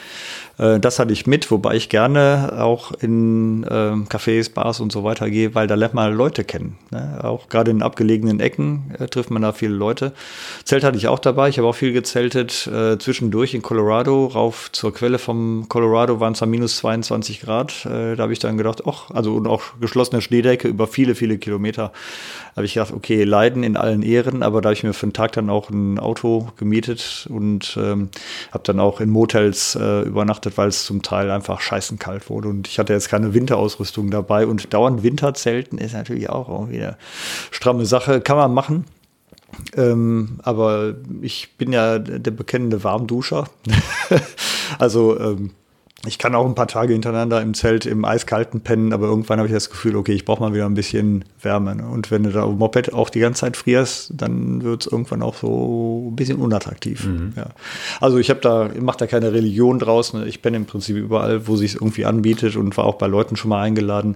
Äh, 0.58 0.80
das 0.80 1.00
hatte 1.00 1.12
ich 1.12 1.28
mit, 1.28 1.52
wobei 1.52 1.76
ich 1.76 1.90
gerne 1.90 2.54
auch 2.60 2.94
in 2.94 3.64
äh, 3.64 3.68
Cafés, 4.10 4.54
Bars 4.54 4.80
und 4.80 4.92
so 4.92 5.04
weiter 5.04 5.30
gehe, 5.30 5.54
weil 5.56 5.68
da 5.68 5.76
lernt 5.76 5.94
man 5.94 6.14
Leute 6.14 6.44
kennen. 6.44 6.78
Ne? 6.92 7.20
Auch 7.24 7.50
gerade 7.50 7.72
in 7.72 7.82
abgelegenen 7.82 8.40
Ecken 8.40 8.96
äh, 8.98 9.08
trifft 9.08 9.32
man 9.32 9.42
da 9.42 9.52
viele 9.52 9.74
Leute. 9.74 10.14
Zelt 10.64 10.84
hatte 10.84 10.98
ich 10.98 11.08
auch 11.08 11.20
dabei. 11.20 11.50
Ich 11.50 11.58
habe 11.58 11.68
auch 11.68 11.76
viel 11.76 11.94
gezeltet. 11.94 12.68
Äh, 12.68 12.98
zwischendurch 13.00 13.54
in 13.54 13.62
Colorado, 13.62 14.28
rauf 14.28 14.72
zur 14.72 14.94
Quelle 14.94 15.20
vom 15.20 15.66
Colorado 15.68 16.20
waren 16.20 16.34
es 16.34 16.40
da 16.40 16.46
minus 16.46 16.78
22 16.78 17.42
Grad. 17.42 17.65
Grad. 17.66 17.86
Äh, 17.86 18.16
da 18.16 18.24
habe 18.24 18.34
ich 18.34 18.40
dann 18.40 18.58
gedacht, 18.58 18.84
ach, 18.88 19.12
also 19.12 19.36
und 19.36 19.48
auch 19.48 19.62
geschlossene 19.80 20.22
Schneedecke 20.22 20.68
über 20.68 20.88
viele, 20.88 21.16
viele 21.16 21.38
Kilometer. 21.38 21.92
habe 22.56 22.66
ich 22.66 22.76
gedacht, 22.76 22.94
okay, 22.94 23.24
Leiden 23.24 23.64
in 23.64 23.78
allen 23.78 24.04
Ehren, 24.04 24.44
aber 24.44 24.62
da 24.62 24.70
habe 24.70 24.74
ich 24.74 24.84
mir 24.84 24.94
für 24.94 25.04
einen 25.04 25.14
Tag 25.14 25.34
dann 25.34 25.50
auch 25.50 25.70
ein 25.70 26.00
Auto 26.00 26.50
gemietet 26.58 27.28
und 27.30 27.78
ähm, 27.82 28.10
habe 28.52 28.64
dann 28.64 28.80
auch 28.80 29.02
in 29.02 29.10
Motels 29.10 29.76
äh, 29.76 30.02
übernachtet, 30.02 30.58
weil 30.58 30.70
es 30.70 30.86
zum 30.86 31.02
Teil 31.02 31.32
einfach 31.32 31.62
scheißen 31.62 32.00
kalt 32.00 32.30
wurde. 32.30 32.48
Und 32.50 32.68
ich 32.68 32.80
hatte 32.80 32.94
jetzt 32.94 33.10
keine 33.10 33.34
Winterausrüstung 33.34 34.12
dabei 34.12 34.48
und 34.48 34.74
dauernd 34.74 35.04
Winterzelten 35.04 35.78
ist 35.78 35.94
natürlich 35.94 36.30
auch 36.30 36.50
irgendwie 36.50 36.82
eine 36.82 36.98
stramme 37.52 37.86
Sache. 37.86 38.22
Kann 38.22 38.38
man 38.38 38.54
machen. 38.54 38.86
Ähm, 39.78 40.40
aber 40.44 40.96
ich 41.22 41.56
bin 41.58 41.72
ja 41.72 41.98
der 41.98 42.32
bekennende 42.32 42.84
Warmduscher. 42.84 43.48
also 44.80 45.18
ähm, 45.18 45.52
ich 46.08 46.18
kann 46.18 46.36
auch 46.36 46.46
ein 46.46 46.56
paar 46.56 46.68
Tage 46.68 46.94
hintereinander 46.94 47.42
im 47.42 47.54
Zelt 47.54 47.86
im 47.86 48.06
Eiskalten 48.06 48.62
pennen, 48.62 48.94
aber 48.94 49.08
irgendwann 49.08 49.40
habe 49.40 49.48
ich 49.48 49.54
das 49.54 49.70
Gefühl, 49.70 49.96
okay, 49.96 50.14
ich 50.14 50.26
brauche 50.26 50.42
mal 50.42 50.54
wieder 50.54 50.66
ein 50.66 50.74
bisschen 50.76 51.26
Wärme. 51.42 51.76
Ne? 51.76 51.88
Und 51.88 52.12
wenn 52.12 52.24
du 52.24 52.32
da 52.32 52.44
auf 52.44 52.52
dem 52.52 52.60
Moped 52.60 52.94
auch 52.94 53.10
die 53.10 53.20
ganze 53.20 53.42
Zeit 53.42 53.58
frierst, 53.58 54.14
dann 54.16 54.62
wird 54.64 54.86
es 54.86 54.92
irgendwann 54.92 55.22
auch 55.22 55.36
so 55.36 56.10
ein 56.12 56.16
bisschen 56.16 56.38
unattraktiv. 56.38 57.06
Mhm. 57.06 57.34
Ja. 57.36 57.48
Also 58.02 58.18
ich 58.18 58.30
habe 58.30 58.40
da, 58.40 58.70
mache 58.80 58.98
da 59.00 59.08
keine 59.08 59.34
Religion 59.34 59.80
draus. 59.80 60.14
Ne? 60.14 60.28
Ich 60.28 60.42
penne 60.42 60.58
im 60.58 60.66
Prinzip 60.66 60.96
überall, 60.96 61.48
wo 61.48 61.56
sich 61.56 61.76
irgendwie 61.76 62.06
anbietet 62.06 62.56
und 62.56 62.76
war 62.78 62.86
auch 62.86 62.96
bei 62.96 63.08
Leuten 63.08 63.36
schon 63.36 63.50
mal 63.50 63.62
eingeladen. 63.62 64.16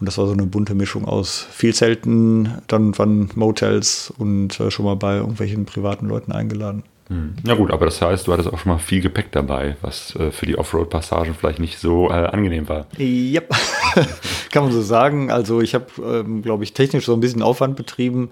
Und 0.00 0.06
das 0.06 0.18
war 0.18 0.26
so 0.26 0.32
eine 0.32 0.46
bunte 0.46 0.74
Mischung 0.74 1.04
aus 1.04 1.46
viel 1.50 1.74
Zelten, 1.74 2.58
dann 2.66 2.96
waren 2.98 3.30
Motels 3.34 4.12
und 4.18 4.58
äh, 4.58 4.70
schon 4.70 4.86
mal 4.86 4.96
bei 4.96 5.16
irgendwelchen 5.16 5.66
privaten 5.66 6.06
Leuten 6.06 6.32
eingeladen. 6.32 6.82
Hm. 7.08 7.36
Ja 7.46 7.54
gut, 7.54 7.70
aber 7.70 7.86
das 7.86 8.02
heißt, 8.02 8.26
du 8.26 8.32
hattest 8.32 8.52
auch 8.52 8.58
schon 8.58 8.72
mal 8.72 8.78
viel 8.78 9.00
Gepäck 9.00 9.32
dabei, 9.32 9.76
was 9.80 10.14
äh, 10.16 10.30
für 10.30 10.44
die 10.44 10.58
Offroad-Passagen 10.58 11.34
vielleicht 11.34 11.58
nicht 11.58 11.78
so 11.78 12.10
äh, 12.10 12.12
angenehm 12.12 12.68
war. 12.68 12.86
Ja, 12.98 13.40
yep. 13.40 13.50
kann 14.50 14.64
man 14.64 14.72
so 14.72 14.82
sagen. 14.82 15.30
Also 15.30 15.62
ich 15.62 15.74
habe, 15.74 15.86
ähm, 16.02 16.42
glaube 16.42 16.64
ich, 16.64 16.74
technisch 16.74 17.06
so 17.06 17.14
ein 17.14 17.20
bisschen 17.20 17.42
Aufwand 17.42 17.76
betrieben. 17.76 18.28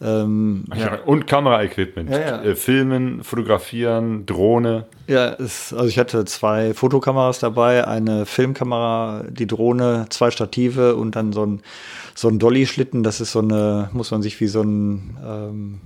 Ähm, 0.00 0.64
ja, 0.74 1.00
und 1.04 1.26
Kameraequipment. 1.26 2.10
Ja, 2.10 2.20
ja. 2.20 2.42
Äh, 2.42 2.54
filmen, 2.54 3.24
fotografieren, 3.24 4.24
Drohne. 4.24 4.86
Ja, 5.08 5.32
es, 5.32 5.72
also 5.72 5.88
ich 5.88 5.98
hatte 5.98 6.24
zwei 6.24 6.74
Fotokameras 6.74 7.40
dabei, 7.40 7.88
eine 7.88 8.24
Filmkamera, 8.24 9.24
die 9.28 9.48
Drohne, 9.48 10.06
zwei 10.10 10.30
Stative 10.30 10.94
und 10.94 11.16
dann 11.16 11.32
so 11.32 11.44
ein, 11.44 11.60
so 12.14 12.28
ein 12.28 12.38
Dolly-Schlitten. 12.38 13.02
Das 13.02 13.20
ist 13.20 13.32
so 13.32 13.40
eine, 13.40 13.90
muss 13.92 14.12
man 14.12 14.22
sich 14.22 14.40
wie 14.40 14.46
so 14.46 14.62
ein... 14.62 15.16
Ähm, 15.24 15.80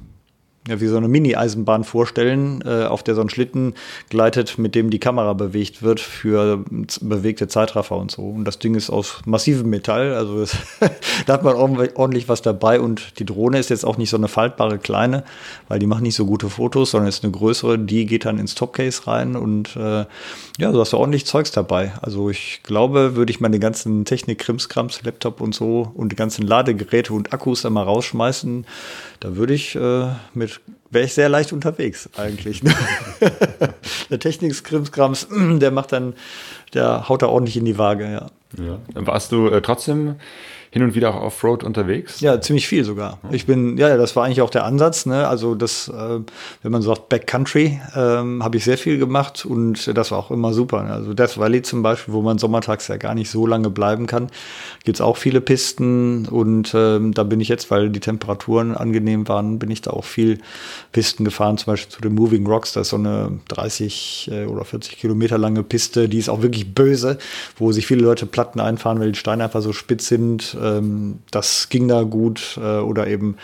ja, 0.68 0.81
wie 0.81 0.87
so 0.87 0.96
eine 0.96 1.09
Mini-Eisenbahn 1.09 1.85
vorstellen, 1.85 2.62
äh, 2.64 2.85
auf 2.85 3.02
der 3.02 3.14
so 3.14 3.20
ein 3.20 3.31
Schlitten 3.31 3.74
gleitet, 4.11 4.59
mit 4.59 4.74
dem 4.74 4.90
die 4.90 4.98
Kamera 4.98 5.33
bewegt 5.33 5.83
wird 5.83 6.00
für 6.00 6.64
bewegte 7.00 7.48
Zeitraffer 7.48 7.96
und 7.96 8.11
so. 8.11 8.22
Und 8.22 8.44
das 8.44 8.59
Ding 8.59 8.74
ist 8.74 8.90
aus 8.90 9.20
massivem 9.24 9.70
Metall, 9.70 10.14
also 10.14 10.40
es, 10.40 10.57
da 11.26 11.35
hat 11.35 11.44
man 11.44 11.55
ordentlich 11.55 12.29
was 12.29 12.42
dabei 12.42 12.81
und 12.81 13.18
die 13.18 13.24
Drohne 13.24 13.59
ist 13.59 13.70
jetzt 13.70 13.85
auch 13.85 13.96
nicht 13.96 14.11
so 14.11 14.16
eine 14.16 14.29
faltbare 14.29 14.79
kleine, 14.79 15.24
weil 15.68 15.79
die 15.79 15.87
macht 15.87 16.02
nicht 16.02 16.16
so 16.16 16.26
gute 16.26 16.48
Fotos, 16.48 16.90
sondern 16.90 17.09
ist 17.09 17.22
eine 17.22 17.33
größere, 17.33 17.79
die 17.79 18.07
geht 18.07 18.24
dann 18.24 18.38
ins 18.38 18.55
Topcase 18.55 19.07
rein 19.07 19.37
und 19.37 19.76
äh, 19.76 20.05
ja, 20.59 20.72
du 20.72 20.81
hast 20.81 20.94
ordentlich 20.94 21.26
Zeugs 21.26 21.50
dabei. 21.50 21.92
Also 22.02 22.31
ich 22.31 22.61
glaube, 22.62 23.14
würde 23.14 23.31
ich 23.31 23.40
meine 23.40 23.59
ganzen 23.59 24.05
Technik-Krimskrams, 24.05 25.02
Laptop 25.05 25.40
und 25.40 25.55
so 25.55 25.92
und 25.94 26.11
die 26.12 26.16
ganzen 26.16 26.46
Ladegeräte 26.46 27.12
und 27.12 27.33
Akkus 27.33 27.64
einmal 27.64 27.85
rausschmeißen, 27.85 28.66
da 29.20 29.37
würde 29.37 29.55
ich 29.55 29.76
äh, 29.76 30.09
mit, 30.35 30.55
wäre 30.90 31.05
ich 31.05 31.14
sehr 31.14 31.29
leicht 31.29 31.53
unterwegs 31.53 32.09
eigentlich. 32.16 32.62
der 34.11 34.18
Technik-Krimskrams, 34.18 35.29
der 35.31 35.70
macht 35.70 35.92
dann, 35.92 36.14
der 36.75 37.09
haut 37.09 37.22
da 37.22 37.27
ordentlich 37.27 37.57
in 37.57 37.64
die 37.64 37.79
Waage, 37.79 38.05
ja. 38.05 38.27
ja. 38.62 38.79
Warst 38.94 39.33
du 39.33 39.49
äh, 39.49 39.62
trotzdem 39.62 40.16
hin 40.76 40.84
und 40.84 40.94
wieder 40.94 41.14
auch 41.14 41.22
Offroad 41.22 41.64
unterwegs? 41.64 42.20
Ja, 42.20 42.38
ziemlich 42.38 42.68
viel 42.68 42.84
sogar. 42.84 43.18
Ich 43.30 43.46
bin, 43.46 43.78
ja, 43.78 43.96
das 43.96 44.14
war 44.14 44.26
eigentlich 44.26 44.42
auch 44.42 44.50
der 44.50 44.66
Ansatz. 44.66 45.06
Ne? 45.06 45.26
Also 45.26 45.54
das, 45.54 45.88
äh, 45.88 46.20
wenn 46.62 46.70
man 46.70 46.82
sagt 46.82 47.08
Backcountry, 47.08 47.80
ähm, 47.96 48.44
habe 48.44 48.58
ich 48.58 48.64
sehr 48.64 48.76
viel 48.76 48.98
gemacht 48.98 49.46
und 49.46 49.96
das 49.96 50.10
war 50.10 50.18
auch 50.18 50.30
immer 50.30 50.52
super. 50.52 50.82
Ne? 50.82 50.92
Also 50.92 51.14
Death 51.14 51.38
Valley 51.38 51.62
zum 51.62 51.82
Beispiel, 51.82 52.12
wo 52.12 52.20
man 52.20 52.36
sommertags 52.36 52.88
ja 52.88 52.98
gar 52.98 53.14
nicht 53.14 53.30
so 53.30 53.46
lange 53.46 53.70
bleiben 53.70 54.06
kann, 54.06 54.28
gibt 54.84 54.98
es 54.98 55.00
auch 55.00 55.16
viele 55.16 55.40
Pisten 55.40 56.26
und 56.26 56.74
ähm, 56.74 57.14
da 57.14 57.22
bin 57.22 57.40
ich 57.40 57.48
jetzt, 57.48 57.70
weil 57.70 57.88
die 57.88 58.00
Temperaturen 58.00 58.76
angenehm 58.76 59.26
waren, 59.28 59.58
bin 59.58 59.70
ich 59.70 59.80
da 59.80 59.92
auch 59.92 60.04
viel 60.04 60.40
Pisten 60.92 61.24
gefahren, 61.24 61.56
zum 61.56 61.72
Beispiel 61.72 61.90
zu 61.90 62.02
den 62.02 62.14
Moving 62.14 62.46
Rocks. 62.46 62.74
Das 62.74 62.88
ist 62.88 62.90
so 62.90 62.96
eine 62.96 63.40
30 63.48 64.30
äh, 64.30 64.44
oder 64.44 64.66
40 64.66 64.98
Kilometer 64.98 65.38
lange 65.38 65.62
Piste, 65.62 66.06
die 66.10 66.18
ist 66.18 66.28
auch 66.28 66.42
wirklich 66.42 66.74
böse, 66.74 67.16
wo 67.56 67.72
sich 67.72 67.86
viele 67.86 68.02
Leute 68.02 68.26
Platten 68.26 68.60
einfahren, 68.60 69.00
weil 69.00 69.12
die 69.12 69.18
Steine 69.18 69.44
einfach 69.44 69.62
so 69.62 69.72
spitz 69.72 70.08
sind 70.08 70.54
ähm, 70.66 71.20
das 71.31 71.68
ging 71.68 71.88
da 71.88 72.02
gut. 72.02 72.59
Äh, 72.61 72.79
oder 72.79 73.07
eben 73.07 73.37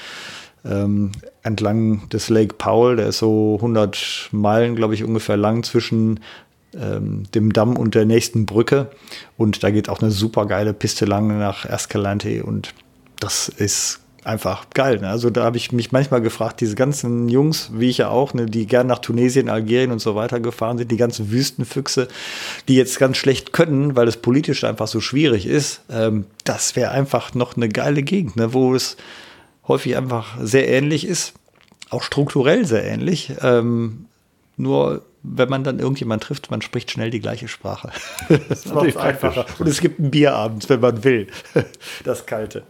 ähm, 0.65 1.13
entlang 1.43 2.09
des 2.11 2.29
Lake 2.29 2.55
Powell, 2.57 2.97
der 2.97 3.09
ist 3.09 3.19
so 3.19 3.57
100 3.57 4.29
Meilen, 4.33 4.77
glaube 4.77 4.95
ich, 4.95 5.05
ungefähr 5.05 5.37
lang 5.37 5.63
zwischen 5.63 6.21
ähm, 6.75 7.25
dem 7.35 7.53
Damm 7.53 7.77
und 7.77 7.95
der 7.95 8.05
nächsten 8.05 8.47
Brücke. 8.47 8.91
Und 9.37 9.63
da 9.63 9.71
geht 9.71 9.89
auch 9.89 10.01
eine 10.01 10.11
super 10.11 10.47
geile 10.47 10.73
Piste 10.73 11.05
lang 11.05 11.39
nach 11.39 11.65
Escalante 11.65 12.45
und 12.45 12.75
das 13.19 13.49
ist 13.49 14.02
einfach 14.25 14.71
geil. 14.71 15.01
Ne? 15.01 15.09
Also 15.09 15.31
da 15.31 15.45
habe 15.45 15.57
ich 15.57 15.73
mich 15.73 15.93
manchmal 15.93 16.21
gefragt, 16.21 16.61
diese 16.61 16.77
ganzen 16.77 17.29
Jungs, 17.29 17.71
wie 17.75 17.91
ich 17.91 17.99
ja 17.99 18.09
auch, 18.09 18.35
ne, 18.35 18.47
die 18.47 18.67
gern 18.67 18.87
nach 18.87 19.01
Tunesien, 19.01 19.49
Algerien 19.49 19.91
und 19.91 19.99
so 19.99 20.15
weiter 20.15 20.41
gefahren 20.41 20.79
sind, 20.79 20.91
die 20.91 20.97
ganzen 20.97 21.31
Wüstenfüchse, 21.31 22.09
die 22.69 22.77
jetzt 22.77 22.99
ganz 22.99 23.17
schlecht 23.17 23.53
können, 23.53 23.97
weil 23.97 24.09
es 24.09 24.17
politisch 24.17 24.65
einfach 24.65 24.87
so 24.87 25.01
schwierig 25.01 25.47
ist, 25.47 25.83
ähm, 25.91 26.27
das 26.45 26.77
wäre 26.77 26.93
einfach 26.93 27.35
noch 27.35 27.57
eine 27.57 27.69
geile 27.69 28.03
Gegend, 28.03 28.37
ne, 28.37 28.53
wo 28.53 28.75
es 28.75 28.97
häufig 29.67 29.97
einfach 29.97 30.37
sehr 30.41 30.69
ähnlich 30.69 31.07
ist, 31.07 31.35
auch 31.91 32.03
strukturell 32.03 32.65
sehr 32.65 32.85
ähnlich. 32.85 33.33
Ähm, 33.43 34.07
nur 34.57 35.03
wenn 35.23 35.49
man 35.49 35.65
dann 35.65 35.79
irgendjemand 35.79 36.23
trifft, 36.25 36.51
man 36.51 36.63
spricht 36.63 36.91
schnell 36.91 37.11
die 37.11 37.21
gleiche 37.21 37.49
Sprache. 37.49 37.91
das 38.49 38.67
macht 38.67 38.97
einfacher. 38.97 39.47
Und 39.59 39.69
es 39.69 39.81
gibt 39.81 40.01
ein 40.01 40.11
Bier 40.11 40.35
abends, 40.35 40.69
wenn 40.69 40.81
man 40.81 41.05
will. 41.05 41.29
Das 42.05 42.27
Kalte. 42.27 42.65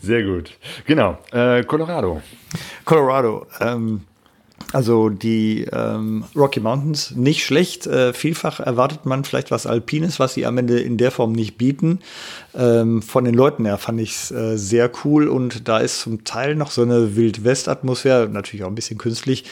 Sehr 0.00 0.22
gut. 0.24 0.52
Genau. 0.86 1.18
Äh, 1.32 1.64
Colorado. 1.64 2.22
Colorado. 2.84 3.46
Ähm, 3.60 4.02
also 4.72 5.08
die 5.08 5.66
ähm, 5.72 6.24
Rocky 6.34 6.58
Mountains 6.58 7.12
nicht 7.12 7.44
schlecht. 7.44 7.86
Äh, 7.86 8.12
vielfach 8.12 8.60
erwartet 8.60 9.06
man 9.06 9.24
vielleicht 9.24 9.50
was 9.50 9.66
Alpines, 9.66 10.18
was 10.18 10.34
sie 10.34 10.46
am 10.46 10.58
Ende 10.58 10.80
in 10.80 10.96
der 10.96 11.10
Form 11.10 11.32
nicht 11.32 11.58
bieten. 11.58 12.00
Ähm, 12.54 13.02
von 13.02 13.24
den 13.24 13.34
Leuten 13.34 13.66
her 13.66 13.78
fand 13.78 14.00
ich 14.00 14.10
es 14.10 14.30
äh, 14.30 14.56
sehr 14.56 14.90
cool 15.04 15.28
und 15.28 15.68
da 15.68 15.78
ist 15.78 16.00
zum 16.00 16.24
Teil 16.24 16.56
noch 16.56 16.70
so 16.70 16.82
eine 16.82 17.14
Wild-West-Atmosphäre, 17.14 18.28
natürlich 18.28 18.64
auch 18.64 18.68
ein 18.68 18.74
bisschen 18.74 18.98
künstlich 18.98 19.44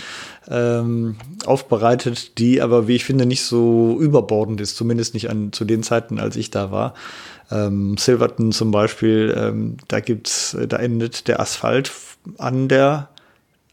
ähm, 0.48 1.16
aufbereitet, 1.46 2.38
die 2.38 2.60
aber, 2.60 2.88
wie 2.88 2.96
ich 2.96 3.04
finde, 3.04 3.26
nicht 3.26 3.44
so 3.44 3.98
überbordend 4.00 4.60
ist, 4.60 4.76
zumindest 4.76 5.14
nicht 5.14 5.30
an, 5.30 5.52
zu 5.52 5.64
den 5.64 5.82
Zeiten, 5.82 6.18
als 6.18 6.36
ich 6.36 6.50
da 6.50 6.72
war. 6.72 6.94
Ähm, 7.52 7.96
Silverton 7.98 8.52
zum 8.52 8.70
Beispiel, 8.70 9.34
ähm, 9.36 9.76
da 9.88 10.00
gibt's, 10.00 10.56
da 10.68 10.78
endet 10.78 11.28
der 11.28 11.40
Asphalt 11.40 11.92
an 12.38 12.68
der 12.68 13.10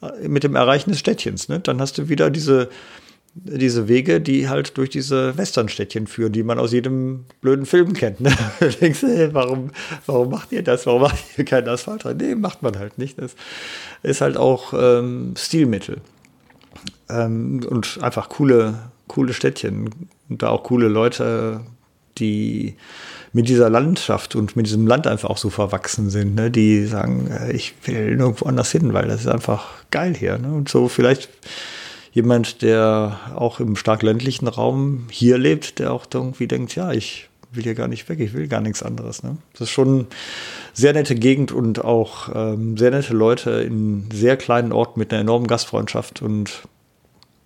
äh, 0.02 0.28
mit 0.28 0.44
dem 0.44 0.56
Erreichen 0.56 0.90
des 0.92 1.00
Städtchens. 1.00 1.48
Ne? 1.48 1.60
Dann 1.60 1.80
hast 1.80 1.98
du 1.98 2.10
wieder 2.10 2.30
diese 2.30 2.70
diese 3.36 3.88
Wege, 3.88 4.20
die 4.20 4.50
halt 4.50 4.78
durch 4.78 4.90
diese 4.90 5.38
Westernstädtchen 5.38 6.08
führen, 6.08 6.32
die 6.32 6.44
man 6.44 6.60
aus 6.60 6.72
jedem 6.72 7.26
blöden 7.42 7.66
Film 7.66 7.94
kennt. 7.94 8.20
Ne? 8.20 8.36
Du 8.60 8.70
denkst, 8.70 9.02
hey, 9.02 9.34
warum, 9.34 9.72
warum 10.06 10.30
macht 10.30 10.52
ihr 10.52 10.64
das? 10.64 10.86
Warum 10.86 11.04
macht 11.04 11.18
ihr 11.38 11.46
keinen 11.46 11.70
Asphalt 11.70 12.06
rein? 12.06 12.18
Nee, 12.18 12.36
macht 12.36 12.64
man 12.64 12.78
halt 12.78 12.98
nicht. 12.98 13.20
Das 13.20 13.36
ist 14.04 14.22
halt 14.22 14.36
auch 14.36 14.74
ähm, 14.74 15.36
Stilmittel. 15.38 16.02
Ähm, 17.10 17.62
und 17.70 18.00
einfach 18.02 18.30
coole, 18.30 18.92
coole 19.08 19.34
Städtchen. 19.34 19.90
Und 20.28 20.42
da 20.42 20.50
auch 20.50 20.64
coole 20.64 20.88
Leute, 20.88 21.62
die 22.18 22.76
mit 23.32 23.48
dieser 23.48 23.70
Landschaft 23.70 24.36
und 24.36 24.56
mit 24.56 24.66
diesem 24.66 24.88
Land 24.88 25.08
einfach 25.08 25.30
auch 25.30 25.38
so 25.38 25.50
verwachsen 25.50 26.10
sind, 26.10 26.36
ne? 26.36 26.50
die 26.50 26.86
sagen, 26.86 27.30
äh, 27.32 27.52
ich 27.52 27.74
will 27.86 28.16
nirgendwo 28.16 28.46
anders 28.46 28.72
hin, 28.72 28.94
weil 28.94 29.08
das 29.08 29.22
ist 29.22 29.28
einfach 29.28 29.68
geil 29.92 30.16
hier. 30.16 30.38
Ne? 30.38 30.52
Und 30.52 30.70
so 30.70 30.88
vielleicht 30.88 31.30
jemand, 32.12 32.62
der 32.62 33.20
auch 33.36 33.60
im 33.60 33.76
stark 33.76 34.02
ländlichen 34.02 34.48
Raum 34.48 35.08
hier 35.12 35.38
lebt, 35.38 35.80
der 35.80 35.94
auch 35.94 36.06
irgendwie 36.12 36.48
denkt, 36.48 36.76
ja, 36.76 36.92
ich 36.92 37.30
will 37.52 37.64
hier 37.64 37.76
gar 37.76 37.88
nicht 37.88 38.10
weg, 38.10 38.20
ich 38.20 38.34
will 38.34 38.48
gar 38.48 38.62
nichts 38.62 38.84
anderes. 38.84 39.24
Ne? 39.24 39.38
Das 39.54 39.62
ist 39.62 39.70
schon 39.72 40.08
sehr 40.74 40.94
nette 40.94 41.16
Gegend 41.16 41.52
und 41.52 41.84
auch 41.84 42.30
ähm, 42.34 42.78
sehr 42.78 42.92
nette 42.92 43.14
Leute 43.14 43.52
in 43.52 44.10
sehr 44.12 44.38
kleinen 44.38 44.72
Orten 44.72 45.00
mit 45.00 45.12
einer 45.12 45.22
enormen 45.22 45.48
Gastfreundschaft 45.48 46.22
und 46.22 46.64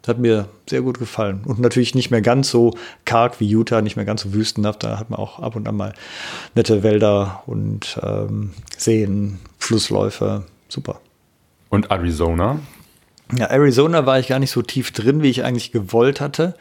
hat 0.08 0.20
mir 0.20 0.48
sehr 0.70 0.82
gut 0.82 1.00
gefallen. 1.00 1.42
Und 1.46 1.60
natürlich 1.60 1.96
nicht 1.96 2.12
mehr 2.12 2.22
ganz 2.22 2.50
so 2.50 2.76
karg 3.06 3.40
wie 3.40 3.48
Utah, 3.48 3.82
nicht 3.82 3.96
mehr 3.96 4.06
ganz 4.06 4.24
so 4.24 4.34
wüstenhaft. 4.34 4.84
Da 4.84 5.00
hat 5.00 5.10
man 5.10 5.20
auch 5.20 5.40
ab 5.40 5.56
und 5.56 5.68
an 5.68 5.76
mal 5.76 5.94
nette 6.56 6.84
Wälder 6.84 7.44
und 7.46 8.00
ähm, 8.04 8.52
Seen, 8.78 9.40
Flussläufe. 9.58 10.44
Super. 10.68 11.00
Und 11.70 11.92
Arizona? 11.92 12.60
Ja, 13.38 13.46
Arizona 13.48 14.06
war 14.06 14.20
ich 14.20 14.28
gar 14.28 14.40
nicht 14.40 14.52
so 14.52 14.62
tief 14.62 14.92
drin, 14.92 15.24
wie 15.24 15.30
ich 15.30 15.44
eigentlich 15.44 15.72
gewollt 15.72 16.22
hatte. 16.22 16.56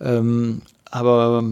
Ähm, 0.00 0.62
aber 0.90 1.44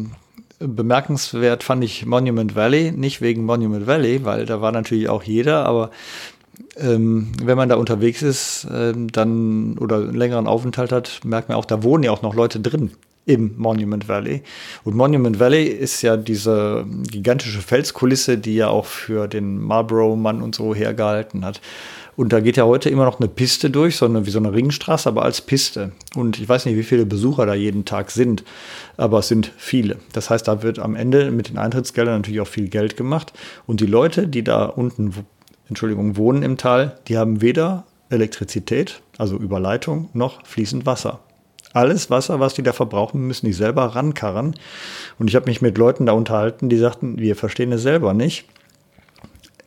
bemerkenswert 0.58 1.62
fand 1.62 1.84
ich 1.84 2.06
Monument 2.06 2.54
Valley, 2.54 2.92
nicht 2.92 3.20
wegen 3.20 3.44
Monument 3.44 3.86
Valley, 3.86 4.24
weil 4.24 4.46
da 4.46 4.60
war 4.60 4.72
natürlich 4.72 5.08
auch 5.08 5.22
jeder, 5.22 5.66
aber 5.66 5.90
ähm, 6.76 7.32
wenn 7.42 7.56
man 7.56 7.68
da 7.68 7.76
unterwegs 7.76 8.22
ist, 8.22 8.66
ähm, 8.72 9.10
dann 9.10 9.78
oder 9.78 9.96
einen 9.96 10.14
längeren 10.14 10.46
Aufenthalt 10.46 10.92
hat, 10.92 11.20
merkt 11.24 11.48
man 11.48 11.58
auch, 11.58 11.64
da 11.64 11.82
wohnen 11.82 12.04
ja 12.04 12.10
auch 12.10 12.22
noch 12.22 12.34
Leute 12.34 12.60
drin 12.60 12.90
im 13.26 13.54
Monument 13.56 14.08
Valley. 14.08 14.42
Und 14.84 14.96
Monument 14.96 15.40
Valley 15.40 15.64
ist 15.64 16.02
ja 16.02 16.16
diese 16.16 16.84
gigantische 17.10 17.60
Felskulisse, 17.60 18.38
die 18.38 18.56
ja 18.56 18.68
auch 18.68 18.84
für 18.84 19.28
den 19.28 19.60
Marlborough-Mann 19.62 20.42
und 20.42 20.54
so 20.54 20.74
hergehalten 20.74 21.44
hat. 21.44 21.60
Und 22.16 22.32
da 22.32 22.40
geht 22.40 22.56
ja 22.56 22.64
heute 22.64 22.90
immer 22.90 23.04
noch 23.04 23.18
eine 23.18 23.28
Piste 23.28 23.70
durch, 23.70 23.96
so 23.96 24.04
eine, 24.04 24.24
wie 24.26 24.30
so 24.30 24.38
eine 24.38 24.52
Ringstraße, 24.52 25.08
aber 25.08 25.24
als 25.24 25.40
Piste. 25.40 25.92
Und 26.14 26.38
ich 26.38 26.48
weiß 26.48 26.64
nicht, 26.66 26.76
wie 26.76 26.84
viele 26.84 27.06
Besucher 27.06 27.44
da 27.44 27.54
jeden 27.54 27.84
Tag 27.84 28.10
sind, 28.10 28.44
aber 28.96 29.18
es 29.18 29.28
sind 29.28 29.50
viele. 29.56 29.98
Das 30.12 30.30
heißt, 30.30 30.46
da 30.46 30.62
wird 30.62 30.78
am 30.78 30.94
Ende 30.94 31.32
mit 31.32 31.48
den 31.48 31.58
Eintrittsgeldern 31.58 32.16
natürlich 32.16 32.40
auch 32.40 32.46
viel 32.46 32.68
Geld 32.68 32.96
gemacht. 32.96 33.32
Und 33.66 33.80
die 33.80 33.86
Leute, 33.86 34.28
die 34.28 34.44
da 34.44 34.66
unten, 34.66 35.12
Entschuldigung, 35.74 36.16
wohnen 36.16 36.44
im 36.44 36.56
Tal, 36.56 36.96
die 37.08 37.18
haben 37.18 37.40
weder 37.40 37.84
Elektrizität, 38.08 39.02
also 39.18 39.36
Überleitung, 39.36 40.08
noch 40.12 40.46
fließend 40.46 40.86
Wasser. 40.86 41.18
Alles 41.72 42.10
Wasser, 42.10 42.38
was 42.38 42.54
die 42.54 42.62
da 42.62 42.72
verbrauchen, 42.72 43.26
müssen 43.26 43.46
die 43.46 43.52
selber 43.52 43.86
rankarren. 43.86 44.54
Und 45.18 45.26
ich 45.26 45.34
habe 45.34 45.46
mich 45.46 45.60
mit 45.60 45.76
Leuten 45.76 46.06
da 46.06 46.12
unterhalten, 46.12 46.68
die 46.68 46.76
sagten, 46.76 47.18
wir 47.18 47.34
verstehen 47.34 47.72
es 47.72 47.82
selber 47.82 48.14
nicht, 48.14 48.44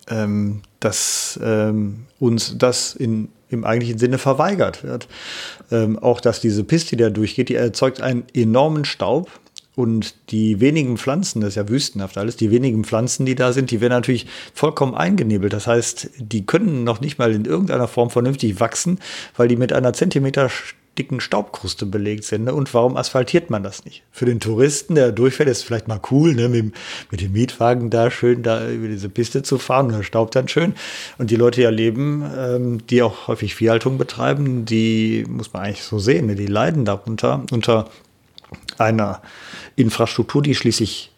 ähm, 0.10 0.62
dass 0.80 1.38
ähm, 1.44 2.06
uns 2.20 2.58
das 2.58 2.96
in, 2.96 3.28
im 3.50 3.66
eigentlichen 3.66 4.00
Sinne 4.00 4.18
verweigert 4.18 4.86
wird. 4.86 5.10
Ähm, 5.72 6.00
auch 6.00 6.22
dass 6.22 6.40
diese 6.40 6.64
Piste, 6.64 6.96
die 6.96 7.04
da 7.04 7.10
durchgeht, 7.10 7.50
die 7.50 7.56
erzeugt 7.56 8.00
einen 8.00 8.24
enormen 8.34 8.86
Staub. 8.86 9.30
Und 9.78 10.16
die 10.32 10.60
wenigen 10.60 10.98
Pflanzen, 10.98 11.40
das 11.40 11.50
ist 11.50 11.56
ja 11.56 11.70
wüstenhaft 11.70 12.18
alles, 12.18 12.36
die 12.36 12.50
wenigen 12.50 12.84
Pflanzen, 12.84 13.28
die 13.28 13.36
da 13.36 13.54
sind, 13.54 13.70
die 13.70 13.80
werden 13.80 13.94
natürlich 13.94 14.26
vollkommen 14.56 14.96
eingenebelt. 14.96 15.54
Das 15.54 15.68
heißt, 15.68 16.10
die 16.18 16.48
können 16.48 16.84
noch 16.84 17.00
nicht 17.00 17.20
mal 17.20 17.32
in 17.32 17.46
irgendeiner 17.46 17.88
Form 17.88 18.10
vernünftig 18.10 18.60
wachsen, 18.60 19.00
weil 19.36 19.48
die 19.48 19.56
mit 19.56 19.72
einer 19.74 19.94
Zentimeter 19.94 20.50
dicken 20.98 21.20
Staubkruste 21.20 21.86
belegt 21.86 22.24
sind. 22.24 22.46
Ne? 22.46 22.56
Und 22.56 22.74
warum 22.74 22.98
asphaltiert 22.98 23.52
man 23.52 23.62
das 23.62 23.86
nicht? 23.86 24.02
Für 24.12 24.26
den 24.26 24.40
Touristen, 24.40 24.96
der 24.96 25.12
durchfährt, 25.12 25.48
ist 25.48 25.62
vielleicht 25.64 25.88
mal 25.88 26.02
cool, 26.10 26.34
ne? 26.34 26.50
mit, 26.50 26.74
mit 27.12 27.22
dem 27.22 27.34
Mietwagen 27.34 27.92
da 27.92 28.10
schön 28.10 28.42
da 28.42 28.68
über 28.68 28.88
diese 28.88 29.10
Piste 29.10 29.44
zu 29.44 29.60
fahren 29.60 29.86
und 29.88 29.92
der 29.92 30.02
Staub 30.02 30.32
dann 30.32 30.48
schön. 30.48 30.74
Und 31.20 31.30
die 31.30 31.36
Leute 31.36 31.62
ja 31.62 31.70
leben, 31.70 32.26
ähm, 32.36 32.88
die 32.88 33.04
auch 33.04 33.28
häufig 33.28 33.54
Viehhaltung 33.54 34.00
betreiben, 34.00 34.66
die 34.66 35.24
muss 35.30 35.54
man 35.54 35.62
eigentlich 35.62 35.84
so 35.84 36.00
sehen, 36.00 36.26
ne? 36.26 36.36
die 36.36 36.48
leiden 36.48 36.84
darunter 36.84 37.44
unter 37.52 37.86
einer 38.78 39.22
Infrastruktur, 39.76 40.42
die 40.42 40.56
schließlich 40.56 41.12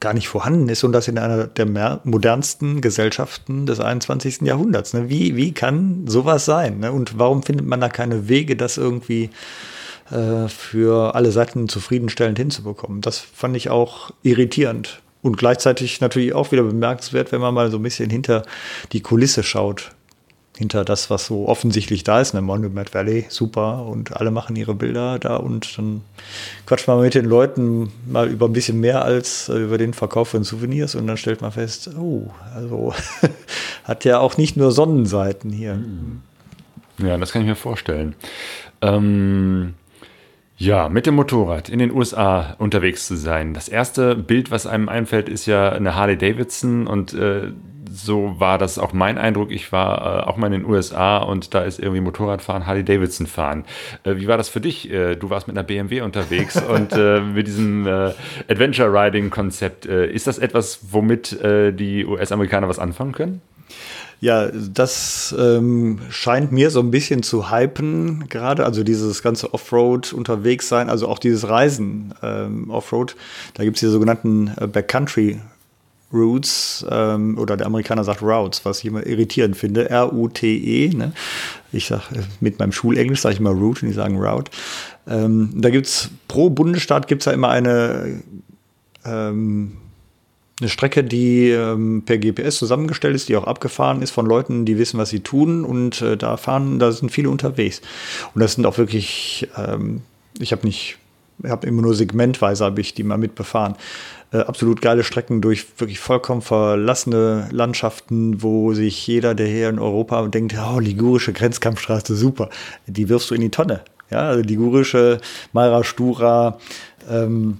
gar 0.00 0.14
nicht 0.14 0.28
vorhanden 0.28 0.68
ist 0.70 0.82
und 0.82 0.92
das 0.92 1.08
in 1.08 1.18
einer 1.18 1.46
der 1.46 2.00
modernsten 2.04 2.80
Gesellschaften 2.80 3.66
des 3.66 3.80
21. 3.80 4.40
Jahrhunderts. 4.40 4.94
Ne? 4.94 5.10
Wie, 5.10 5.36
wie 5.36 5.52
kann 5.52 6.06
sowas 6.06 6.46
sein? 6.46 6.80
Ne? 6.80 6.90
Und 6.90 7.18
warum 7.18 7.42
findet 7.42 7.66
man 7.66 7.80
da 7.80 7.90
keine 7.90 8.28
Wege, 8.28 8.56
das 8.56 8.78
irgendwie 8.78 9.28
äh, 10.10 10.48
für 10.48 11.14
alle 11.14 11.32
Seiten 11.32 11.68
zufriedenstellend 11.68 12.38
hinzubekommen? 12.38 13.02
Das 13.02 13.18
fand 13.18 13.56
ich 13.56 13.68
auch 13.68 14.10
irritierend. 14.22 15.02
Und 15.22 15.36
gleichzeitig 15.36 16.00
natürlich 16.00 16.32
auch 16.32 16.50
wieder 16.50 16.62
bemerkenswert, 16.62 17.30
wenn 17.30 17.42
man 17.42 17.52
mal 17.52 17.70
so 17.70 17.76
ein 17.76 17.82
bisschen 17.82 18.08
hinter 18.08 18.42
die 18.92 19.02
Kulisse 19.02 19.42
schaut 19.42 19.90
hinter 20.60 20.84
das, 20.84 21.08
was 21.08 21.24
so 21.24 21.48
offensichtlich 21.48 22.04
da 22.04 22.20
ist, 22.20 22.34
ne 22.34 22.42
Monument 22.42 22.92
Valley, 22.92 23.24
super 23.30 23.86
und 23.86 24.18
alle 24.18 24.30
machen 24.30 24.54
ihre 24.56 24.74
Bilder 24.74 25.18
da 25.18 25.36
und 25.36 25.78
dann 25.78 26.02
quatscht 26.66 26.86
man 26.86 27.00
mit 27.00 27.14
den 27.14 27.24
Leuten 27.24 27.90
mal 28.06 28.28
über 28.28 28.46
ein 28.46 28.52
bisschen 28.52 28.78
mehr 28.78 29.02
als 29.02 29.48
äh, 29.48 29.54
über 29.54 29.78
den 29.78 29.94
Verkauf 29.94 30.28
von 30.28 30.44
Souvenirs 30.44 30.94
und 30.96 31.06
dann 31.06 31.16
stellt 31.16 31.40
man 31.40 31.50
fest, 31.50 31.90
oh, 31.98 32.30
also 32.54 32.92
hat 33.84 34.04
ja 34.04 34.18
auch 34.18 34.36
nicht 34.36 34.58
nur 34.58 34.70
Sonnenseiten 34.70 35.50
hier. 35.50 35.82
Ja, 36.98 37.16
das 37.16 37.32
kann 37.32 37.40
ich 37.40 37.48
mir 37.48 37.56
vorstellen. 37.56 38.14
Ähm, 38.82 39.72
ja, 40.58 40.90
mit 40.90 41.06
dem 41.06 41.14
Motorrad 41.14 41.70
in 41.70 41.78
den 41.78 41.90
USA 41.90 42.54
unterwegs 42.58 43.06
zu 43.06 43.16
sein. 43.16 43.54
Das 43.54 43.66
erste 43.66 44.14
Bild, 44.14 44.50
was 44.50 44.66
einem 44.66 44.90
einfällt, 44.90 45.30
ist 45.30 45.46
ja 45.46 45.70
eine 45.70 45.94
Harley 45.94 46.18
Davidson 46.18 46.86
und 46.86 47.14
äh, 47.14 47.52
so 47.92 48.36
war 48.38 48.58
das 48.58 48.78
auch 48.78 48.92
mein 48.92 49.18
Eindruck. 49.18 49.50
Ich 49.50 49.72
war 49.72 50.00
äh, 50.00 50.28
auch 50.28 50.36
mal 50.36 50.46
in 50.46 50.62
den 50.62 50.64
USA 50.64 51.18
und 51.18 51.54
da 51.54 51.62
ist 51.62 51.80
irgendwie 51.80 52.00
Motorradfahren, 52.00 52.66
Harley 52.66 52.84
Davidson 52.84 53.26
fahren. 53.26 53.64
Äh, 54.04 54.16
wie 54.16 54.28
war 54.28 54.36
das 54.36 54.48
für 54.48 54.60
dich? 54.60 54.90
Äh, 54.90 55.16
du 55.16 55.30
warst 55.30 55.48
mit 55.48 55.56
einer 55.56 55.64
BMW 55.64 56.02
unterwegs 56.02 56.60
und 56.74 56.92
äh, 56.92 57.20
mit 57.20 57.46
diesem 57.46 57.86
äh, 57.86 58.12
Adventure 58.48 58.92
Riding 58.92 59.30
Konzept. 59.30 59.86
Äh, 59.86 60.10
ist 60.10 60.26
das 60.26 60.38
etwas, 60.38 60.80
womit 60.90 61.38
die 61.40 62.04
US-Amerikaner 62.04 62.68
was 62.68 62.78
anfangen 62.78 63.12
können? 63.12 63.40
Ja, 64.20 64.50
das 64.50 65.34
ähm, 65.38 66.00
scheint 66.10 66.52
mir 66.52 66.70
so 66.70 66.80
ein 66.80 66.90
bisschen 66.90 67.22
zu 67.22 67.50
hypen 67.50 68.28
gerade. 68.28 68.66
Also 68.66 68.84
dieses 68.84 69.22
ganze 69.22 69.54
Offroad 69.54 70.12
unterwegs 70.12 70.68
sein, 70.68 70.90
also 70.90 71.08
auch 71.08 71.18
dieses 71.18 71.48
Reisen 71.48 72.14
ähm, 72.22 72.70
Offroad. 72.70 73.16
Da 73.54 73.64
gibt 73.64 73.76
es 73.76 73.80
die 73.80 73.86
sogenannten 73.86 74.52
Backcountry 74.72 75.40
Routes 76.12 76.84
ähm, 76.90 77.38
oder 77.38 77.56
der 77.56 77.66
Amerikaner 77.66 78.04
sagt 78.04 78.22
Routes, 78.22 78.64
was 78.64 78.80
ich 78.80 78.86
immer 78.86 79.06
irritierend 79.06 79.56
finde. 79.56 79.88
R-U-T-E. 79.88 80.88
Ne? 80.88 81.12
Ich 81.72 81.86
sage 81.86 82.02
mit 82.40 82.58
meinem 82.58 82.72
Schulenglisch 82.72 83.20
sage 83.20 83.34
ich 83.34 83.40
immer 83.40 83.50
Route 83.50 83.82
und 83.82 83.88
die 83.88 83.94
sagen 83.94 84.18
Route. 84.18 84.50
Ähm, 85.06 85.50
da 85.54 85.70
gibt 85.70 85.86
es 85.86 86.10
pro 86.28 86.50
Bundesstaat 86.50 87.08
gibt 87.08 87.22
es 87.22 87.26
ja 87.26 87.32
immer 87.32 87.48
eine 87.48 88.22
ähm, 89.04 89.76
eine 90.60 90.68
Strecke, 90.68 91.02
die 91.02 91.48
ähm, 91.50 92.02
per 92.04 92.18
GPS 92.18 92.58
zusammengestellt 92.58 93.16
ist, 93.16 93.28
die 93.28 93.36
auch 93.36 93.44
abgefahren 93.44 94.02
ist 94.02 94.10
von 94.10 94.26
Leuten, 94.26 94.66
die 94.66 94.78
wissen, 94.78 94.98
was 94.98 95.08
sie 95.08 95.20
tun 95.20 95.64
und 95.64 96.02
äh, 96.02 96.16
da 96.16 96.36
fahren, 96.36 96.78
da 96.78 96.92
sind 96.92 97.10
viele 97.10 97.30
unterwegs. 97.30 97.80
Und 98.34 98.40
das 98.40 98.54
sind 98.54 98.66
auch 98.66 98.76
wirklich, 98.76 99.48
ähm, 99.56 100.02
ich 100.38 100.52
habe 100.52 100.66
nicht, 100.66 100.98
ich 100.98 100.99
habe 101.48 101.66
immer 101.66 101.82
nur 101.82 101.94
segmentweise 101.94 102.64
habe 102.64 102.80
ich 102.80 102.94
die 102.94 103.02
mal 103.02 103.18
mitbefahren 103.18 103.76
äh, 104.32 104.38
absolut 104.38 104.80
geile 104.80 105.02
Strecken 105.02 105.40
durch 105.40 105.66
wirklich 105.78 105.98
vollkommen 105.98 106.42
verlassene 106.42 107.48
Landschaften, 107.50 108.42
wo 108.42 108.72
sich 108.74 109.06
jeder, 109.06 109.34
der 109.34 109.46
hier 109.46 109.68
in 109.68 109.78
Europa 109.78 110.26
denkt, 110.28 110.54
oh, 110.56 110.78
ligurische 110.78 111.32
Grenzkampfstraße, 111.32 112.14
super, 112.14 112.48
die 112.86 113.08
wirfst 113.08 113.30
du 113.30 113.34
in 113.34 113.40
die 113.40 113.50
Tonne. 113.50 113.80
Ja, 114.10 114.28
also 114.28 114.42
ligurische 114.42 115.20
Mara 115.52 115.84
Stura, 115.84 116.58
ähm, 117.08 117.58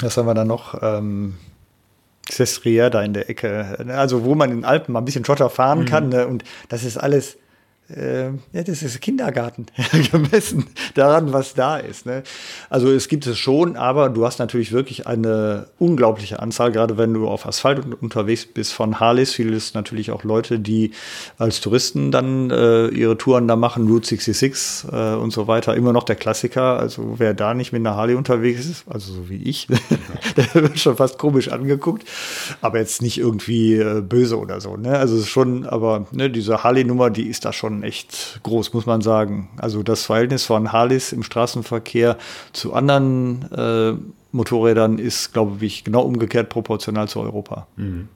was 0.00 0.16
haben 0.16 0.26
wir 0.26 0.34
da 0.34 0.44
noch? 0.44 0.80
Ähm, 0.82 1.34
Sestriere 2.28 2.90
da 2.90 3.02
in 3.02 3.12
der 3.12 3.30
Ecke. 3.30 3.86
Also, 3.88 4.24
wo 4.24 4.34
man 4.34 4.50
in 4.50 4.58
den 4.58 4.64
Alpen 4.64 4.92
mal 4.92 5.00
ein 5.00 5.04
bisschen 5.04 5.24
Schotter 5.24 5.48
fahren 5.48 5.80
mhm. 5.80 5.84
kann. 5.84 6.08
Ne? 6.08 6.26
Und 6.26 6.42
das 6.68 6.82
ist 6.82 6.96
alles 6.96 7.38
äh, 7.88 8.26
ja, 8.52 8.62
das 8.64 8.82
ist 8.82 9.00
Kindergarten, 9.00 9.66
gemessen 10.10 10.66
daran, 10.94 11.32
was 11.32 11.54
da 11.54 11.76
ist. 11.76 12.04
Ne? 12.06 12.24
Also 12.68 12.90
es 12.90 13.08
gibt 13.08 13.26
es 13.26 13.38
schon, 13.38 13.76
aber 13.76 14.08
du 14.08 14.24
hast 14.24 14.38
natürlich 14.38 14.72
wirklich 14.72 15.06
eine 15.06 15.68
unglaubliche 15.78 16.40
Anzahl, 16.40 16.72
gerade 16.72 16.98
wenn 16.98 17.14
du 17.14 17.28
auf 17.28 17.46
Asphalt 17.46 17.84
unterwegs 18.00 18.46
bist 18.46 18.72
von 18.72 18.98
Harleys. 18.98 19.32
Viele 19.34 19.54
ist 19.54 19.74
natürlich 19.74 20.10
auch 20.10 20.24
Leute, 20.24 20.58
die 20.58 20.90
als 21.38 21.60
Touristen 21.60 22.10
dann 22.10 22.50
äh, 22.50 22.88
ihre 22.88 23.16
Touren 23.16 23.46
da 23.46 23.54
machen, 23.54 23.86
Route 23.86 24.08
66 24.08 24.90
äh, 24.92 25.14
und 25.14 25.32
so 25.32 25.46
weiter. 25.46 25.76
Immer 25.76 25.92
noch 25.92 26.04
der 26.04 26.16
Klassiker. 26.16 26.80
Also 26.80 27.14
wer 27.18 27.34
da 27.34 27.54
nicht 27.54 27.72
mit 27.72 27.80
einer 27.80 27.94
Harley 27.94 28.16
unterwegs 28.16 28.66
ist, 28.66 28.84
also 28.88 29.12
so 29.12 29.28
wie 29.28 29.42
ich, 29.42 29.68
der 30.36 30.54
wird 30.54 30.78
schon 30.78 30.96
fast 30.96 31.18
komisch 31.18 31.48
angeguckt, 31.48 32.04
aber 32.62 32.78
jetzt 32.78 33.00
nicht 33.00 33.18
irgendwie 33.18 33.74
äh, 33.74 34.00
böse 34.00 34.38
oder 34.38 34.60
so. 34.60 34.76
Ne? 34.76 34.98
Also 34.98 35.14
es 35.14 35.22
ist 35.22 35.28
schon, 35.28 35.66
aber 35.66 36.06
ne, 36.10 36.30
diese 36.30 36.64
Harley-Nummer, 36.64 37.10
die 37.10 37.28
ist 37.28 37.44
da 37.44 37.52
schon 37.52 37.75
echt 37.82 38.40
groß, 38.42 38.72
muss 38.72 38.86
man 38.86 39.00
sagen. 39.00 39.50
Also 39.58 39.82
das 39.82 40.04
Verhältnis 40.04 40.44
von 40.44 40.72
Harleys 40.72 41.12
im 41.12 41.22
Straßenverkehr 41.22 42.16
zu 42.52 42.72
anderen 42.74 43.50
äh, 43.52 43.94
Motorrädern 44.32 44.98
ist, 44.98 45.32
glaube 45.32 45.64
ich, 45.64 45.84
genau 45.84 46.02
umgekehrt 46.02 46.48
proportional 46.48 47.08
zu 47.08 47.20
Europa. 47.20 47.66
Mhm. 47.76 48.08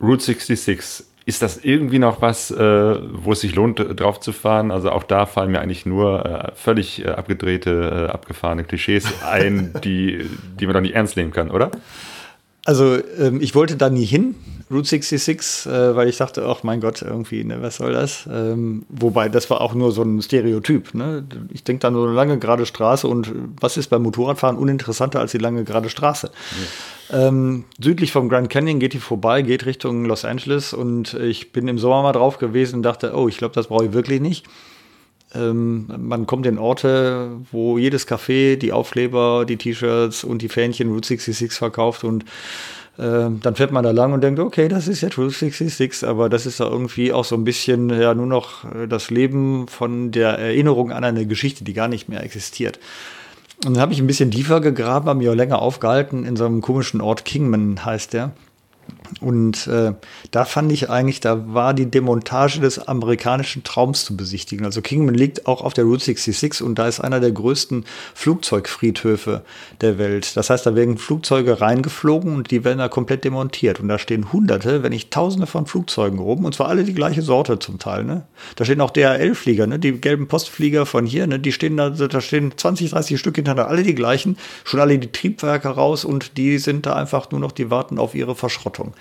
Route 0.00 0.22
66 0.22 1.06
ist 1.26 1.40
das 1.40 1.56
irgendwie 1.64 1.98
noch 1.98 2.20
was, 2.20 2.50
äh, 2.50 2.56
wo 2.56 3.32
es 3.32 3.40
sich 3.40 3.54
lohnt, 3.54 3.78
drauf 3.98 4.20
zu 4.20 4.32
fahren? 4.32 4.70
Also 4.70 4.90
auch 4.90 5.04
da 5.04 5.24
fallen 5.24 5.52
mir 5.52 5.60
eigentlich 5.60 5.86
nur 5.86 6.24
äh, 6.26 6.52
völlig 6.54 7.04
äh, 7.04 7.08
abgedrehte, 7.08 8.08
äh, 8.08 8.12
abgefahrene 8.12 8.64
Klischees 8.64 9.06
ein, 9.22 9.72
die, 9.84 10.28
die 10.60 10.66
man 10.66 10.74
doch 10.74 10.82
nicht 10.82 10.94
ernst 10.94 11.16
nehmen 11.16 11.32
kann, 11.32 11.50
oder? 11.50 11.70
Also 12.64 12.96
ähm, 13.18 13.40
ich 13.42 13.54
wollte 13.54 13.76
da 13.76 13.90
nie 13.90 14.06
hin, 14.06 14.34
Route 14.70 14.88
66, 14.88 15.66
äh, 15.66 15.94
weil 15.94 16.08
ich 16.08 16.16
dachte, 16.16 16.46
ach 16.46 16.62
mein 16.62 16.80
Gott, 16.80 17.02
irgendwie, 17.02 17.44
ne, 17.44 17.60
was 17.60 17.76
soll 17.76 17.92
das? 17.92 18.26
Ähm, 18.30 18.86
wobei, 18.88 19.28
das 19.28 19.50
war 19.50 19.60
auch 19.60 19.74
nur 19.74 19.92
so 19.92 20.02
ein 20.02 20.22
Stereotyp. 20.22 20.94
Ne? 20.94 21.24
Ich 21.52 21.64
denke 21.64 21.80
da 21.80 21.90
nur 21.90 22.06
eine 22.06 22.16
lange 22.16 22.38
gerade 22.38 22.64
Straße 22.64 23.06
und 23.06 23.30
was 23.60 23.76
ist 23.76 23.88
beim 23.88 24.02
Motorradfahren 24.02 24.56
uninteressanter 24.56 25.20
als 25.20 25.32
die 25.32 25.38
lange 25.38 25.64
gerade 25.64 25.90
Straße? 25.90 26.30
Ja. 27.10 27.28
Ähm, 27.28 27.64
südlich 27.78 28.12
vom 28.12 28.30
Grand 28.30 28.48
Canyon 28.48 28.78
geht 28.78 28.94
die 28.94 28.98
vorbei, 28.98 29.42
geht 29.42 29.66
Richtung 29.66 30.06
Los 30.06 30.24
Angeles 30.24 30.72
und 30.72 31.12
ich 31.14 31.52
bin 31.52 31.68
im 31.68 31.78
Sommer 31.78 32.02
mal 32.02 32.12
drauf 32.12 32.38
gewesen 32.38 32.76
und 32.76 32.82
dachte, 32.82 33.12
oh, 33.14 33.28
ich 33.28 33.36
glaube, 33.36 33.54
das 33.54 33.66
brauche 33.66 33.84
ich 33.84 33.92
wirklich 33.92 34.22
nicht. 34.22 34.46
Ähm, 35.34 35.86
man 35.98 36.26
kommt 36.26 36.46
in 36.46 36.58
Orte, 36.58 37.30
wo 37.50 37.78
jedes 37.78 38.06
Café 38.06 38.56
die 38.56 38.72
Aufkleber, 38.72 39.44
die 39.44 39.56
T-Shirts 39.56 40.24
und 40.24 40.42
die 40.42 40.48
Fähnchen 40.48 40.90
Route 40.90 41.08
66 41.08 41.52
verkauft 41.52 42.04
und 42.04 42.24
äh, 42.96 43.28
dann 43.40 43.54
fährt 43.56 43.72
man 43.72 43.82
da 43.82 43.90
lang 43.90 44.12
und 44.12 44.20
denkt, 44.20 44.38
okay, 44.38 44.68
das 44.68 44.86
ist 44.86 45.00
jetzt 45.00 45.18
Route 45.18 45.34
66, 45.34 46.06
aber 46.06 46.28
das 46.28 46.46
ist 46.46 46.60
da 46.60 46.64
irgendwie 46.64 47.12
auch 47.12 47.24
so 47.24 47.34
ein 47.34 47.44
bisschen 47.44 47.90
ja 47.90 48.14
nur 48.14 48.26
noch 48.26 48.64
äh, 48.72 48.86
das 48.86 49.10
Leben 49.10 49.66
von 49.66 50.12
der 50.12 50.38
Erinnerung 50.38 50.92
an 50.92 51.02
eine 51.02 51.26
Geschichte, 51.26 51.64
die 51.64 51.72
gar 51.72 51.88
nicht 51.88 52.08
mehr 52.08 52.22
existiert. 52.22 52.78
Und 53.64 53.74
dann 53.74 53.80
habe 53.80 53.92
ich 53.92 54.00
ein 54.00 54.06
bisschen 54.06 54.30
tiefer 54.30 54.60
gegraben, 54.60 55.08
habe 55.08 55.18
mich 55.18 55.28
auch 55.28 55.34
länger 55.34 55.60
aufgehalten 55.60 56.24
in 56.24 56.36
so 56.36 56.44
einem 56.44 56.60
komischen 56.60 57.00
Ort, 57.00 57.24
Kingman 57.24 57.84
heißt 57.84 58.12
der. 58.12 58.32
Und 59.20 59.66
äh, 59.66 59.92
da 60.30 60.44
fand 60.44 60.72
ich 60.72 60.88
eigentlich, 60.88 61.20
da 61.20 61.52
war 61.52 61.74
die 61.74 61.86
Demontage 61.86 62.60
des 62.60 62.78
amerikanischen 62.78 63.62
Traums 63.62 64.04
zu 64.04 64.16
besichtigen. 64.16 64.64
Also 64.64 64.80
Kingman 64.80 65.14
liegt 65.14 65.46
auch 65.46 65.62
auf 65.62 65.74
der 65.74 65.84
Route 65.84 66.04
66 66.04 66.62
und 66.62 66.78
da 66.78 66.88
ist 66.88 67.00
einer 67.00 67.20
der 67.20 67.30
größten 67.30 67.84
Flugzeugfriedhöfe 68.14 69.42
der 69.82 69.98
Welt. 69.98 70.36
Das 70.36 70.48
heißt, 70.48 70.64
da 70.64 70.74
werden 70.74 70.96
Flugzeuge 70.96 71.60
reingeflogen 71.60 72.34
und 72.34 72.50
die 72.50 72.64
werden 72.64 72.78
da 72.78 72.88
komplett 72.88 73.24
demontiert. 73.24 73.78
Und 73.78 73.88
da 73.88 73.98
stehen 73.98 74.32
hunderte, 74.32 74.82
wenn 74.82 74.92
nicht 74.92 75.10
tausende 75.10 75.46
von 75.46 75.66
Flugzeugen 75.66 76.18
oben 76.18 76.46
und 76.46 76.54
zwar 76.54 76.68
alle 76.68 76.84
die 76.84 76.94
gleiche 76.94 77.22
Sorte 77.22 77.58
zum 77.58 77.78
Teil. 77.78 78.04
Ne? 78.04 78.24
Da 78.56 78.64
stehen 78.64 78.80
auch 78.80 78.90
DHL-Flieger, 78.90 79.66
ne? 79.66 79.78
die 79.78 79.92
gelben 80.00 80.28
Postflieger 80.28 80.86
von 80.86 81.04
hier, 81.04 81.26
ne? 81.26 81.38
die 81.38 81.52
stehen 81.52 81.76
da, 81.76 81.90
da 81.90 82.20
stehen 82.22 82.52
20, 82.56 82.90
30 82.90 83.20
Stück 83.20 83.36
hintereinander, 83.36 83.70
alle 83.70 83.82
die 83.82 83.94
gleichen, 83.94 84.38
schon 84.64 84.80
alle 84.80 84.98
die 84.98 85.12
Triebwerke 85.12 85.68
raus 85.68 86.06
und 86.06 86.38
die 86.38 86.58
sind 86.58 86.86
da 86.86 86.94
einfach 86.94 87.30
nur 87.30 87.40
noch, 87.40 87.52
die 87.52 87.70
warten 87.70 87.98
auf 87.98 88.14
ihre 88.14 88.34
Verschrottung 88.34 88.93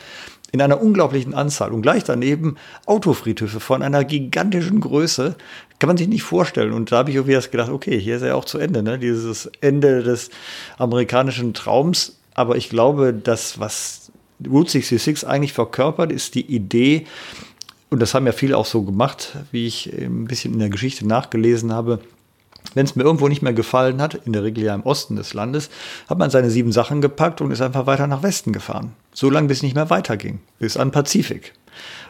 in 0.52 0.62
einer 0.62 0.82
unglaublichen 0.82 1.34
Anzahl 1.34 1.72
und 1.72 1.82
gleich 1.82 2.04
daneben 2.04 2.58
Autofriedhöfe 2.86 3.60
von 3.60 3.82
einer 3.82 4.04
gigantischen 4.04 4.80
Größe. 4.80 5.36
Kann 5.80 5.88
man 5.88 5.98
sich 5.98 6.08
nicht 6.08 6.22
vorstellen. 6.22 6.74
Und 6.74 6.92
da 6.92 6.98
habe 6.98 7.10
ich 7.10 7.16
irgendwie 7.16 7.34
das 7.34 7.50
gedacht, 7.50 7.72
okay, 7.72 8.00
hier 8.00 8.18
ist 8.18 8.22
ja 8.22 8.36
auch 8.36 8.46
zu 8.46 8.60
Ende, 8.60 8.84
ne? 8.84 9.00
dieses 9.00 9.48
Ende 9.62 10.04
des 10.04 10.30
amerikanischen 10.78 11.56
Traums. 11.56 12.20
Aber 12.36 12.56
ich 12.56 12.70
glaube, 12.70 13.14
das, 13.14 13.60
was 13.60 14.12
Route 14.48 14.72
66 14.72 15.28
eigentlich 15.28 15.54
verkörpert, 15.54 16.12
ist 16.12 16.36
die 16.36 16.46
Idee, 16.46 17.08
und 17.90 18.00
das 18.00 18.14
haben 18.14 18.26
ja 18.26 18.32
viele 18.32 18.58
auch 18.58 18.66
so 18.66 18.82
gemacht, 18.82 19.36
wie 19.52 19.68
ich 19.68 19.92
ein 19.94 20.26
bisschen 20.26 20.54
in 20.54 20.60
der 20.60 20.70
Geschichte 20.70 21.08
nachgelesen 21.08 21.72
habe, 21.72 22.00
wenn 22.76 22.86
es 22.86 22.96
mir 22.96 23.04
irgendwo 23.04 23.28
nicht 23.28 23.42
mehr 23.42 23.54
gefallen 23.54 24.02
hat, 24.02 24.16
in 24.16 24.34
der 24.34 24.44
Regel 24.44 24.64
ja 24.64 24.76
im 24.76 24.84
Osten 24.84 25.16
des 25.16 25.34
Landes, 25.34 25.70
hat 26.10 26.18
man 26.18 26.30
seine 26.30 26.50
sieben 26.50 26.72
Sachen 26.72 27.02
gepackt 27.02 27.42
und 27.42 27.52
ist 27.52 27.62
einfach 27.62 27.86
weiter 27.86 28.08
nach 28.08 28.24
Westen 28.24 28.54
gefahren. 28.54 28.94
So 29.14 29.30
lange, 29.30 29.48
bis 29.48 29.58
es 29.58 29.64
nicht 29.64 29.76
mehr 29.76 29.90
weiterging, 29.90 30.40
bis 30.60 30.78
an 30.78 30.92
Pazifik. 30.92 31.54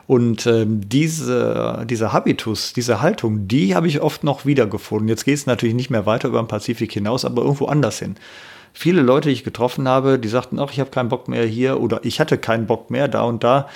Und 0.06 0.46
ähm, 0.48 0.82
diese, 0.90 1.86
dieser 1.90 2.12
Habitus, 2.12 2.74
diese 2.74 3.02
Haltung, 3.02 3.48
die 3.48 3.74
habe 3.76 3.88
ich 3.88 4.02
oft 4.02 4.24
noch 4.24 4.46
wiedergefunden. 4.46 5.08
Jetzt 5.08 5.24
geht 5.24 5.36
es 5.36 5.46
natürlich 5.46 5.76
nicht 5.76 5.90
mehr 5.90 6.06
weiter 6.06 6.28
über 6.28 6.42
den 6.42 6.48
Pazifik 6.48 6.92
hinaus, 6.92 7.24
aber 7.24 7.44
irgendwo 7.44 7.66
anders 7.68 8.00
hin. 8.00 8.16
Viele 8.76 9.02
Leute, 9.02 9.30
die 9.30 9.34
ich 9.34 9.44
getroffen 9.44 9.88
habe, 9.88 10.18
die 10.18 10.28
sagten, 10.28 10.60
ach, 10.60 10.72
ich 10.72 10.80
habe 10.80 10.90
keinen 10.90 11.10
Bock 11.10 11.28
mehr 11.28 11.46
hier 11.46 11.80
oder 11.80 12.04
ich 12.04 12.20
hatte 12.20 12.40
keinen 12.40 12.66
Bock 12.66 12.90
mehr 12.90 13.08
da 13.08 13.22
und 13.22 13.44
da. 13.44 13.68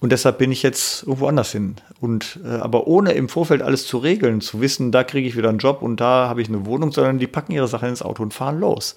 Und 0.00 0.12
deshalb 0.12 0.38
bin 0.38 0.50
ich 0.50 0.62
jetzt 0.62 1.02
irgendwo 1.02 1.26
anders 1.26 1.52
hin. 1.52 1.76
Und 2.00 2.40
äh, 2.44 2.56
aber 2.56 2.86
ohne 2.86 3.12
im 3.12 3.28
Vorfeld 3.28 3.62
alles 3.62 3.86
zu 3.86 3.98
regeln, 3.98 4.40
zu 4.40 4.60
wissen, 4.60 4.92
da 4.92 5.04
kriege 5.04 5.28
ich 5.28 5.36
wieder 5.36 5.48
einen 5.50 5.58
Job 5.58 5.82
und 5.82 6.00
da 6.00 6.28
habe 6.28 6.42
ich 6.42 6.48
eine 6.48 6.66
Wohnung, 6.66 6.92
sondern 6.92 7.18
die 7.18 7.26
packen 7.26 7.52
ihre 7.52 7.68
Sachen 7.68 7.88
ins 7.88 8.02
Auto 8.02 8.22
und 8.22 8.34
fahren 8.34 8.58
los. 8.58 8.94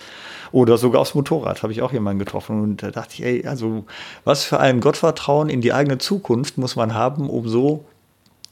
Oder 0.52 0.78
sogar 0.78 1.02
aufs 1.02 1.16
Motorrad 1.16 1.62
habe 1.62 1.74
ich 1.74 1.82
auch 1.82 1.94
jemanden 1.94 2.20
getroffen. 2.20 2.62
Und 2.62 2.84
da 2.84 2.92
dachte 2.92 3.16
ich, 3.16 3.24
ey, 3.24 3.48
also 3.48 3.86
was 4.24 4.44
für 4.44 4.60
ein 4.60 4.80
Gottvertrauen 4.80 5.50
in 5.50 5.62
die 5.62 5.74
eigene 5.74 5.98
Zukunft 5.98 6.58
muss 6.58 6.76
man 6.76 6.94
haben, 6.94 7.30
um 7.30 7.48
so 7.48 7.86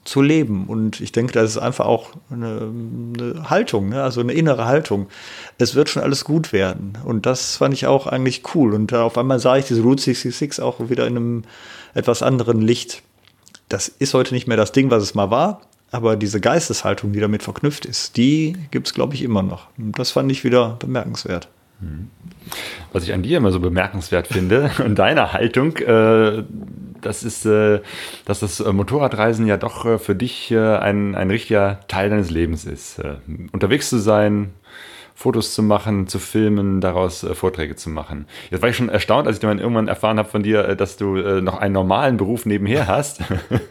zu 0.07 0.21
leben. 0.21 0.65
Und 0.67 1.01
ich 1.01 1.11
denke, 1.11 1.33
das 1.33 1.51
ist 1.51 1.57
einfach 1.57 1.85
auch 1.85 2.11
eine, 2.31 2.71
eine 3.17 3.49
Haltung, 3.49 3.89
ne? 3.89 4.01
also 4.01 4.21
eine 4.21 4.33
innere 4.33 4.65
Haltung. 4.65 5.07
Es 5.57 5.75
wird 5.75 5.89
schon 5.89 6.01
alles 6.01 6.23
gut 6.23 6.53
werden. 6.53 6.97
Und 7.03 7.25
das 7.25 7.57
fand 7.57 7.73
ich 7.73 7.87
auch 7.87 8.07
eigentlich 8.07 8.43
cool. 8.55 8.73
Und 8.73 8.93
auf 8.93 9.17
einmal 9.17 9.39
sah 9.39 9.57
ich 9.57 9.65
diese 9.65 9.81
Route 9.81 10.01
66 10.01 10.63
auch 10.63 10.89
wieder 10.89 11.05
in 11.05 11.17
einem 11.17 11.43
etwas 11.93 12.23
anderen 12.23 12.61
Licht. 12.61 13.03
Das 13.69 13.89
ist 13.89 14.13
heute 14.13 14.33
nicht 14.33 14.47
mehr 14.47 14.57
das 14.57 14.71
Ding, 14.71 14.89
was 14.89 15.03
es 15.03 15.13
mal 15.13 15.29
war, 15.29 15.61
aber 15.91 16.15
diese 16.15 16.39
Geisteshaltung, 16.39 17.11
die 17.11 17.19
damit 17.19 17.43
verknüpft 17.43 17.85
ist, 17.85 18.15
die 18.15 18.55
gibt 18.71 18.87
es, 18.87 18.93
glaube 18.93 19.13
ich, 19.13 19.23
immer 19.23 19.43
noch. 19.43 19.67
Und 19.77 19.99
das 19.99 20.11
fand 20.11 20.31
ich 20.31 20.45
wieder 20.45 20.77
bemerkenswert. 20.79 21.49
Was 22.91 23.03
ich 23.03 23.13
an 23.13 23.23
dir 23.23 23.37
immer 23.37 23.51
so 23.51 23.59
bemerkenswert 23.59 24.27
finde 24.27 24.71
und 24.83 24.95
deiner 24.95 25.33
Haltung, 25.33 25.77
äh, 25.77 26.43
das 27.01 27.23
ist, 27.23 27.45
äh, 27.45 27.81
dass 28.25 28.39
das 28.39 28.59
Motorradreisen 28.59 29.45
ja 29.45 29.57
doch 29.57 29.85
äh, 29.85 29.97
für 29.99 30.15
dich 30.15 30.51
äh, 30.51 30.77
ein, 30.77 31.15
ein 31.15 31.29
richtiger 31.29 31.79
Teil 31.87 32.09
deines 32.09 32.31
Lebens 32.31 32.65
ist. 32.65 32.99
Äh, 32.99 33.15
unterwegs 33.51 33.89
zu 33.89 33.97
sein, 33.97 34.53
Fotos 35.17 35.55
zu 35.55 35.63
machen, 35.63 36.07
zu 36.07 36.19
filmen, 36.19 36.79
daraus 36.79 37.23
äh, 37.23 37.33
Vorträge 37.33 37.75
zu 37.75 37.89
machen. 37.89 38.27
Jetzt 38.51 38.61
war 38.61 38.69
ich 38.69 38.75
schon 38.75 38.89
erstaunt, 38.89 39.25
als 39.25 39.37
ich 39.37 39.41
dann 39.41 39.57
irgendwann 39.57 39.87
erfahren 39.87 40.19
habe 40.19 40.29
von 40.29 40.43
dir, 40.43 40.63
äh, 40.63 40.75
dass 40.75 40.95
du 40.95 41.15
äh, 41.15 41.41
noch 41.41 41.57
einen 41.57 41.73
normalen 41.73 42.17
Beruf 42.17 42.45
nebenher 42.45 42.85
hast. 42.87 43.21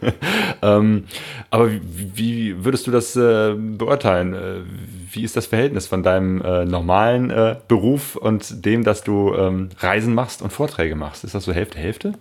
ähm, 0.61 1.05
aber 1.49 1.71
wie, 1.71 1.81
wie, 2.15 2.65
würdest 2.65 2.85
du 2.85 2.91
das 2.91 3.15
äh, 3.15 3.53
beurteilen? 3.55 4.35
Äh, 5.17 5.21
wie 5.21 5.23
ist 5.23 5.35
das 5.35 5.47
Verhältnis 5.47 5.87
von 5.87 6.03
deinem 6.03 6.41
äh, 6.41 6.65
normalen 6.65 7.33
Beruf 7.67 8.15
und 8.15 8.65
dem, 8.65 8.83
dass 8.83 9.03
du 9.03 9.33
ähm, 9.33 9.69
Reisen 9.79 10.13
machst 10.13 10.41
und 10.41 10.51
Vorträge 10.51 10.95
machst? 10.95 11.23
Ist 11.23 11.35
das 11.35 11.43
so 11.43 11.53
Hälfte, 11.53 11.79
Hälfte? 11.79 12.13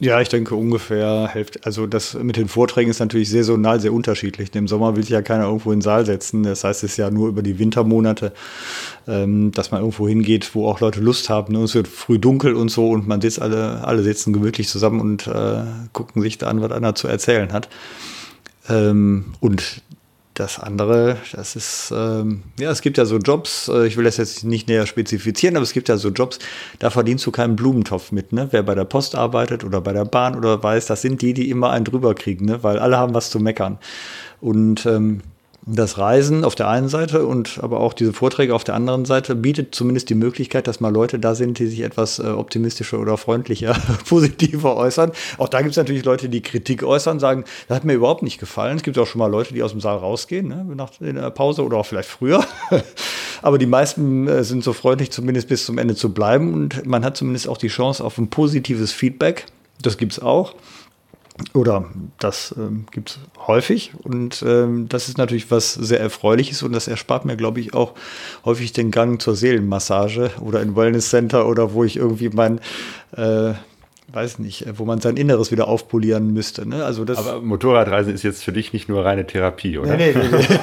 Ja, 0.00 0.20
ich 0.20 0.28
denke 0.28 0.54
ungefähr 0.54 1.26
Hälfte. 1.26 1.58
Also 1.64 1.88
das 1.88 2.14
mit 2.14 2.36
den 2.36 2.46
Vorträgen 2.46 2.88
ist 2.88 3.00
natürlich 3.00 3.30
saisonal 3.30 3.80
sehr 3.80 3.92
unterschiedlich. 3.92 4.54
Im 4.54 4.68
Sommer 4.68 4.94
will 4.94 5.02
sich 5.02 5.10
ja 5.10 5.22
keiner 5.22 5.46
irgendwo 5.46 5.72
in 5.72 5.78
den 5.78 5.82
Saal 5.82 6.06
setzen. 6.06 6.44
Das 6.44 6.62
heißt, 6.62 6.84
es 6.84 6.92
ist 6.92 6.96
ja 6.98 7.10
nur 7.10 7.28
über 7.28 7.42
die 7.42 7.58
Wintermonate, 7.58 8.32
ähm, 9.08 9.50
dass 9.50 9.72
man 9.72 9.80
irgendwo 9.80 10.06
hingeht, 10.06 10.54
wo 10.54 10.68
auch 10.68 10.78
Leute 10.78 11.00
Lust 11.00 11.28
haben. 11.30 11.52
Ne? 11.52 11.64
Es 11.64 11.74
wird 11.74 11.88
früh 11.88 12.20
dunkel 12.20 12.54
und 12.54 12.68
so 12.68 12.88
und 12.90 13.08
man 13.08 13.20
sitzt 13.20 13.42
alle, 13.42 13.84
alle 13.84 14.04
sitzen 14.04 14.32
gemütlich 14.32 14.68
zusammen 14.68 15.00
und 15.00 15.26
äh, 15.26 15.62
gucken 15.92 16.22
sich 16.22 16.38
da 16.38 16.46
an, 16.46 16.60
was 16.60 16.70
einer 16.70 16.94
zu 16.94 17.08
erzählen 17.08 17.52
hat. 17.52 17.68
Ähm, 18.68 19.34
und 19.40 19.82
das 20.38 20.58
andere, 20.58 21.16
das 21.32 21.56
ist, 21.56 21.92
ähm, 21.94 22.42
ja, 22.58 22.70
es 22.70 22.82
gibt 22.82 22.98
ja 22.98 23.04
so 23.04 23.18
Jobs, 23.18 23.68
äh, 23.68 23.86
ich 23.86 23.96
will 23.96 24.04
das 24.04 24.16
jetzt 24.16 24.44
nicht 24.44 24.68
näher 24.68 24.86
spezifizieren, 24.86 25.56
aber 25.56 25.64
es 25.64 25.72
gibt 25.72 25.88
ja 25.88 25.96
so 25.96 26.10
Jobs, 26.10 26.38
da 26.78 26.90
verdienst 26.90 27.26
du 27.26 27.30
keinen 27.30 27.56
Blumentopf 27.56 28.12
mit, 28.12 28.32
ne? 28.32 28.48
Wer 28.50 28.62
bei 28.62 28.74
der 28.74 28.84
Post 28.84 29.14
arbeitet 29.14 29.64
oder 29.64 29.80
bei 29.80 29.92
der 29.92 30.04
Bahn 30.04 30.36
oder 30.36 30.62
weiß, 30.62 30.86
das 30.86 31.02
sind 31.02 31.22
die, 31.22 31.34
die 31.34 31.50
immer 31.50 31.70
einen 31.70 31.84
drüber 31.84 32.14
kriegen, 32.14 32.44
ne? 32.44 32.62
Weil 32.62 32.78
alle 32.78 32.96
haben 32.96 33.14
was 33.14 33.30
zu 33.30 33.40
meckern. 33.40 33.78
Und 34.40 34.86
ähm, 34.86 35.20
das 35.70 35.98
Reisen 35.98 36.44
auf 36.44 36.54
der 36.54 36.68
einen 36.68 36.88
Seite 36.88 37.26
und 37.26 37.58
aber 37.62 37.80
auch 37.80 37.92
diese 37.92 38.12
Vorträge 38.12 38.54
auf 38.54 38.64
der 38.64 38.74
anderen 38.74 39.04
Seite 39.04 39.34
bietet 39.34 39.74
zumindest 39.74 40.08
die 40.08 40.14
Möglichkeit, 40.14 40.66
dass 40.66 40.80
mal 40.80 40.92
Leute 40.92 41.18
da 41.18 41.34
sind, 41.34 41.58
die 41.58 41.66
sich 41.66 41.80
etwas 41.80 42.18
äh, 42.18 42.22
optimistischer 42.22 42.98
oder 42.98 43.18
freundlicher, 43.18 43.76
positiver 44.08 44.76
äußern. 44.76 45.12
Auch 45.36 45.48
da 45.48 45.58
gibt 45.60 45.72
es 45.72 45.76
natürlich 45.76 46.04
Leute, 46.04 46.28
die 46.28 46.40
Kritik 46.40 46.82
äußern, 46.82 47.20
sagen, 47.20 47.44
das 47.68 47.76
hat 47.76 47.84
mir 47.84 47.92
überhaupt 47.92 48.22
nicht 48.22 48.38
gefallen. 48.38 48.78
Es 48.78 48.82
gibt 48.82 48.98
auch 48.98 49.06
schon 49.06 49.18
mal 49.18 49.26
Leute, 49.26 49.52
die 49.52 49.62
aus 49.62 49.72
dem 49.72 49.80
Saal 49.80 49.98
rausgehen, 49.98 50.48
ne, 50.48 50.64
nach 50.74 50.90
der 51.00 51.30
Pause 51.30 51.62
oder 51.64 51.76
auch 51.76 51.86
vielleicht 51.86 52.08
früher. 52.08 52.44
aber 53.42 53.58
die 53.58 53.66
meisten 53.66 54.26
äh, 54.26 54.44
sind 54.44 54.64
so 54.64 54.72
freundlich, 54.72 55.10
zumindest 55.10 55.48
bis 55.48 55.66
zum 55.66 55.76
Ende 55.76 55.94
zu 55.94 56.14
bleiben 56.14 56.54
und 56.54 56.86
man 56.86 57.04
hat 57.04 57.16
zumindest 57.16 57.48
auch 57.48 57.58
die 57.58 57.68
Chance 57.68 58.02
auf 58.02 58.16
ein 58.16 58.28
positives 58.30 58.92
Feedback. 58.92 59.46
Das 59.82 59.98
gibt 59.98 60.12
es 60.12 60.20
auch. 60.20 60.54
Oder 61.54 61.84
das 62.18 62.54
ähm, 62.58 62.86
gibt 62.90 63.10
es 63.10 63.18
häufig. 63.46 63.92
Und 64.02 64.42
ähm, 64.46 64.88
das 64.88 65.08
ist 65.08 65.18
natürlich 65.18 65.50
was 65.50 65.74
sehr 65.74 66.00
Erfreuliches 66.00 66.62
und 66.62 66.72
das 66.72 66.88
erspart 66.88 67.24
mir, 67.24 67.36
glaube 67.36 67.60
ich, 67.60 67.74
auch 67.74 67.94
häufig 68.44 68.72
den 68.72 68.90
Gang 68.90 69.20
zur 69.20 69.36
Seelenmassage 69.36 70.30
oder 70.40 70.60
in 70.62 70.74
Wellness 70.74 71.10
Center 71.10 71.46
oder 71.46 71.72
wo 71.72 71.84
ich 71.84 71.96
irgendwie 71.96 72.28
mein 72.28 72.60
äh, 73.16 73.54
weiß 74.10 74.38
nicht, 74.38 74.64
wo 74.78 74.84
man 74.84 75.00
sein 75.00 75.16
Inneres 75.16 75.50
wieder 75.50 75.68
aufpolieren 75.68 76.32
müsste. 76.32 76.66
Ne? 76.66 76.82
Also 76.84 77.04
das 77.04 77.18
Aber 77.18 77.42
Motorradreisen 77.42 78.14
ist 78.14 78.22
jetzt 78.22 78.42
für 78.42 78.52
dich 78.52 78.72
nicht 78.72 78.88
nur 78.88 79.04
reine 79.04 79.26
Therapie, 79.26 79.76
oder? 79.78 79.96
Nee, 79.96 80.14
nee, 80.14 80.28
nee. 80.30 80.46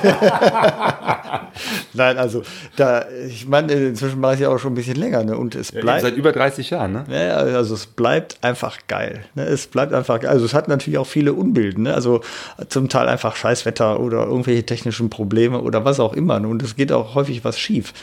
Nein, 1.94 2.18
also 2.18 2.42
da, 2.76 3.06
ich 3.28 3.48
meine, 3.48 3.72
inzwischen 3.72 4.20
mache 4.20 4.34
ich 4.34 4.40
ja 4.42 4.50
auch 4.50 4.58
schon 4.58 4.74
ein 4.74 4.76
bisschen 4.76 4.98
länger, 4.98 5.24
ne? 5.24 5.38
Und 5.38 5.56
es 5.56 5.72
bleibt. 5.72 6.04
Ja, 6.04 6.10
seit 6.10 6.18
über 6.18 6.32
30 6.32 6.72
Jahren, 6.72 6.92
ne? 6.92 7.06
Ja, 7.10 7.36
also 7.36 7.76
es 7.76 7.86
bleibt 7.86 8.40
einfach 8.42 8.80
geil. 8.88 9.24
Ne? 9.36 9.44
Es 9.44 9.68
bleibt 9.68 9.94
einfach 9.94 10.20
geil. 10.20 10.32
Also 10.32 10.46
es 10.46 10.54
hat 10.54 10.68
natürlich 10.68 10.98
auch 10.98 11.08
viele 11.08 11.34
Unbilden, 11.34 11.84
ne? 11.84 11.94
Also 11.94 12.22
zum 12.68 12.90
Teil 12.90 13.08
einfach 13.08 13.36
Scheißwetter 13.36 14.00
oder 14.00 14.26
irgendwelche 14.26 14.66
technischen 14.66 15.10
Probleme 15.10 15.62
oder 15.62 15.86
was 15.86 16.00
auch 16.00 16.14
immer. 16.14 16.40
Ne? 16.40 16.48
Und 16.48 16.64
es 16.64 16.76
geht 16.76 16.92
auch 16.92 17.16
häufig 17.16 17.46
was 17.46 17.60
schief. 17.60 17.94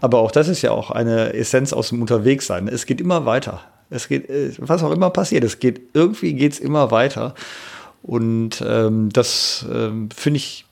Aber 0.00 0.18
auch 0.18 0.30
das 0.30 0.48
ist 0.48 0.62
ja 0.62 0.72
auch 0.72 0.90
eine 0.90 1.32
Essenz 1.32 1.72
aus 1.72 1.88
dem 1.88 2.00
Unterwegssein. 2.00 2.68
Es 2.68 2.86
geht 2.86 3.00
immer 3.00 3.24
weiter. 3.24 3.60
Es 3.92 4.08
geht, 4.08 4.28
äh, 4.28 4.52
was 4.58 4.82
auch 4.82 4.92
immer 4.92 5.10
passiert, 5.10 5.44
es 5.44 5.58
geht, 5.58 5.80
irgendwie 5.94 6.34
geht 6.34 6.52
es 6.52 6.60
immer 6.60 6.90
weiter. 6.90 7.34
Und 8.02 8.62
ähm, 8.66 9.10
das 9.12 9.64
ähm, 9.72 10.08
finde 10.10 10.38
ich, 10.38 10.66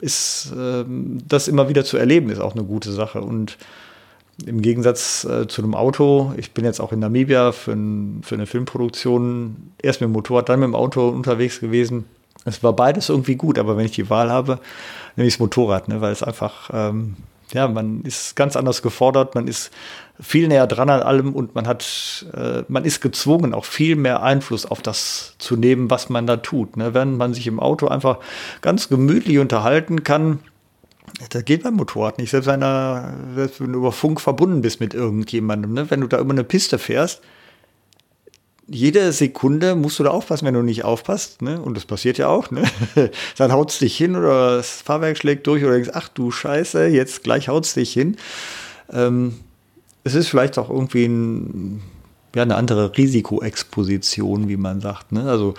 ist, 0.00 0.52
ähm, 0.56 1.18
das 1.26 1.48
immer 1.48 1.68
wieder 1.68 1.84
zu 1.84 1.96
erleben, 1.96 2.30
ist 2.30 2.40
auch 2.40 2.54
eine 2.54 2.64
gute 2.64 2.92
Sache. 2.92 3.20
Und 3.20 3.58
im 4.46 4.62
Gegensatz 4.62 5.24
äh, 5.24 5.46
zu 5.48 5.62
einem 5.62 5.74
Auto, 5.74 6.32
ich 6.36 6.52
bin 6.52 6.64
jetzt 6.64 6.80
auch 6.80 6.92
in 6.92 7.00
Namibia 7.00 7.52
für, 7.52 7.72
ein, 7.72 8.22
für 8.22 8.36
eine 8.36 8.46
Filmproduktion 8.46 9.72
erst 9.82 10.00
mit 10.00 10.08
dem 10.08 10.12
Motorrad, 10.12 10.48
dann 10.48 10.60
mit 10.60 10.68
dem 10.68 10.74
Auto 10.74 11.08
unterwegs 11.08 11.60
gewesen. 11.60 12.06
Es 12.44 12.62
war 12.62 12.72
beides 12.72 13.08
irgendwie 13.08 13.36
gut, 13.36 13.58
aber 13.58 13.76
wenn 13.76 13.84
ich 13.84 13.92
die 13.92 14.08
Wahl 14.08 14.30
habe, 14.30 14.60
nehme 15.16 15.26
ich 15.26 15.34
das 15.34 15.40
Motorrad, 15.40 15.88
ne, 15.88 16.00
weil 16.00 16.12
es 16.12 16.22
einfach, 16.22 16.70
ähm, 16.72 17.16
ja, 17.52 17.68
man 17.68 18.02
ist 18.02 18.36
ganz 18.36 18.56
anders 18.56 18.82
gefordert, 18.82 19.34
man 19.34 19.48
ist 19.48 19.70
viel 20.20 20.48
näher 20.48 20.66
dran 20.66 20.90
an 20.90 21.02
allem 21.02 21.34
und 21.34 21.54
man 21.54 21.66
hat, 21.66 22.26
äh, 22.34 22.62
man 22.68 22.84
ist 22.84 23.00
gezwungen, 23.00 23.54
auch 23.54 23.64
viel 23.64 23.96
mehr 23.96 24.22
Einfluss 24.22 24.66
auf 24.66 24.82
das 24.82 25.34
zu 25.38 25.56
nehmen, 25.56 25.90
was 25.90 26.08
man 26.08 26.26
da 26.26 26.36
tut. 26.36 26.76
Ne? 26.76 26.94
Wenn 26.94 27.16
man 27.16 27.34
sich 27.34 27.46
im 27.46 27.58
Auto 27.60 27.88
einfach 27.88 28.18
ganz 28.60 28.88
gemütlich 28.88 29.38
unterhalten 29.38 30.04
kann, 30.04 30.40
das 31.30 31.44
geht 31.44 31.64
beim 31.64 31.74
Motorrad 31.74 32.18
nicht. 32.18 32.30
Selbst, 32.30 32.48
einer, 32.48 33.14
selbst 33.34 33.60
wenn 33.60 33.72
du 33.72 33.78
über 33.78 33.92
Funk 33.92 34.20
verbunden 34.20 34.60
bist 34.60 34.80
mit 34.80 34.94
irgendjemandem, 34.94 35.72
ne? 35.72 35.90
wenn 35.90 36.00
du 36.00 36.06
da 36.06 36.18
über 36.18 36.32
eine 36.32 36.44
Piste 36.44 36.78
fährst, 36.78 37.22
jede 38.72 39.12
Sekunde 39.12 39.74
musst 39.74 39.98
du 39.98 40.04
da 40.04 40.10
aufpassen, 40.10 40.46
wenn 40.46 40.54
du 40.54 40.62
nicht 40.62 40.84
aufpasst, 40.84 41.42
ne? 41.42 41.60
Und 41.60 41.76
das 41.76 41.84
passiert 41.84 42.18
ja 42.18 42.28
auch, 42.28 42.52
ne? 42.52 42.62
Dann 43.36 43.50
haut's 43.50 43.80
dich 43.80 43.96
hin 43.96 44.14
oder 44.14 44.56
das 44.56 44.80
Fahrwerk 44.80 45.16
schlägt 45.16 45.46
durch 45.48 45.64
oder 45.64 45.72
denkst, 45.72 45.90
ach 45.92 46.08
du 46.08 46.30
Scheiße, 46.30 46.86
jetzt 46.86 47.24
gleich 47.24 47.48
haut's 47.48 47.74
dich 47.74 47.92
hin. 47.92 48.16
Ähm, 48.92 49.34
es 50.04 50.14
ist 50.14 50.28
vielleicht 50.28 50.56
auch 50.56 50.70
irgendwie 50.70 51.04
ein, 51.06 51.82
ja, 52.34 52.42
eine 52.42 52.54
andere 52.54 52.96
Risikoexposition, 52.96 54.48
wie 54.48 54.56
man 54.56 54.80
sagt. 54.80 55.10
Ne? 55.10 55.28
Also 55.28 55.54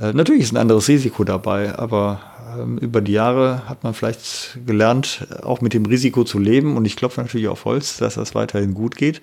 äh, 0.00 0.12
natürlich 0.12 0.42
ist 0.42 0.52
ein 0.52 0.56
anderes 0.56 0.88
Risiko 0.88 1.22
dabei, 1.22 1.78
aber 1.78 2.20
ähm, 2.58 2.78
über 2.78 3.00
die 3.00 3.12
Jahre 3.12 3.68
hat 3.68 3.84
man 3.84 3.94
vielleicht 3.94 4.58
gelernt, 4.66 5.28
auch 5.42 5.60
mit 5.60 5.74
dem 5.74 5.86
Risiko 5.86 6.24
zu 6.24 6.40
leben. 6.40 6.76
Und 6.76 6.86
ich 6.86 6.96
klopfe 6.96 7.20
natürlich 7.20 7.46
auf 7.46 7.64
Holz, 7.64 7.98
dass 7.98 8.16
das 8.16 8.34
weiterhin 8.34 8.74
gut 8.74 8.96
geht. 8.96 9.20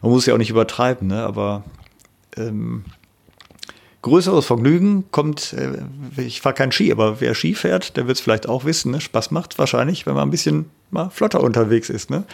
Man 0.00 0.10
muss 0.10 0.26
ja 0.26 0.34
auch 0.34 0.38
nicht 0.38 0.50
übertreiben, 0.50 1.06
ne? 1.06 1.22
aber 1.22 1.62
ähm, 2.36 2.84
größeres 4.02 4.44
Vergnügen 4.44 5.04
kommt, 5.10 5.54
äh, 5.54 6.20
ich 6.20 6.40
fahre 6.40 6.54
kein 6.54 6.72
Ski, 6.72 6.92
aber 6.92 7.20
wer 7.20 7.34
Ski 7.34 7.54
fährt, 7.54 7.96
der 7.96 8.06
wird 8.06 8.18
es 8.18 8.22
vielleicht 8.22 8.48
auch 8.48 8.64
wissen. 8.64 8.92
Ne? 8.92 9.00
Spaß 9.00 9.30
macht 9.30 9.58
wahrscheinlich, 9.58 10.06
wenn 10.06 10.14
man 10.14 10.28
ein 10.28 10.30
bisschen 10.30 10.70
mal 10.90 11.08
flotter 11.08 11.42
unterwegs 11.42 11.88
ist. 11.88 12.10
Ne? 12.10 12.24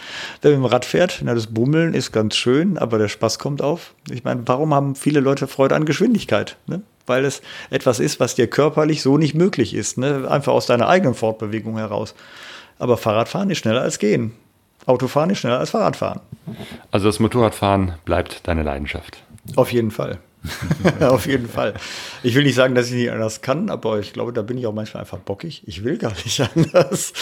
Wer 0.41 0.51
mit 0.51 0.59
dem 0.59 0.65
Rad 0.65 0.83
fährt, 0.83 1.21
na, 1.23 1.33
das 1.33 1.47
Bummeln 1.47 1.93
ist 1.93 2.11
ganz 2.11 2.35
schön, 2.35 2.77
aber 2.77 2.97
der 2.97 3.07
Spaß 3.07 3.39
kommt 3.39 3.61
auf. 3.61 3.93
Ich 4.09 4.23
meine, 4.23 4.41
warum 4.45 4.73
haben 4.73 4.95
viele 4.95 5.21
Leute 5.21 5.47
Freude 5.47 5.75
an 5.75 5.85
Geschwindigkeit? 5.85 6.57
Ne? 6.67 6.81
Weil 7.05 7.23
es 7.23 7.41
etwas 7.69 7.99
ist, 7.99 8.19
was 8.19 8.35
dir 8.35 8.47
körperlich 8.47 9.01
so 9.01 9.17
nicht 9.17 9.35
möglich 9.35 9.73
ist. 9.73 9.97
Ne? 9.97 10.27
Einfach 10.29 10.53
aus 10.53 10.65
deiner 10.65 10.89
eigenen 10.89 11.13
Fortbewegung 11.13 11.77
heraus. 11.77 12.15
Aber 12.79 12.97
Fahrradfahren 12.97 13.49
ist 13.49 13.59
schneller 13.59 13.81
als 13.81 13.99
gehen. 13.99 14.33
Autofahren 14.85 15.29
ist 15.29 15.39
schneller 15.39 15.59
als 15.59 15.71
Fahrradfahren. 15.71 16.21
Also 16.91 17.07
das 17.07 17.19
Motorradfahren 17.19 17.93
bleibt 18.05 18.47
deine 18.47 18.63
Leidenschaft. 18.63 19.21
Auf 19.55 19.71
jeden 19.71 19.91
Fall. 19.91 20.19
Auf 21.01 21.25
jeden 21.25 21.49
Fall. 21.49 21.73
Ich 22.23 22.35
will 22.35 22.43
nicht 22.43 22.55
sagen, 22.55 22.75
dass 22.75 22.87
ich 22.87 22.93
nicht 22.93 23.11
anders 23.11 23.41
kann, 23.41 23.69
aber 23.69 23.99
ich 23.99 24.13
glaube, 24.13 24.31
da 24.31 24.41
bin 24.41 24.57
ich 24.57 24.67
auch 24.67 24.73
manchmal 24.73 25.01
einfach 25.01 25.19
bockig. 25.19 25.63
Ich 25.65 25.83
will 25.83 25.97
gar 25.97 26.13
nicht 26.23 26.41
anders. 26.55 27.13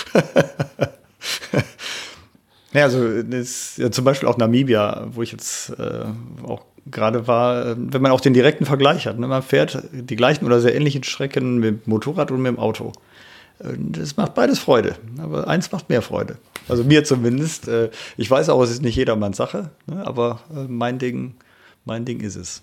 ja, 2.73 2.83
also 2.83 3.23
das, 3.23 3.77
ja, 3.77 3.89
zum 3.89 4.05
Beispiel 4.05 4.29
auch 4.29 4.37
Namibia, 4.37 5.07
wo 5.11 5.23
ich 5.23 5.31
jetzt 5.31 5.71
äh, 5.79 6.05
auch 6.43 6.61
gerade 6.91 7.27
war, 7.27 7.65
äh, 7.65 7.75
wenn 7.77 8.01
man 8.01 8.11
auch 8.11 8.21
den 8.21 8.33
direkten 8.33 8.65
Vergleich 8.65 9.07
hat. 9.07 9.17
Ne? 9.17 9.27
Man 9.27 9.41
fährt 9.41 9.83
die 9.91 10.15
gleichen 10.15 10.45
oder 10.45 10.59
sehr 10.59 10.75
ähnlichen 10.75 11.03
Strecken 11.03 11.57
mit 11.57 11.85
dem 11.85 11.89
Motorrad 11.89 12.31
und 12.31 12.41
mit 12.41 12.51
dem 12.51 12.59
Auto. 12.59 12.93
Das 13.59 14.17
macht 14.17 14.35
beides 14.35 14.59
Freude, 14.59 14.95
aber 15.17 15.47
eins 15.47 15.71
macht 15.71 15.89
mehr 15.89 16.03
Freude. 16.03 16.37
Also 16.69 16.83
mir 16.83 17.03
zumindest. 17.03 17.67
Äh, 17.67 17.89
ich 18.15 18.29
weiß 18.29 18.49
auch, 18.49 18.61
es 18.61 18.69
ist 18.69 18.83
nicht 18.83 18.95
jedermanns 18.95 19.37
Sache, 19.37 19.71
ne? 19.87 20.05
aber 20.05 20.41
äh, 20.55 20.65
mein 20.67 20.99
Ding, 20.99 21.35
mein 21.87 22.05
Ding 22.05 22.19
ist 22.19 22.35
es. 22.35 22.61